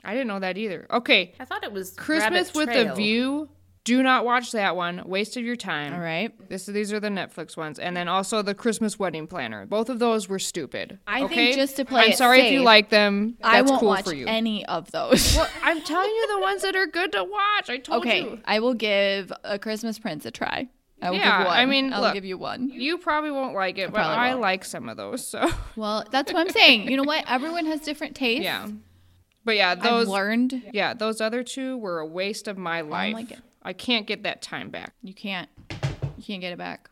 I 0.03 0.14
didn't 0.14 0.27
know 0.27 0.39
that 0.39 0.57
either. 0.57 0.88
Okay, 0.89 1.34
I 1.39 1.45
thought 1.45 1.64
it 1.64 1.72
was 1.72 1.91
Christmas 1.91 2.48
Rabbit 2.48 2.56
with 2.56 2.69
Trail. 2.69 2.91
a 2.93 2.95
View. 2.95 3.49
Do 3.84 4.03
not 4.03 4.26
watch 4.26 4.52
that 4.52 4.76
one. 4.76 5.02
Waste 5.07 5.38
of 5.38 5.43
your 5.43 5.56
time. 5.56 5.93
All 5.93 5.99
right. 5.99 6.31
This 6.49 6.68
these 6.68 6.93
are 6.93 6.99
the 6.99 7.10
Netflix 7.10 7.57
ones, 7.57 7.77
and 7.80 7.95
then 7.98 8.07
also 8.07 8.41
the 8.43 8.53
Christmas 8.56 8.98
Wedding 8.99 9.26
Planner. 9.27 9.65
Both 9.65 9.89
of 9.89 9.98
those 9.99 10.27
were 10.30 10.39
stupid. 10.39 10.99
I 11.07 11.27
think 11.27 11.56
just 11.56 11.76
to 11.77 11.85
play 11.85 12.06
I'm 12.06 12.11
it 12.11 12.18
sorry 12.18 12.41
if 12.41 12.52
you 12.52 12.61
like 12.61 12.89
them. 12.89 13.38
That's 13.41 13.56
I 13.56 13.61
won't 13.61 13.80
cool 13.80 13.89
watch 13.89 14.06
for 14.06 14.14
you. 14.15 14.26
any 14.27 14.65
of 14.65 14.89
those. 14.91 15.35
well, 15.35 15.48
I'm 15.64 15.81
telling 15.81 16.10
you 16.10 16.27
the 16.35 16.39
ones 16.39 16.61
that 16.64 16.76
are 16.76 16.88
good 16.88 17.11
to 17.14 17.23
watch. 17.23 17.69
I 17.69 17.77
told 17.77 18.02
okay, 18.06 18.22
you. 18.22 18.27
Okay, 18.30 18.41
I 18.45 18.60
will 18.60 18.76
give 18.76 19.31
a 19.43 19.57
Christmas 19.60 19.98
Prince 19.99 20.26
a 20.26 20.31
try. 20.31 20.68
I 21.02 21.10
will 21.10 21.18
Yeah, 21.18 21.40
give 21.40 21.48
one. 21.48 21.57
I 21.57 21.65
mean, 21.65 21.94
I'll 21.94 22.02
look, 22.02 22.14
give 22.14 22.26
you 22.26 22.38
one. 22.38 22.69
You 22.69 22.98
probably 22.99 23.32
won't 23.32 23.56
like 23.56 23.78
it, 23.78 23.91
but 23.91 24.02
I 24.02 24.30
won't. 24.30 24.41
like 24.41 24.64
some 24.65 24.88
of 24.90 24.98
those. 24.98 25.26
So 25.28 25.49
Well, 25.76 26.06
that's 26.11 26.32
what 26.32 26.40
I'm 26.48 26.49
saying. 26.53 26.90
You 26.90 26.98
know 26.98 27.03
what? 27.03 27.23
Everyone 27.28 27.65
has 27.65 27.82
different 27.82 28.15
tastes. 28.15 28.44
yeah, 28.44 28.68
but 29.44 29.56
yeah, 29.56 29.72
I've 29.72 29.82
those 29.82 30.07
learned 30.07 30.61
yeah 30.73 30.94
those 30.94 31.19
other 31.22 31.41
two 31.44 31.78
were 31.78 31.99
a 31.99 32.06
waste 32.06 32.48
of 32.48 32.57
my 32.57 32.82
life. 32.82 33.14
like 33.15 33.32
it. 33.32 33.40
I 33.64 33.73
can't 33.73 34.06
get 34.07 34.23
that 34.23 34.41
time 34.41 34.69
back. 34.69 34.94
you 35.02 35.14
can't 35.14 35.49
you 36.18 36.23
can't 36.23 36.41
get 36.41 36.52
it 36.53 36.57
back. 36.57 36.90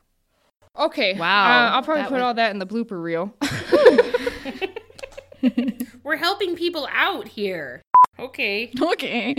Okay. 0.77 1.13
Wow, 1.17 1.27
Uh, 1.27 1.69
I'll 1.75 1.83
probably 1.83 2.03
that 2.03 2.09
put 2.09 2.15
was- 2.15 2.23
all 2.23 2.33
that 2.35 2.51
in 2.51 2.59
the 2.59 2.65
blooper 2.67 3.01
reel. 3.01 3.33
We're 6.03 6.17
helping 6.17 6.55
people 6.55 6.87
out 6.91 7.27
here. 7.27 7.81
Okay, 8.17 8.71
Okay. 8.81 9.35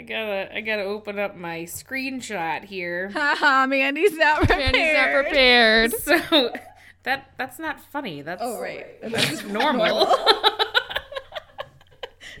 I 0.00 0.02
gotta 0.02 0.56
I 0.56 0.60
gotta 0.62 0.84
open 0.84 1.18
up 1.18 1.36
my 1.36 1.64
screenshot 1.64 2.64
here. 2.64 3.10
Haha, 3.14 3.66
Mandy's 3.66 4.16
not 4.16 4.38
prepared. 4.38 4.72
Mandy's 4.72 4.94
not 4.94 5.12
prepared. 5.12 5.92
So 5.92 6.54
that 7.02 7.32
that's 7.36 7.58
not 7.58 7.78
funny. 7.78 8.22
That's 8.22 8.40
Oh 8.42 8.58
right. 8.62 8.86
That's 9.02 9.44
normal. 9.44 10.06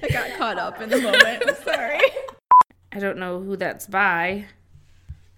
I 0.02 0.08
got 0.10 0.38
caught 0.38 0.58
up 0.58 0.80
in 0.80 0.88
the 0.88 1.02
moment. 1.02 1.42
I'm 1.46 1.54
sorry. 1.56 2.00
I 2.92 2.98
don't 2.98 3.18
know 3.18 3.40
who 3.40 3.58
that's 3.58 3.86
by. 3.86 4.46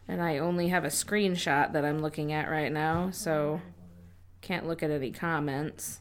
And 0.07 0.23
I 0.23 0.39
only 0.39 0.69
have 0.69 0.85
a 0.85 0.89
screenshot 0.89 1.73
that 1.73 1.85
I'm 1.85 2.03
looking 2.03 2.33
at 2.33 2.49
right 2.49 2.71
now, 2.71 3.11
so 3.11 3.61
can't 4.43 4.69
look 4.69 4.81
at 4.85 4.93
any 4.93 5.11
comments. 5.11 5.99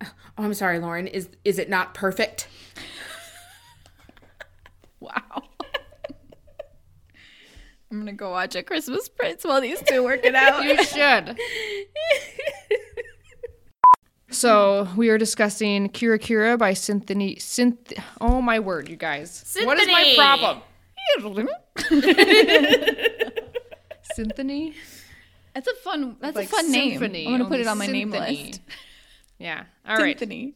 Oh, 0.00 0.12
I'm 0.38 0.54
sorry, 0.54 0.78
Lauren. 0.78 1.08
Is 1.08 1.30
is 1.44 1.58
it 1.58 1.68
not 1.68 1.94
perfect? 1.94 2.46
Wow. 5.00 5.42
I'm 7.90 7.98
gonna 7.98 8.12
go 8.12 8.30
watch 8.30 8.54
a 8.54 8.62
Christmas 8.62 9.08
Prince 9.08 9.42
while 9.44 9.60
these 9.60 9.82
two 9.82 10.04
work 10.04 10.24
it 10.24 10.34
out. 10.36 10.62
You 10.62 10.82
should. 10.84 11.36
So 14.32 14.86
we 14.96 15.08
are 15.08 15.18
discussing 15.18 15.88
Kira 15.88 16.18
Kira 16.18 16.56
by 16.56 16.72
Symphony. 16.72 17.34
Synth. 17.36 18.00
Oh 18.20 18.40
my 18.40 18.60
word, 18.60 18.88
you 18.88 18.94
guys! 18.96 19.56
What 19.64 19.78
is 19.78 19.88
my 19.88 20.14
problem? 20.16 20.62
Symphony. 24.14 24.74
That's 25.54 25.66
a 25.66 25.74
fun. 25.82 26.16
That's 26.20 26.36
Like 26.36 26.46
a 26.46 26.50
fun 26.50 26.70
name. 26.70 27.02
I'm 27.02 27.24
gonna 27.38 27.48
put 27.48 27.58
it 27.58 27.66
on 27.66 27.76
my 27.76 27.86
name 27.86 28.10
list. 28.10 28.60
Yeah. 29.38 29.64
All 29.86 29.96
right. 29.96 30.16
Symphony. 30.16 30.54